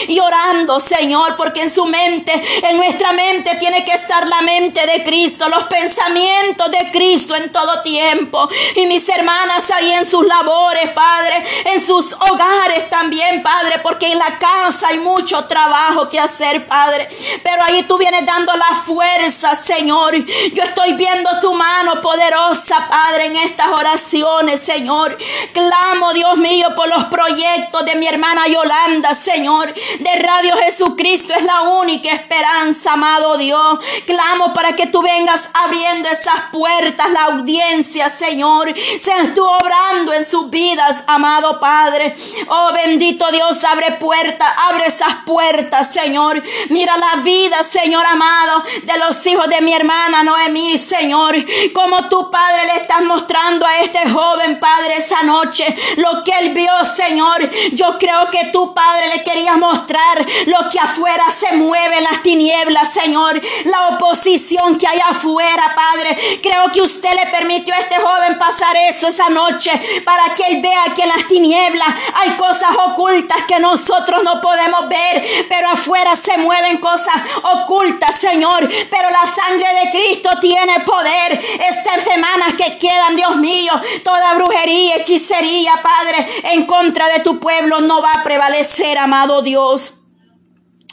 y 0.09 0.19
orando, 0.21 0.81
Señor, 0.81 1.37
porque 1.37 1.63
en 1.63 1.71
su 1.71 1.85
mente, 1.87 2.33
en 2.63 2.77
nuestra 2.77 3.13
mente 3.13 3.57
tiene 3.57 3.85
que 3.85 3.93
estar 3.93 4.27
la 4.29 4.41
mente 4.43 4.87
de 4.87 5.03
Cristo, 5.03 5.49
los 5.49 5.65
pensamientos 5.65 6.71
de 6.71 6.91
Cristo 6.91 7.35
en 7.35 7.51
todo 7.53 7.83
tiempo. 7.83 8.49
Y 8.77 8.87
mis 8.87 9.09
hermanas 9.09 9.71
ahí 9.71 9.93
en 9.93 10.07
sus 10.07 10.27
labores, 10.27 10.91
Padre, 10.91 11.45
en 11.73 11.85
sus 11.85 12.13
hogares 12.13 12.89
también, 12.91 13.43
Padre, 13.43 13.81
porque 13.83 14.13
en 14.13 14.19
la 14.19 14.39
casa 14.39 14.89
hay 14.89 14.99
mucho 14.99 15.45
trabajo 15.45 16.09
que 16.09 16.21
hacer, 16.21 16.67
Padre. 16.67 17.09
Pero 17.43 17.63
ahí 17.65 17.83
tú 17.85 17.99
vienes 17.99 18.27
dando 18.27 18.55
la 18.55 18.75
fuerza, 18.85 19.55
Señor. 19.55 20.15
Yo 20.53 20.63
estoy 20.63 20.93
viendo 20.95 21.31
tu 21.41 21.55
mano 21.55 22.01
poderosa, 22.01 22.87
Padre, 22.89 23.27
en 23.27 23.37
estas 23.37 23.69
oraciones, 23.69 24.61
Señor. 24.61 25.17
Clamo, 25.53 26.13
Dios 26.13 26.37
mío, 26.37 26.69
por 26.77 26.89
los 26.89 27.05
proyectos 27.05 27.85
de 27.85 27.95
mi 27.97 28.07
hermana 28.07 28.47
Yolanda, 28.47 29.15
Señor, 29.25 29.73
de 29.73 30.15
Radio 30.17 30.55
Jesucristo 30.59 31.33
es 31.33 31.45
la 31.45 31.63
única 31.63 32.11
esperanza, 32.11 32.93
amado 32.93 33.39
Dios. 33.39 33.79
Clamo 34.05 34.53
para 34.53 34.77
que 34.77 34.87
tú 34.87 35.01
vengas 35.01 35.49
abriendo 35.55 36.09
esas 36.11 36.51
puertas, 36.53 37.11
la 37.11 37.25
audiencia, 37.25 38.11
Señor. 38.11 38.75
Seas 39.01 39.33
tú 39.35 39.43
obrando 39.43 40.13
en 40.13 40.27
sus 40.27 40.51
vidas, 40.51 41.03
amado 41.07 41.59
Padre. 41.59 42.15
Oh 42.49 42.73
bendito 42.75 43.31
Dios, 43.33 43.65
abre 43.65 43.93
puertas, 43.93 44.49
abre 44.71 44.87
esas 44.87 45.25
puertas, 45.25 45.91
Señor. 45.91 46.43
Mira 46.69 46.95
la 46.99 47.23
vida, 47.23 47.63
Señor 47.63 48.05
amado, 48.05 48.63
de 48.83 48.99
los 48.99 49.27
hijos 49.27 49.49
de 49.49 49.63
mi 49.63 49.73
hermana 49.73 50.23
Noemí, 50.23 50.77
Señor. 50.77 51.35
Como 51.73 52.09
tu 52.11 52.31
Padre 52.31 52.67
le 52.67 52.83
estás 52.83 53.03
mostrando 53.03 53.65
a 53.65 53.81
este 53.81 54.11
joven, 54.11 54.61
Padre, 54.61 54.99
esa 54.99 55.23
noche, 55.23 55.65
lo 55.97 56.23
que 56.23 56.33
él 56.39 56.53
vio, 56.53 56.73
Señor. 56.85 57.51
Yo 57.73 57.99
creo 57.99 58.29
que 58.31 58.51
tu 58.53 58.75
Padre 58.75 59.14
quería 59.23 59.57
mostrar 59.57 60.27
lo 60.47 60.69
que 60.71 60.81
afuera 60.81 61.31
se 61.31 61.55
mueve 61.57 61.99
en 61.99 62.05
las 62.05 62.23
tinieblas, 62.23 62.93
Señor. 62.93 63.41
La 63.65 63.89
oposición 63.89 64.77
que 64.77 64.87
hay 64.87 64.99
afuera, 65.09 65.75
Padre. 65.75 66.41
Creo 66.43 66.73
que 66.73 66.83
usted 66.83 67.11
le 67.15 67.31
permitió 67.31 67.75
a 67.75 67.79
este 67.79 67.97
joven 67.97 68.39
pasar 68.39 68.77
eso 68.89 69.09
esa 69.09 69.29
noche 69.29 69.71
para 70.05 70.35
que 70.35 70.45
él 70.47 70.63
vea 70.63 70.95
que 70.95 71.03
en 71.03 71.09
las 71.09 71.27
tinieblas 71.29 71.89
hay 72.15 72.31
cosas 72.37 72.71
ocultas 72.77 73.45
que 73.47 73.59
nosotros 73.59 74.23
no 74.23 74.41
podemos 74.41 74.89
ver, 74.89 75.25
pero 75.49 75.69
afuera 75.71 76.17
se 76.17 76.37
mueven 76.39 76.79
cosas 76.79 77.15
ocultas, 77.43 78.19
Señor. 78.19 78.69
Pero 78.91 79.11
la 79.11 79.27
sangre 79.27 79.69
de 79.83 79.91
Cristo 79.91 80.31
tiene 80.41 80.81
poder. 80.81 81.33
Estas 81.33 82.05
semanas 82.05 82.55
que 82.57 82.79
quedan, 82.79 83.17
Dios 83.17 83.37
mío, 83.37 83.73
toda 84.03 84.35
brujería, 84.35 84.97
hechicería, 84.97 85.83
Padre, 85.83 86.27
en 86.53 86.67
contra 86.67 87.09
de 87.09 87.21
tu 87.21 87.39
pueblo 87.39 87.81
no 87.81 88.03
va 88.03 88.13
a 88.13 88.25
prevalecer 88.25 88.99
amado 89.05 89.43
Dios 89.43 89.95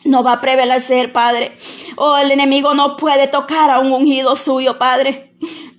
no 0.03 0.24
va 0.24 0.34
a 0.34 0.41
prevalecer, 0.41 1.12
Padre. 1.12 1.55
Oh, 1.95 2.18
el 2.18 2.32
enemigo 2.32 2.74
no 2.74 2.97
puede 2.97 3.28
tocar 3.28 3.70
a 3.70 3.80
un 3.80 3.91
ungido 3.91 4.36
suyo, 4.36 4.78
Padre. 4.78 5.30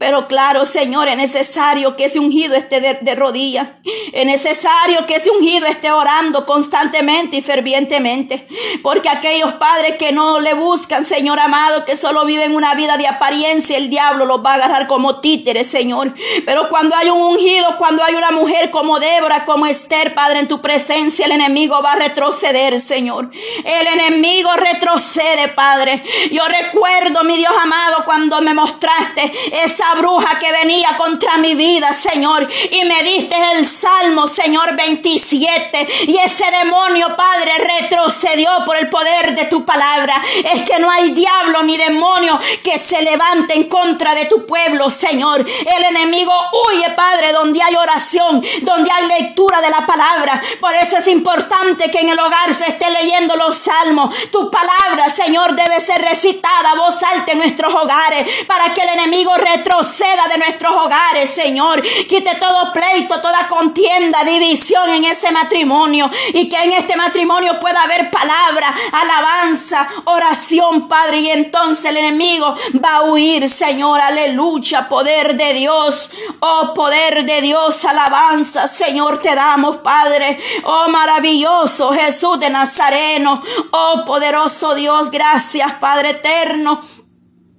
Pero 0.03 0.27
claro, 0.27 0.65
Señor, 0.65 1.07
es 1.07 1.17
necesario 1.17 1.95
que 1.95 2.07
ese 2.07 2.19
ungido 2.19 2.57
esté 2.57 2.81
de, 2.81 3.15
rodillas. 3.15 3.69
Es 4.13 4.27
necesario 4.27 5.07
que 5.07 5.15
ese 5.15 5.31
ungido 5.31 5.69
esté 5.69 5.93
orando 5.93 6.45
constantemente 6.45 7.37
y 7.37 7.41
fervientemente. 7.41 8.49
Porque 8.83 9.09
aquellos 9.09 9.53
padres 9.53 9.99
que 9.99 10.11
no 10.11 10.41
le 10.41 10.55
buscan, 10.55 11.05
Señor 11.05 11.39
amado, 11.39 11.85
que 11.85 11.95
solo 11.95 12.25
viven 12.25 12.53
una 12.53 12.75
vida 12.75 12.97
de 12.97 13.07
apariencia, 13.07 13.77
el 13.77 13.91
diablo 13.91 14.25
los 14.25 14.45
va 14.45 14.51
a 14.51 14.55
agarrar 14.55 14.89
como 14.89 15.21
títeres, 15.21 15.69
Señor. 15.69 16.13
Pero 16.45 16.69
cuando 16.69 16.97
hay 16.97 17.09
un 17.09 17.23
ungido, 17.23 17.77
cuando 17.79 18.03
hay 18.03 18.17
una 18.17 18.33
mujer 18.33 18.73
como 18.73 18.99
Débora, 18.99 19.45
como 19.45 19.67
Esther, 19.67 20.15
Padre, 20.15 20.41
en 20.41 20.49
tu 20.49 20.61
presencia, 20.61 21.27
el 21.27 21.31
enemigo 21.31 21.81
va 21.81 21.93
a 21.93 21.97
retroceder, 21.97 22.81
Señor. 22.81 23.31
El 23.65 23.87
enemigo 23.87 24.51
retrocede, 24.57 25.47
Padre. 25.47 26.03
Yo 26.33 26.43
recuerdo, 26.49 27.23
mi 27.23 27.37
Dios 27.37 27.53
amado, 27.63 28.05
cuando 28.05 28.41
me 28.41 28.53
mostraste 28.53 29.33
esa 29.63 29.92
bruja 29.95 30.39
que 30.39 30.53
venía 30.53 30.97
contra 30.97 31.37
mi 31.37 31.55
vida, 31.55 31.93
Señor. 31.93 32.49
Y 32.71 32.85
me 32.85 33.03
diste 33.03 33.37
el 33.55 33.67
Salmo, 33.67 34.27
Señor 34.27 34.77
27. 34.77 35.89
Y 36.09 36.17
ese 36.19 36.45
demonio, 36.63 37.17
Padre, 37.17 37.53
retrocedió 37.81 38.51
por 38.65 38.77
el 38.77 38.89
poder 38.89 39.35
de 39.35 39.45
tu 39.47 39.65
palabra. 39.65 40.15
Es 40.45 40.63
que 40.65 40.79
no 40.79 40.91
hay 40.91 41.11
diablo 41.13 41.63
ni 41.63 41.77
demonio 41.77 42.39
que 42.63 42.79
se 42.79 43.03
levante 43.03 43.55
en 43.55 43.65
contra 43.65 44.15
de 44.15 44.27
tu 44.27 44.47
pueblo, 44.47 44.91
Señor. 44.91 45.41
El 45.41 45.85
enemigo 45.85 46.33
huye, 46.69 46.91
Padre, 46.91 47.33
donde 47.33 47.63
hay 47.63 47.75
oración, 47.75 48.43
donde 48.63 48.91
hay 48.91 49.07
lectura 49.21 49.61
de 49.61 49.71
la 49.71 49.87
palabra. 49.87 50.41
Por 50.61 50.75
eso 50.75 50.99
es 50.99 51.07
importante 51.09 51.91
que 51.91 52.01
en 52.01 52.11
el 52.11 52.19
hogar 52.19 52.55
se 52.55 52.71
esté 52.71 52.87
leyendo 52.91 53.37
los 53.37 53.57
salmos. 53.57 54.15
Tu 54.31 54.51
palabra, 54.51 55.09
Señor, 55.11 55.55
debe 55.55 55.81
ser 55.81 56.01
recitada 56.01 56.75
voz 56.75 57.03
alta 57.03 57.33
en 57.33 57.39
nuestros 57.39 57.75
hogares 57.75 58.27
para 58.47 58.73
que 58.75 58.83
el 58.83 58.91
enemigo 58.91 59.35
retroceda 59.37 59.82
Ceda 59.85 60.29
de 60.29 60.39
nuestros 60.39 60.75
hogares, 60.75 61.31
Señor. 61.31 61.83
Quite 61.83 62.35
todo 62.37 62.73
pleito, 62.73 63.21
toda 63.21 63.49
contienda, 63.49 64.25
división 64.25 64.89
en 64.91 65.05
ese 65.05 65.31
matrimonio. 65.33 66.11
Y 66.33 66.49
que 66.49 66.57
en 66.57 66.73
este 66.73 66.97
matrimonio 66.97 67.59
pueda 67.59 67.83
haber 67.83 68.11
palabra, 68.11 68.75
alabanza, 68.93 69.89
oración, 70.05 70.89
Padre. 70.89 71.19
Y 71.19 71.31
entonces 71.31 71.85
el 71.87 71.99
enemigo 71.99 72.57
va 72.85 72.97
a 72.97 73.03
huir, 73.03 73.49
Señor. 73.49 74.01
Aleluya, 74.01 74.89
poder 74.89 75.37
de 75.37 75.55
Dios. 75.55 76.11
Oh, 76.41 76.73
poder 76.75 77.25
de 77.25 77.41
Dios, 77.41 77.85
alabanza, 77.85 78.69
Señor, 78.69 79.21
te 79.21 79.35
damos, 79.35 79.79
Padre. 79.79 80.39
Oh, 80.65 80.89
maravilloso 80.89 81.93
Jesús 81.93 82.39
de 82.41 82.51
Nazareno. 82.51 83.43
Oh, 83.71 84.05
poderoso 84.05 84.75
Dios, 84.75 85.11
gracias, 85.11 85.75
Padre 85.75 86.11
eterno. 86.11 86.81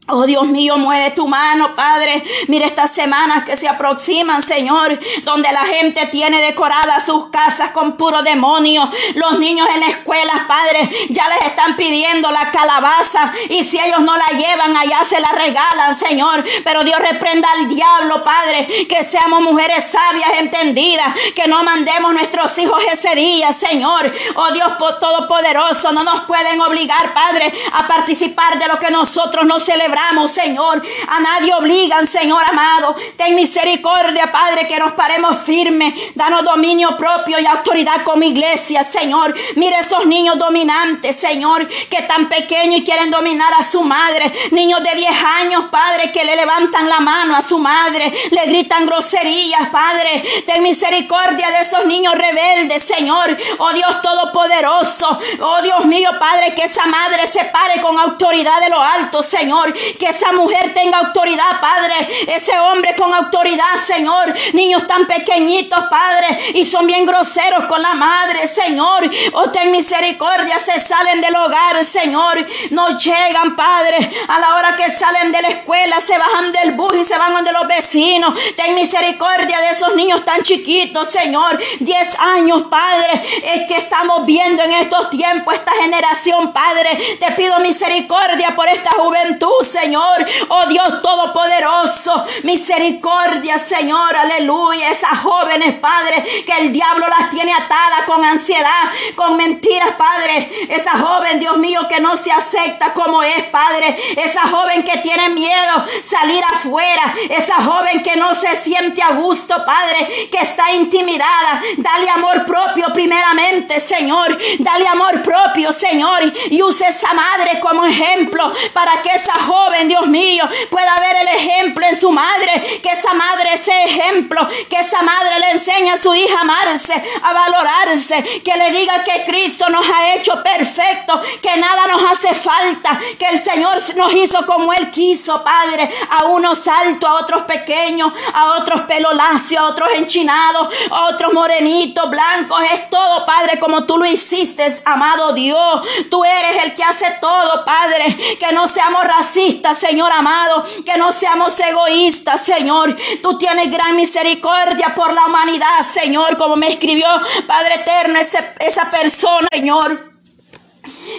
Oh 0.10 0.26
Dios 0.26 0.46
mío, 0.48 0.76
mueve 0.78 1.12
tu 1.12 1.30
mano, 1.30 1.74
Padre. 1.76 2.22
Mira 2.50 2.66
estas 2.66 2.92
semanas 2.92 3.46
que 3.46 3.56
se 3.56 3.70
aproximan, 3.70 4.44
Señor, 4.44 5.00
donde 5.24 5.50
la 5.50 5.64
gente 5.64 6.06
tiene 6.08 6.42
decoradas 6.42 7.06
sus 7.06 7.30
casas 7.30 7.72
con 7.72 7.96
puro 7.96 8.22
demonio. 8.22 8.90
Los 9.16 9.40
niños 9.40 9.66
en 9.74 9.80
la 9.80 9.88
escuela, 9.88 10.44
Padre, 10.46 10.90
ya 11.10 11.26
les 11.30 11.46
están 11.46 11.78
pidiendo 11.78 12.30
la 12.32 12.52
calabaza 12.52 13.32
y 13.48 13.64
si 13.64 13.80
ellos 13.80 14.02
no 14.02 14.14
la 14.18 14.38
llevan, 14.38 14.76
allá 14.76 15.06
se 15.06 15.22
la 15.22 15.30
regalan, 15.30 15.98
Señor. 15.98 16.44
Pero 16.66 16.84
Dios 16.84 17.00
reprenda 17.00 17.48
al 17.58 17.70
diablo, 17.70 18.26
Padre, 18.26 18.68
que 18.90 19.06
seamos 19.06 19.42
mujeres 19.42 19.86
sabias, 19.90 20.32
entendidas, 20.38 21.16
que 21.34 21.48
no 21.48 21.64
mandemos 21.64 22.12
nuestros 22.12 22.58
hijos 22.58 22.84
ese 22.92 23.16
día, 23.16 23.54
Señor. 23.54 24.14
Oh 24.36 24.52
Dios 24.52 24.74
Todopoderoso, 24.78 25.94
no 25.94 26.04
nos 26.04 26.26
pueden 26.26 26.60
obligar, 26.60 27.14
Padre, 27.14 27.54
a 27.72 27.88
participar 27.88 28.60
de 28.60 28.68
lo 28.68 28.78
que 28.80 28.92
nosotros 28.92 29.46
no 29.46 29.60
celebramos 29.60 29.93
quebramos, 29.94 30.32
Señor. 30.32 30.82
A 31.08 31.20
nadie 31.20 31.54
obligan, 31.54 32.08
Señor 32.08 32.42
amado. 32.50 32.96
Ten 33.16 33.36
misericordia, 33.36 34.32
Padre, 34.32 34.68
que 34.68 34.80
nos 34.80 34.94
paremos 34.94 35.40
firmes. 35.40 35.94
Danos 36.16 36.44
dominio 36.44 36.98
propio 36.98 37.40
y 37.40 37.46
autoridad 37.46 38.04
como 38.04 38.24
iglesia, 38.24 38.84
Señor. 38.84 39.36
Mire 39.56 39.78
esos 39.80 40.06
niños 40.06 40.40
dominantes, 40.40 41.16
Señor, 41.16 41.68
que 41.68 42.02
tan 42.04 42.28
pequeños 42.28 42.82
y 42.82 42.84
quieren 42.84 43.12
dominar 43.12 43.54
a 43.54 43.64
su 43.64 43.84
madre. 43.84 44.32
Niños 44.52 44.82
de 44.84 44.96
10 44.96 45.12
años, 45.42 45.66
Padre, 45.70 46.12
que 46.12 46.26
le 46.26 46.36
levantan 46.36 46.90
la 46.90 47.00
mano 47.00 47.36
a 47.36 47.42
su 47.42 47.60
madre, 47.60 48.12
le 48.32 48.46
gritan 48.46 48.86
groserías, 48.86 49.70
Padre. 49.70 50.24
Ten 50.48 50.64
misericordia 50.64 51.50
de 51.52 51.62
esos 51.62 51.86
niños 51.86 52.16
rebeldes, 52.16 52.84
Señor. 52.84 53.38
Oh 53.60 53.74
Dios 53.74 54.02
Todopoderoso. 54.02 55.20
Oh 55.40 55.62
Dios 55.62 55.86
mío, 55.86 56.10
Padre, 56.20 56.54
que 56.56 56.64
esa 56.64 56.86
madre 56.88 57.28
se 57.28 57.46
pare 57.46 57.80
con 57.82 58.00
autoridad 58.00 58.60
de 58.60 58.70
lo 58.70 58.82
alto, 58.82 59.22
Señor. 59.22 59.74
Que 60.00 60.06
esa 60.06 60.32
mujer 60.32 60.74
tenga 60.74 61.00
autoridad, 61.00 61.60
Padre. 61.62 62.26
Ese 62.28 62.58
hombre 62.60 62.96
con 62.96 63.14
autoridad, 63.14 63.76
Señor. 63.86 64.34
Niños 64.54 64.88
tan 64.88 65.06
pequeñitos, 65.06 65.84
Padre, 65.90 66.52
y 66.54 66.66
son 66.66 66.88
bien 66.88 67.06
groseros 67.06 67.66
con 67.66 67.82
la 67.82 67.94
madre, 67.94 68.48
Señor. 68.48 69.10
Oh, 69.34 69.50
ten 69.50 69.72
misericordia, 69.72 70.60
se 70.60 70.80
salen 70.80 71.22
del 71.22 71.36
hogar, 71.36 71.84
Señor. 71.84 72.46
No 72.72 72.98
llegan, 72.98 73.56
Padre, 73.56 74.12
a 74.28 74.40
la 74.40 74.56
hora 74.56 74.76
que 74.76 74.90
salen 74.90 75.32
de 75.32 75.42
la 75.42 75.48
escuela, 75.50 76.00
se 76.02 76.18
bajan 76.18 76.52
del 76.52 76.72
bus 76.74 76.94
y 76.96 77.04
se 77.04 77.18
van 77.18 77.34
donde 77.34 77.52
los 77.52 77.68
vecinos. 77.68 78.38
Ten 78.56 78.76
misericordia 78.76 79.60
de 79.62 79.70
esos 79.72 79.96
niños 79.96 80.24
tan 80.26 80.42
chiquitos, 80.42 81.10
Señor. 81.10 81.60
Diez 81.80 82.16
años, 82.20 82.64
Padre, 82.70 83.22
es 83.44 83.68
que 83.68 83.78
estamos 83.78 84.26
viendo 84.26 84.64
en 84.64 84.74
estos 84.74 85.10
tiempos, 85.10 85.54
esta 85.54 85.74
generación, 85.74 86.54
Padre. 86.54 87.18
Te 87.20 87.32
pido 87.34 87.60
misericordia 87.60 88.56
por 88.56 88.68
esta 88.68 88.92
juventud, 88.92 89.64
Señor. 89.74 90.26
Oh 90.50 90.66
Dios 90.68 91.02
Todopoderoso, 91.02 92.26
misericordia, 92.44 93.58
Señor, 93.58 94.16
aleluya. 94.16 94.90
Esas 94.90 95.20
jóvenes, 95.20 95.80
Padre, 95.80 96.44
que 96.46 96.54
el 96.60 96.72
diablo 96.72 97.08
las 97.08 97.30
tiene 97.32 97.54
atadas 97.54 98.06
con 98.06 98.24
ansiedad, 98.24 98.84
con 99.16 99.36
mentiras, 99.36 99.96
Padre. 99.98 100.68
Esa 100.70 100.92
joven, 100.92 101.40
Dios 101.40 101.58
mío, 101.58 101.82
que 101.90 102.00
no 102.00 102.16
se 102.18 102.32
acepta 102.32 102.94
como 102.94 103.24
es, 103.24 103.44
Padre. 103.46 103.98
Esa 104.16 104.42
joven 104.42 104.84
que 104.84 104.98
tiene 105.00 105.30
miedo 105.30 105.86
salir 106.04 106.44
afuera. 106.54 107.16
Esa 107.30 107.56
joven 107.56 108.04
que 108.04 108.16
no 108.16 108.36
se 108.36 108.56
siente 108.58 109.02
a 109.02 109.14
gusto, 109.14 109.56
Padre, 109.66 110.30
que 110.32 110.38
está 110.38 110.72
intimidada. 110.72 111.62
Dale 111.78 112.10
amor 112.10 112.46
propio 112.46 112.94
primeramente, 112.94 113.80
Señor. 113.80 114.38
Dale 114.60 114.88
amor 114.88 115.22
propio, 115.24 115.72
Señor. 115.74 116.22
Y 116.50 116.62
use 116.62 116.88
esa 116.88 117.14
madre 117.14 117.60
como 117.60 117.86
ejemplo 117.86 118.54
para 118.74 119.02
que 119.02 119.10
esa 119.10 119.34
joven, 119.34 119.63
Dios 119.88 120.08
mío, 120.08 120.48
pueda 120.70 120.96
ver 121.00 121.16
el 121.22 121.28
ejemplo 121.28 121.86
en 121.86 122.00
su 122.00 122.12
madre. 122.12 122.80
Que 122.82 122.90
esa 122.90 123.14
madre 123.14 123.58
sea 123.58 123.86
ejemplo. 123.86 124.48
Que 124.70 124.78
esa 124.78 125.02
madre 125.02 125.40
le 125.40 125.52
enseñe 125.52 125.92
a 125.92 125.98
su 125.98 126.14
hija 126.16 126.38
a 126.38 126.42
amarse, 126.42 126.94
a 127.22 127.34
valorarse. 127.34 128.42
Que 128.44 128.58
le 128.58 128.72
diga 128.72 129.04
que 129.04 129.24
Cristo 129.26 129.70
nos 129.70 129.86
ha 129.88 130.14
hecho 130.14 130.42
perfecto. 130.44 131.22
Que 131.42 131.58
nada 131.58 131.88
nos 131.88 132.12
hace 132.12 132.34
falta. 132.34 133.00
Que 133.18 133.28
el 133.28 133.40
Señor 133.40 133.78
nos 133.96 134.14
hizo 134.14 134.46
como 134.46 134.74
Él 134.74 134.90
quiso, 134.92 135.44
Padre. 135.44 135.90
A 136.10 136.26
unos 136.26 136.68
altos, 136.68 137.10
a 137.10 137.14
otros 137.16 137.44
pequeños, 137.44 138.12
a 138.34 138.58
otros 138.58 138.82
pelo 138.82 139.12
lacio, 139.14 139.60
a 139.60 139.70
otros 139.70 139.90
enchinados, 139.96 140.70
a 140.92 141.08
otros 141.08 141.34
morenitos, 141.34 142.10
blancos. 142.10 142.62
Es 142.74 142.90
todo, 142.90 143.26
Padre, 143.26 143.60
como 143.60 143.86
tú 143.86 143.98
lo 143.98 144.06
hiciste, 144.06 144.66
amado 144.86 145.34
Dios. 145.34 145.82
Tú 146.10 146.24
eres 146.24 146.64
el 146.64 146.74
que 146.74 146.84
hace 146.84 147.06
todo, 147.20 147.66
Padre. 147.66 148.38
Que 148.40 148.52
no 148.54 148.68
seamos 148.68 149.04
racistas, 149.04 149.53
Señor 149.74 150.12
amado. 150.12 150.64
Que 150.86 150.98
no 150.98 151.12
seamos 151.12 151.60
egoístas, 151.60 152.44
Señor. 152.44 152.96
Tú 153.22 153.38
tienes 153.38 153.72
gran 153.72 153.96
misericordia 153.96 154.94
por 154.96 155.14
la 155.14 155.26
humanidad, 155.26 155.86
Señor. 155.94 156.38
Como 156.38 156.56
me 156.56 156.70
escribió, 156.70 157.08
Padre 157.48 157.76
eterno, 157.76 158.20
esa 158.20 158.92
persona, 158.92 159.48
Señor. 159.52 160.14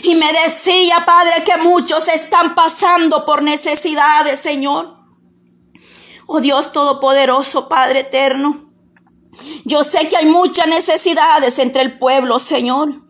Y 0.02 0.14
me 0.14 0.32
decía, 0.32 1.04
Padre, 1.06 1.44
que 1.44 1.56
muchos 1.56 2.08
están 2.08 2.54
pasando 2.54 3.24
por 3.24 3.42
necesidades, 3.42 4.40
Señor. 4.40 4.98
Oh 6.26 6.40
Dios 6.40 6.72
Todopoderoso, 6.72 7.68
Padre 7.68 8.00
eterno. 8.00 8.70
Yo 9.64 9.84
sé 9.84 10.08
que 10.08 10.16
hay 10.16 10.26
muchas 10.26 10.66
necesidades 10.66 11.58
entre 11.58 11.82
el 11.82 11.98
pueblo, 11.98 12.38
Señor. 12.38 13.03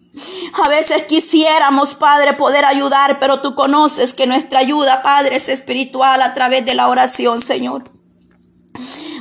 A 0.53 0.69
veces 0.69 1.03
quisiéramos, 1.05 1.95
Padre, 1.95 2.35
poder 2.35 2.65
ayudar, 2.65 3.19
pero 3.19 3.41
tú 3.41 3.55
conoces 3.55 4.15
que 4.15 4.27
nuestra 4.27 4.61
ayuda, 4.61 5.03
Padre, 5.03 5.37
es 5.37 5.49
espiritual 5.49 6.23
a 6.23 6.35
través 6.35 6.65
de 6.65 6.75
la 6.75 6.89
oración, 6.89 7.43
Señor. 7.43 7.91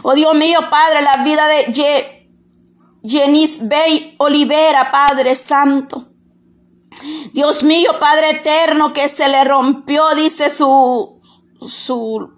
Oh 0.04 0.14
Dios 0.14 0.36
mío, 0.36 0.60
Padre, 0.70 1.02
la 1.02 1.24
vida 1.24 1.48
de 1.48 2.28
Jenis 3.04 3.68
Bey 3.68 4.16
Olivera, 4.18 4.91
Padre 4.91 5.34
Santo. 5.36 6.10
Dios 7.34 7.64
mío, 7.64 7.98
Padre 8.00 8.32
eterno, 8.32 8.94
que 8.94 9.10
se 9.10 9.28
le 9.28 9.44
rompió, 9.44 10.14
dice 10.16 10.50
su, 10.50 11.22
su 11.60 12.33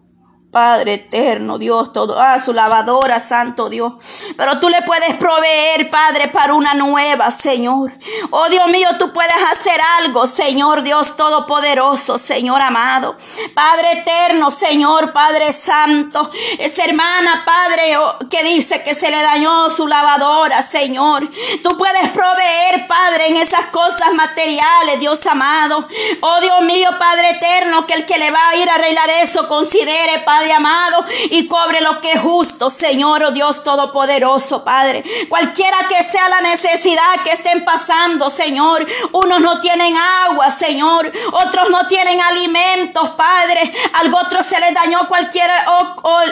Padre 0.56 0.94
eterno, 0.94 1.58
Dios 1.58 1.92
todo, 1.92 2.18
ah, 2.18 2.40
su 2.40 2.54
lavadora, 2.54 3.20
santo 3.20 3.68
Dios. 3.68 3.92
Pero 4.38 4.58
tú 4.58 4.70
le 4.70 4.84
puedes 4.84 5.16
proveer, 5.16 5.90
Padre, 5.90 6.30
para 6.30 6.54
una 6.54 6.74
nueva, 6.74 7.30
Señor. 7.32 7.92
Oh 8.32 8.48
Dios 8.48 8.66
mío, 8.70 8.88
tú 8.98 9.12
puedes 9.12 9.36
hacer 9.52 9.82
algo, 10.00 10.26
Señor 10.28 10.82
Dios 10.84 11.18
todopoderoso, 11.18 12.18
Señor 12.18 12.62
amado. 12.62 13.18
Padre 13.54 14.00
eterno, 14.00 14.50
Señor, 14.50 15.12
Padre 15.12 15.52
santo. 15.52 16.32
Esa 16.58 16.86
hermana, 16.86 17.44
Padre, 17.46 17.98
oh, 17.98 18.18
que 18.30 18.46
dice 18.46 18.82
que 18.82 18.94
se 18.94 19.12
le 19.12 19.22
dañó 19.22 19.70
su 19.70 19.86
lavadora, 19.88 20.64
Señor. 20.64 21.30
Tú 21.64 21.78
puedes 21.78 22.12
proveer, 22.12 22.88
Padre, 22.88 23.28
en 23.28 23.36
esas 23.36 23.66
cosas 23.72 24.14
materiales, 24.14 25.02
Dios 25.02 25.26
amado. 25.26 25.86
Oh 26.22 26.40
Dios 26.40 26.62
mío, 26.62 26.92
Padre 26.98 27.32
eterno, 27.32 27.86
que 27.86 27.96
el 27.96 28.06
que 28.06 28.18
le 28.18 28.32
va 28.32 28.52
a 28.52 28.56
ir 28.56 28.70
a 28.70 28.76
arreglar 28.76 29.10
eso 29.10 29.50
considere, 29.50 30.20
Padre 30.20 30.45
amado, 30.52 31.04
y 31.30 31.48
cobre 31.48 31.82
lo 31.82 32.02
que 32.02 32.14
es 32.14 32.22
justo, 32.22 32.70
Señor, 32.70 33.24
oh 33.24 33.32
Dios 33.32 33.64
Todopoderoso, 33.64 34.64
Padre. 34.64 35.04
Cualquiera 35.30 35.78
que 35.88 36.04
sea 36.04 36.30
la 36.30 36.42
necesidad 36.42 37.22
que 37.24 37.32
estén 37.32 37.64
pasando, 37.66 38.30
Señor. 38.30 38.86
Unos 39.12 39.42
no 39.42 39.60
tienen 39.60 39.96
agua, 39.98 40.50
Señor. 40.52 41.12
Otros 41.32 41.70
no 41.70 41.88
tienen 41.88 42.22
alimentos, 42.22 43.10
Padre. 43.12 43.72
Al 43.94 44.14
otro 44.14 44.44
se 44.44 44.60
les 44.60 44.74
dañó 44.74 45.08
cualquier 45.08 45.50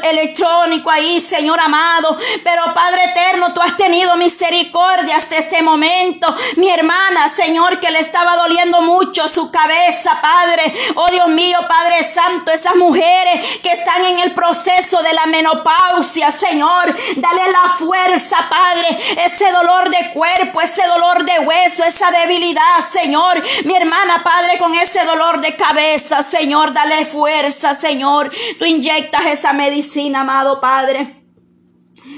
electrónico 0.03 0.89
ahí, 0.89 1.19
Señor 1.19 1.59
amado. 1.59 2.17
Pero 2.43 2.73
Padre 2.73 3.05
eterno, 3.05 3.53
tú 3.53 3.61
has 3.61 3.75
tenido 3.77 4.15
misericordia 4.15 5.17
hasta 5.17 5.37
este 5.37 5.61
momento. 5.61 6.33
Mi 6.55 6.69
hermana, 6.69 7.29
Señor, 7.29 7.79
que 7.79 7.91
le 7.91 7.99
estaba 7.99 8.35
doliendo 8.35 8.81
mucho 8.81 9.27
su 9.27 9.51
cabeza, 9.51 10.19
Padre. 10.21 10.73
Oh 10.95 11.07
Dios 11.09 11.27
mío, 11.29 11.57
Padre 11.67 12.03
Santo, 12.03 12.51
esas 12.51 12.75
mujeres 12.75 13.59
que 13.61 13.71
están 13.71 14.02
en 14.09 14.19
el 14.19 14.33
proceso 14.33 15.01
de 15.01 15.13
la 15.13 15.25
menopausia, 15.25 16.31
Señor. 16.31 16.95
Dale 17.15 17.51
la 17.51 17.75
fuerza, 17.77 18.37
Padre. 18.49 18.97
Ese 19.25 19.51
dolor 19.51 19.89
de 19.89 20.11
cuerpo, 20.11 20.61
ese 20.61 20.85
dolor 20.87 21.23
de 21.25 21.39
hueso, 21.39 21.83
esa 21.83 22.11
debilidad, 22.11 22.79
Señor. 22.91 23.41
Mi 23.65 23.75
hermana, 23.75 24.23
Padre, 24.23 24.57
con 24.57 24.73
ese 24.75 25.03
dolor 25.05 25.41
de 25.41 25.55
cabeza, 25.55 26.23
Señor, 26.23 26.73
dale 26.73 27.05
fuerza, 27.05 27.75
Señor. 27.75 28.31
Tú 28.59 28.65
inyectas 28.65 29.25
esa 29.25 29.53
medicina, 29.53 30.21
amado 30.21 30.59
Padre. 30.59 31.22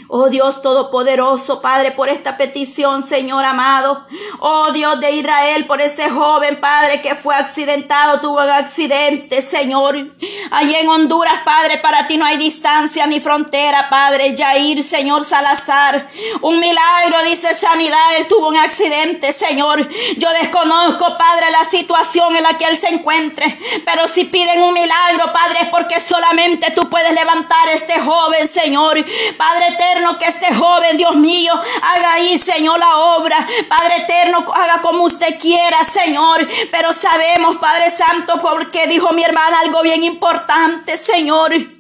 Oh 0.08 0.30
Dios 0.30 0.62
Todopoderoso, 0.62 1.62
Padre, 1.62 1.92
por 1.92 2.10
esta 2.10 2.38
petición, 2.38 3.04
Señor 3.04 3.44
amado. 3.46 4.06
Oh 4.40 4.72
Dios 4.72 5.00
de 5.00 5.12
Israel, 5.12 5.66
por 5.66 5.82
ese 5.82 6.10
joven, 6.10 6.60
Padre, 6.60 7.02
que 7.02 7.16
fue 7.16 7.36
accidentado, 7.36 8.22
tuvo 8.22 8.44
un 8.44 8.50
accidente, 8.50 9.42
Señor. 9.42 10.12
Allí 10.52 10.76
en 10.76 10.90
Honduras, 10.90 11.42
Padre, 11.44 11.78
para 11.78 12.08
ti 12.08 12.18
no 12.18 12.26
hay 12.26 12.38
distancia 12.38 13.06
ni 13.08 13.20
frontera, 13.20 13.90
Padre. 13.90 14.36
Yair, 14.36 14.84
Señor 14.84 15.24
Salazar. 15.24 16.10
Un 16.42 16.60
milagro, 16.60 17.24
dice 17.24 17.54
sanidad. 17.54 18.18
Él 18.18 18.28
tuvo 18.28 18.48
un 18.48 18.58
accidente, 18.58 19.34
Señor. 19.34 19.88
Yo 20.18 20.30
desconozco, 20.42 21.18
Padre, 21.18 21.52
la 21.52 21.64
situación 21.64 22.36
en 22.36 22.44
la 22.44 22.58
que 22.58 22.66
él 22.66 22.78
se 22.78 22.90
encuentre. 22.90 23.58
Pero 23.86 24.08
si 24.08 24.26
piden 24.26 24.62
un 24.62 24.74
milagro, 24.74 25.32
Padre, 25.32 25.60
es 25.64 25.70
porque 25.70 26.00
solamente 26.00 26.72
tú 26.72 26.90
puedes 26.90 27.14
levantar 27.14 27.68
a 27.70 27.74
este 27.74 28.00
joven, 28.00 28.48
Señor. 28.48 29.04
Padre 29.38 29.75
eterno 29.76 30.18
que 30.18 30.26
este 30.26 30.54
joven, 30.54 30.98
Dios 30.98 31.16
mío, 31.16 31.54
haga 31.82 32.14
ahí, 32.14 32.38
Señor, 32.38 32.80
la 32.80 32.98
obra. 32.98 33.46
Padre 33.68 33.98
eterno, 33.98 34.46
haga 34.54 34.82
como 34.82 35.04
usted 35.04 35.38
quiera, 35.40 35.84
Señor. 35.84 36.48
Pero 36.72 36.94
sabemos, 36.94 37.58
Padre 37.58 37.90
Santo, 37.90 38.40
porque 38.42 38.88
dijo 38.88 39.12
mi 39.14 39.24
hermana 39.24 39.60
algo 39.60 39.82
bien 39.82 40.04
importante, 40.04 40.98
Señor. 40.98 41.75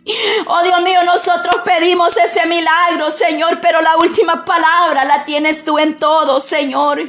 Oh 0.45 0.61
Dios 0.63 0.81
mío, 0.83 1.03
nosotros 1.03 1.61
pedimos 1.65 2.15
ese 2.15 2.45
milagro, 2.45 3.09
Señor, 3.09 3.59
pero 3.59 3.81
la 3.81 3.97
última 3.97 4.45
palabra 4.45 5.03
la 5.03 5.25
tienes 5.25 5.65
tú 5.65 5.79
en 5.79 5.97
todo, 5.97 6.39
Señor. 6.39 7.01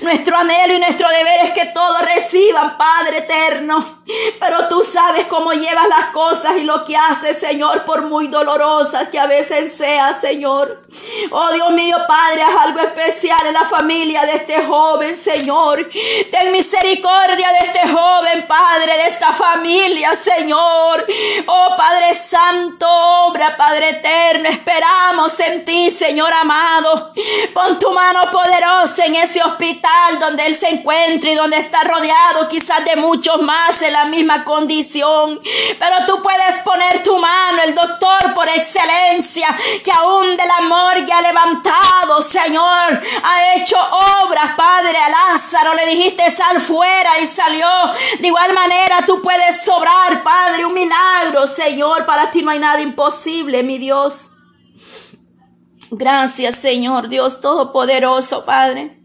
Nuestro 0.00 0.38
anhelo 0.38 0.74
y 0.74 0.78
nuestro 0.78 1.08
deber 1.08 1.40
es 1.44 1.50
que 1.52 1.66
todos 1.66 2.00
reciban, 2.00 2.78
Padre 2.78 3.18
eterno. 3.18 3.84
Pero 4.40 4.68
tú 4.68 4.82
sabes 4.90 5.26
cómo 5.26 5.52
llevas 5.52 5.88
las 5.88 6.06
cosas 6.06 6.56
y 6.56 6.64
lo 6.64 6.86
que 6.86 6.96
haces, 6.96 7.38
Señor, 7.38 7.84
por 7.84 8.02
muy 8.02 8.28
dolorosas 8.28 9.08
que 9.10 9.18
a 9.18 9.26
veces 9.26 9.76
sea, 9.76 10.18
Señor. 10.18 10.82
Oh 11.30 11.52
Dios 11.52 11.70
mío, 11.70 11.96
Padre, 12.06 12.42
haz 12.42 12.56
algo 12.66 12.80
especial 12.80 13.46
en 13.46 13.54
la 13.54 13.64
familia 13.64 14.22
de 14.22 14.36
este 14.36 14.64
joven, 14.64 15.16
Señor. 15.16 15.88
Ten 16.30 16.52
misericordia 16.52 17.48
de 17.52 17.66
este 17.66 17.88
joven, 17.88 18.46
Padre, 18.46 18.96
de 18.96 19.08
esta 19.08 19.32
familia, 19.32 20.14
Señor. 20.14 21.06
Oh 21.46 21.74
Padre 21.76 22.14
Santo, 22.14 22.86
obra, 22.88 23.56
Padre 23.56 23.90
eterno. 23.90 24.48
Esperamos 24.48 25.38
en 25.40 25.64
ti, 25.64 25.90
Señor 25.90 26.32
amado. 26.32 27.12
Pon 27.52 27.78
tu 27.78 27.90
mano 27.90 28.22
poderosa 28.30 29.04
en 29.06 29.16
ese 29.16 29.42
hospital 29.42 30.18
donde 30.20 30.46
él 30.46 30.56
se 30.56 30.68
encuentra 30.68 31.30
y 31.30 31.34
donde 31.34 31.58
está 31.58 31.82
rodeado 31.82 32.48
quizás 32.48 32.84
de 32.84 32.96
muchos 32.96 33.40
más 33.42 33.80
en 33.82 33.92
la 33.92 34.04
misma 34.06 34.44
condición. 34.44 35.40
Pero 35.78 35.96
tú 36.06 36.22
puedes 36.22 36.60
poner 36.64 37.02
tu 37.02 37.16
mano, 37.18 37.62
el 37.62 37.74
doctor 37.74 38.34
por 38.34 38.48
excelencia, 38.48 39.56
que 39.82 39.90
aún 39.96 40.36
del 40.36 40.50
amor 40.58 41.04
ha 41.10 41.20
levantado, 41.20 42.22
Señor, 42.22 43.02
ha 43.22 43.54
hecho 43.54 43.76
obras, 44.24 44.54
Padre, 44.56 44.96
a 44.98 45.08
Lázaro 45.08 45.74
le 45.74 45.86
dijiste 45.86 46.30
sal 46.30 46.60
fuera 46.60 47.18
y 47.20 47.26
salió. 47.26 47.66
De 48.20 48.26
igual 48.26 48.52
manera 48.52 49.04
tú 49.06 49.20
puedes 49.22 49.62
sobrar, 49.62 50.22
Padre, 50.22 50.64
un 50.64 50.74
milagro, 50.74 51.46
Señor, 51.46 52.06
para 52.06 52.30
ti 52.30 52.42
no 52.42 52.50
hay 52.50 52.58
nada 52.58 52.80
imposible, 52.80 53.62
mi 53.62 53.78
Dios. 53.78 54.30
Gracias, 55.90 56.56
Señor, 56.56 57.08
Dios 57.08 57.40
Todopoderoso, 57.40 58.44
Padre. 58.44 58.98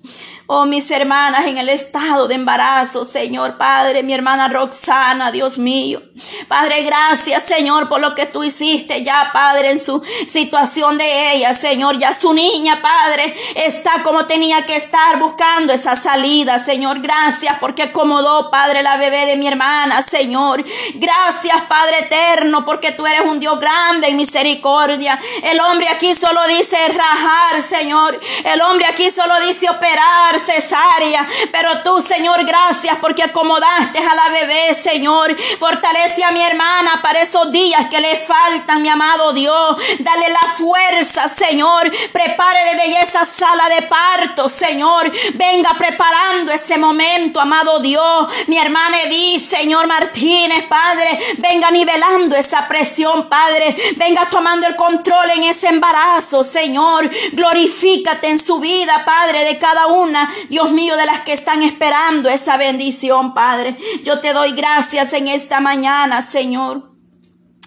Oh, 0.46 0.66
mis 0.66 0.92
hermanas 0.92 1.46
en 1.46 1.58
el 1.58 1.70
estado 1.70 2.28
de 2.28 2.36
embarazo, 2.36 3.06
Señor 3.06 3.56
Padre, 3.58 4.04
mi 4.04 4.14
hermana 4.14 4.50
Roxana, 4.50 5.32
Dios 5.32 5.58
mío. 5.58 6.02
Padre, 6.50 6.84
gracias, 6.84 7.44
Señor, 7.44 7.88
por 7.88 8.02
lo 8.02 8.14
que 8.14 8.26
tú 8.26 8.44
hiciste 8.44 9.04
ya, 9.04 9.30
Padre, 9.32 9.70
en 9.70 9.80
su 9.80 10.04
situación 10.28 10.98
de 10.98 11.34
ella, 11.34 11.54
Señor. 11.54 11.98
Ya 11.98 12.14
su 12.14 12.34
niña, 12.34 12.82
Padre, 12.82 13.34
está 13.56 14.04
como 14.04 14.26
tenía 14.26 14.66
que 14.66 14.76
estar 14.76 15.18
buscando 15.18 15.72
esa 15.72 15.96
salida, 15.96 16.60
Señor. 16.60 17.00
Gracias 17.00 17.56
porque 17.62 17.84
acomodó, 17.84 18.52
Padre, 18.52 18.84
la 18.84 18.98
bebé 18.98 19.26
de 19.26 19.38
mi 19.38 19.48
hermana, 19.48 20.02
Señor. 20.02 20.62
Gracias, 20.96 21.62
Padre 21.70 22.00
eterno, 22.00 22.66
porque 22.66 22.92
tú 22.92 23.08
eres 23.08 23.22
un 23.22 23.40
Dios 23.40 23.58
grande 23.62 24.10
en 24.10 24.18
misericordia. 24.18 25.18
El 25.42 25.62
hombre 25.62 25.88
aquí 25.88 26.14
solo 26.14 26.46
dice 26.48 26.76
rajar, 26.90 27.62
Señor. 27.62 28.20
El 28.44 28.62
hombre 28.62 28.88
aquí 28.88 29.10
solo 29.10 29.40
dice 29.40 29.70
operar 29.70 30.33
cesárea. 30.40 31.28
Pero 31.52 31.82
tú, 31.84 32.02
Señor, 32.02 32.46
gracias 32.46 32.98
porque 33.00 33.24
acomodaste 33.24 34.00
a 34.00 34.16
la 34.16 34.30
bebé, 34.30 34.74
Señor. 34.74 35.36
Fortalece 35.60 36.24
a 36.24 36.32
mi 36.32 36.44
hermana 36.44 37.00
para 37.02 37.22
esos 37.22 37.52
días 37.52 37.88
que 37.90 38.00
le 38.00 38.16
faltan, 38.18 38.82
mi 38.82 38.90
amado 38.90 39.34
Dios. 39.34 39.78
Dale 40.00 40.30
la 40.30 40.54
fuerza, 40.56 41.30
Señor. 41.30 41.92
Prepare 42.12 42.60
desde 42.76 43.02
esa 43.02 43.26
sala 43.26 43.70
de 43.70 43.84
parto, 43.84 44.50
Señor. 44.50 45.12
Venga 45.34 45.70
preparando 45.78 46.52
ese 46.52 46.78
momento, 46.78 47.40
amado 47.40 47.80
Dios. 47.80 48.28
Mi 48.48 48.58
hermana 48.58 49.02
Edith, 49.02 49.42
Señor 49.42 49.88
Martínez, 49.88 50.66
Padre. 50.66 51.20
Venga 51.38 51.72
nivelando 51.72 52.36
esa 52.36 52.68
presión, 52.68 53.30
Padre. 53.30 53.76
Venga 53.96 54.30
tomando 54.30 54.68
el 54.68 54.76
control 54.76 55.32
en 55.32 55.44
ese 55.44 55.68
embarazo, 55.68 56.44
Señor. 56.44 57.10
Glorifícate 57.32 58.30
en 58.30 58.40
su 58.40 58.60
vida, 58.60 59.04
Padre, 59.06 59.46
de 59.46 59.58
cada 59.58 59.88
una 59.88 60.23
Dios 60.50 60.72
mío, 60.72 60.96
de 60.96 61.06
las 61.06 61.22
que 61.22 61.34
están 61.34 61.62
esperando 61.62 62.30
esa 62.30 62.58
bendición, 62.58 63.34
Padre. 63.34 63.78
Yo 64.04 64.20
te 64.20 64.34
doy 64.34 64.54
gracias 64.54 65.14
en 65.14 65.28
esta 65.28 65.60
mañana, 65.60 66.22
Señor. 66.22 66.93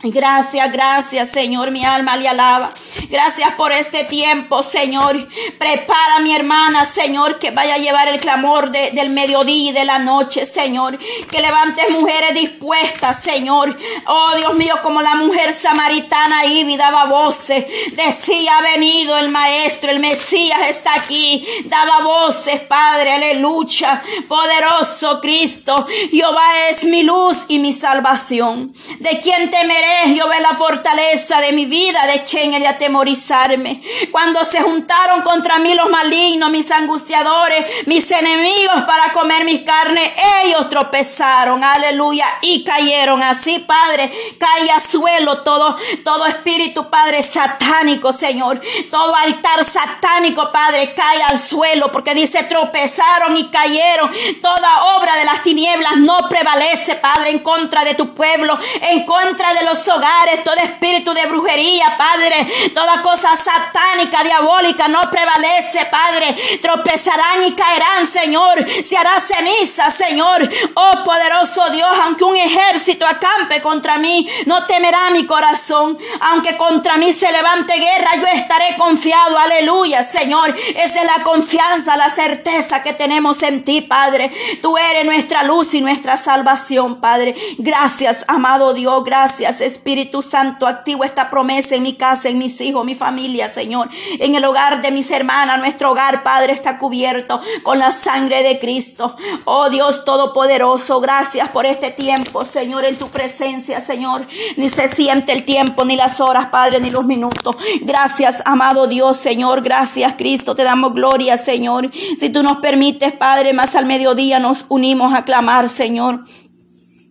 Gracias, 0.03 0.71
gracias, 0.73 1.31
Señor, 1.31 1.71
mi 1.71 1.83
alma 1.83 2.19
le 2.19 2.29
alaba. 2.29 2.71
Gracias 3.09 3.53
por 3.53 3.73
este 3.73 4.05
tiempo, 4.05 4.63
Señor. 4.63 5.27
Prepara 5.59 6.19
mi 6.21 6.35
hermana, 6.35 6.85
Señor, 6.85 7.39
que 7.39 7.51
vaya 7.51 7.77
a 7.77 7.79
llevar 7.79 8.07
el 8.09 8.21
clamor 8.21 8.71
del 8.71 9.09
mediodía 9.09 9.71
y 9.71 9.73
de 9.73 9.87
la 9.87 9.99
noche, 9.99 10.45
Señor. 10.45 10.99
Que 10.99 11.41
levantes 11.41 11.91
mujeres 11.91 12.35
dispuestas, 12.35 13.23
Señor. 13.23 13.75
Oh, 14.07 14.37
Dios 14.37 14.55
mío, 14.55 14.75
como 14.83 15.01
la 15.01 15.15
mujer 15.15 15.55
samaritana 15.55 16.41
ahí 16.41 16.77
daba 16.77 17.07
voces. 17.07 17.65
Decía, 17.93 18.59
ha 18.59 18.63
venido 18.63 19.17
el 19.17 19.31
Maestro, 19.31 19.91
el 19.91 20.01
Mesías 20.01 20.61
está 20.69 20.95
aquí. 20.95 21.47
Daba 21.65 22.01
voces, 22.01 22.61
Padre, 22.61 23.13
aleluya. 23.13 24.03
Poderoso 24.29 25.23
Cristo. 25.23 25.87
Jehová 26.11 26.69
es 26.71 26.85
mi 26.85 27.03
luz 27.03 27.39
y 27.49 27.59
mi 27.59 27.73
salvación. 27.73 28.75
¿De 28.99 29.19
quién 29.19 29.49
temeré? 29.49 29.86
Yo 30.15 30.29
ve 30.29 30.41
la 30.41 30.55
fortaleza 30.55 31.41
de 31.41 31.53
mi 31.53 31.67
vida, 31.67 32.07
de 32.07 32.23
quien 32.23 32.55
he 32.55 32.61
de 32.61 32.67
atemorizarme. 32.67 33.81
Cuando 34.11 34.45
se 34.45 34.63
juntaron 34.63 35.23
contra 35.23 35.59
mí 35.59 35.75
los 35.75 35.89
malignos, 35.89 36.51
mis 36.51 36.71
angustiadores, 36.71 37.87
mis 37.87 38.11
enemigos 38.11 38.83
para 38.87 39.13
comer 39.13 39.45
mis 39.45 39.63
carnes, 39.63 40.11
ellos 40.45 40.69
tropezaron, 40.69 41.63
aleluya, 41.63 42.27
y 42.41 42.65
cayeron. 42.65 43.23
Así, 43.23 43.59
Padre, 43.59 44.11
cae 44.39 44.71
a 44.71 44.81
suelo 44.81 45.43
todo, 45.43 45.77
todo 46.05 46.27
espíritu, 46.27 46.89
Padre, 46.91 47.23
satánico, 47.23 48.13
Señor. 48.13 48.61
Todo 48.91 49.15
altar 49.15 49.65
satánico, 49.65 50.51
Padre, 50.53 50.95
cae 50.95 51.23
al 51.23 51.39
suelo, 51.39 51.91
porque 51.93 52.15
dice 52.15 52.45
tropezaron 52.45 53.37
y 53.37 53.49
cayeron. 53.49 54.11
Toda 54.41 54.97
obra 54.97 55.17
de 55.17 55.25
las 55.25 55.43
tinieblas 55.43 55.97
no 55.99 56.17
prevalece, 56.29 56.97
Padre, 56.97 57.31
en 57.31 57.41
contra 57.41 57.85
de 57.85 57.95
tu 57.95 58.15
pueblo, 58.15 58.59
en 58.83 59.05
contra 59.05 59.53
de 59.55 59.65
los 59.65 59.76
hogares, 59.89 60.45
todo 60.45 60.57
espíritu 60.57 61.13
de 61.13 61.27
brujería, 61.27 61.97
Padre, 61.97 62.71
toda 62.75 63.03
cosa 63.03 63.37
satánica, 63.37 64.23
diabólica, 64.25 64.89
no 64.89 65.01
prevalece, 65.11 65.87
Padre. 65.91 66.37
Tropezarán 66.61 67.43
y 67.45 67.53
caerán, 67.53 68.07
Señor. 68.07 68.65
Se 68.85 68.97
hará 68.97 69.21
ceniza, 69.21 69.91
Señor. 69.91 70.49
Oh 70.75 71.05
poderoso 71.05 71.71
Dios, 71.71 71.91
aunque 72.05 72.25
un 72.25 72.37
ejército 72.37 73.07
acampe 73.07 73.63
contra 73.63 73.99
mí, 73.99 74.29
no 74.47 74.67
temerá 74.67 75.11
mi 75.11 75.27
corazón. 75.27 75.99
Aunque 76.21 76.57
contra 76.57 76.97
mí 76.97 77.13
se 77.13 77.31
levante 77.31 77.75
guerra, 77.75 78.11
yo 78.17 78.27
estaré 78.27 78.77
confiado. 78.77 79.39
Aleluya, 79.39 80.03
Señor. 80.03 80.55
Esa 80.77 81.01
es 81.01 81.07
la 81.07 81.23
confianza, 81.23 81.97
la 81.97 82.11
certeza 82.11 82.83
que 82.83 82.93
tenemos 82.93 83.43
en 83.43 83.63
ti, 83.65 83.81
Padre. 83.83 84.31
Tú 84.63 84.77
eres 84.77 85.05
nuestra 85.05 85.43
luz 85.43 85.75
y 85.75 85.81
nuestra 85.81 86.17
salvación, 86.17 87.01
Padre. 87.01 87.35
Gracias, 87.59 88.25
amado 88.29 88.75
Dios. 88.75 89.05
Gracias, 89.05 89.61
Espíritu 89.67 90.23
Santo, 90.23 90.67
activo 90.67 91.05
esta 91.05 91.31
promesa 91.31 91.75
en 91.75 91.83
mi 91.83 91.95
casa, 91.95 92.29
en 92.29 92.39
mis 92.39 92.61
hijos, 92.61 92.85
mi 92.85 92.95
familia, 92.95 93.49
Señor. 93.49 93.89
En 94.19 94.35
el 94.35 94.45
hogar 94.45 94.81
de 94.81 94.91
mis 94.91 95.11
hermanas, 95.11 95.59
nuestro 95.59 95.91
hogar, 95.91 96.23
Padre, 96.23 96.53
está 96.53 96.79
cubierto 96.79 97.41
con 97.63 97.79
la 97.79 97.93
sangre 97.93 98.43
de 98.43 98.59
Cristo. 98.59 99.17
Oh 99.45 99.69
Dios 99.69 100.05
Todopoderoso, 100.05 101.01
gracias 101.01 101.49
por 101.51 101.67
este 101.67 101.91
tiempo, 101.91 102.45
Señor, 102.45 102.85
en 102.85 102.97
tu 102.97 103.09
presencia, 103.09 103.81
Señor. 103.81 104.27
Ni 104.57 104.69
se 104.69 104.89
siente 104.95 105.33
el 105.33 105.45
tiempo, 105.45 105.85
ni 105.85 105.97
las 105.97 106.21
horas, 106.21 106.47
Padre, 106.47 106.81
ni 106.81 106.91
los 106.91 107.05
minutos. 107.05 107.57
Gracias, 107.83 108.43
amado 108.45 108.87
Dios, 108.87 109.17
Señor. 109.17 109.63
Gracias, 109.63 110.15
Cristo. 110.17 110.55
Te 110.55 110.65
damos 110.65 110.95
gloria, 110.95 111.37
Señor. 111.37 111.91
Si 112.19 112.31
tú 112.31 112.43
nos 112.43 112.59
permites, 112.59 113.13
Padre, 113.13 113.53
más 113.53 113.75
al 113.75 113.87
mediodía 113.87 114.39
nos 114.39 114.67
unimos 114.69 115.15
a 115.15 115.25
clamar, 115.25 115.69
Señor 115.69 116.25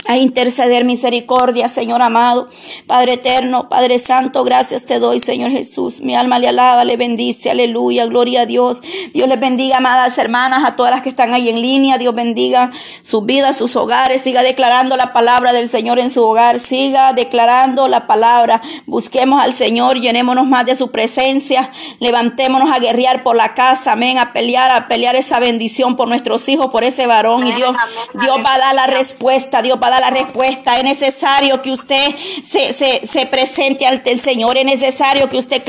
a 0.07 0.17
interceder 0.17 0.85
misericordia, 0.85 1.67
Señor 1.67 2.01
amado, 2.01 2.47
Padre 2.85 3.13
eterno, 3.13 3.69
Padre 3.69 3.97
santo, 3.99 4.43
gracias 4.43 4.85
te 4.85 4.99
doy, 4.99 5.19
Señor 5.19 5.51
Jesús. 5.51 6.01
Mi 6.01 6.15
alma 6.15 6.37
le 6.39 6.47
alaba, 6.47 6.85
le 6.85 6.95
bendice, 6.95 7.49
aleluya, 7.49 8.05
gloria 8.05 8.41
a 8.41 8.45
Dios. 8.45 8.81
Dios 9.13 9.27
les 9.27 9.39
bendiga, 9.39 9.77
amadas 9.77 10.17
hermanas, 10.17 10.63
a 10.65 10.75
todas 10.75 10.91
las 10.91 11.01
que 11.01 11.09
están 11.09 11.33
ahí 11.33 11.49
en 11.49 11.61
línea. 11.61 11.97
Dios 11.97 12.13
bendiga 12.13 12.71
sus 13.01 13.25
vidas, 13.25 13.57
sus 13.57 13.75
hogares. 13.75 14.21
Siga 14.21 14.43
declarando 14.43 14.95
la 14.95 15.11
palabra 15.13 15.53
del 15.53 15.69
Señor 15.69 15.99
en 15.99 16.11
su 16.11 16.23
hogar. 16.23 16.59
Siga 16.59 17.13
declarando 17.13 17.87
la 17.87 18.07
palabra. 18.07 18.61
Busquemos 18.85 19.41
al 19.41 19.53
Señor, 19.53 19.99
llenémonos 19.99 20.45
más 20.47 20.65
de 20.65 20.75
su 20.75 20.91
presencia. 20.91 21.71
Levantémonos 21.99 22.71
a 22.71 22.79
guerrear 22.79 23.23
por 23.23 23.35
la 23.35 23.55
casa, 23.55 23.93
amén, 23.93 24.19
a 24.19 24.33
pelear, 24.33 24.71
a 24.71 24.87
pelear 24.87 25.15
esa 25.15 25.39
bendición 25.39 25.95
por 25.95 26.07
nuestros 26.07 26.47
hijos, 26.47 26.67
por 26.67 26.83
ese 26.83 27.07
varón. 27.07 27.47
Y 27.47 27.53
Dios, 27.53 27.75
Dios 28.13 28.37
va 28.45 28.53
a 28.53 28.59
dar 28.59 28.75
la 28.75 28.87
respuesta, 28.87 29.61
Dios 29.61 29.79
va 29.81 29.87
a 29.87 29.94
la 29.99 30.09
respuesta. 30.09 30.77
Es 30.77 30.83
necesario 30.83 31.61
que 31.61 31.71
usted 31.71 32.15
se, 32.43 32.73
se, 32.73 33.07
se 33.07 33.25
presente 33.25 33.85
ante 33.85 34.11
el 34.11 34.21
Señor. 34.21 34.57
Es 34.57 34.65
necesario 34.65 35.29
que 35.29 35.37
usted 35.37 35.63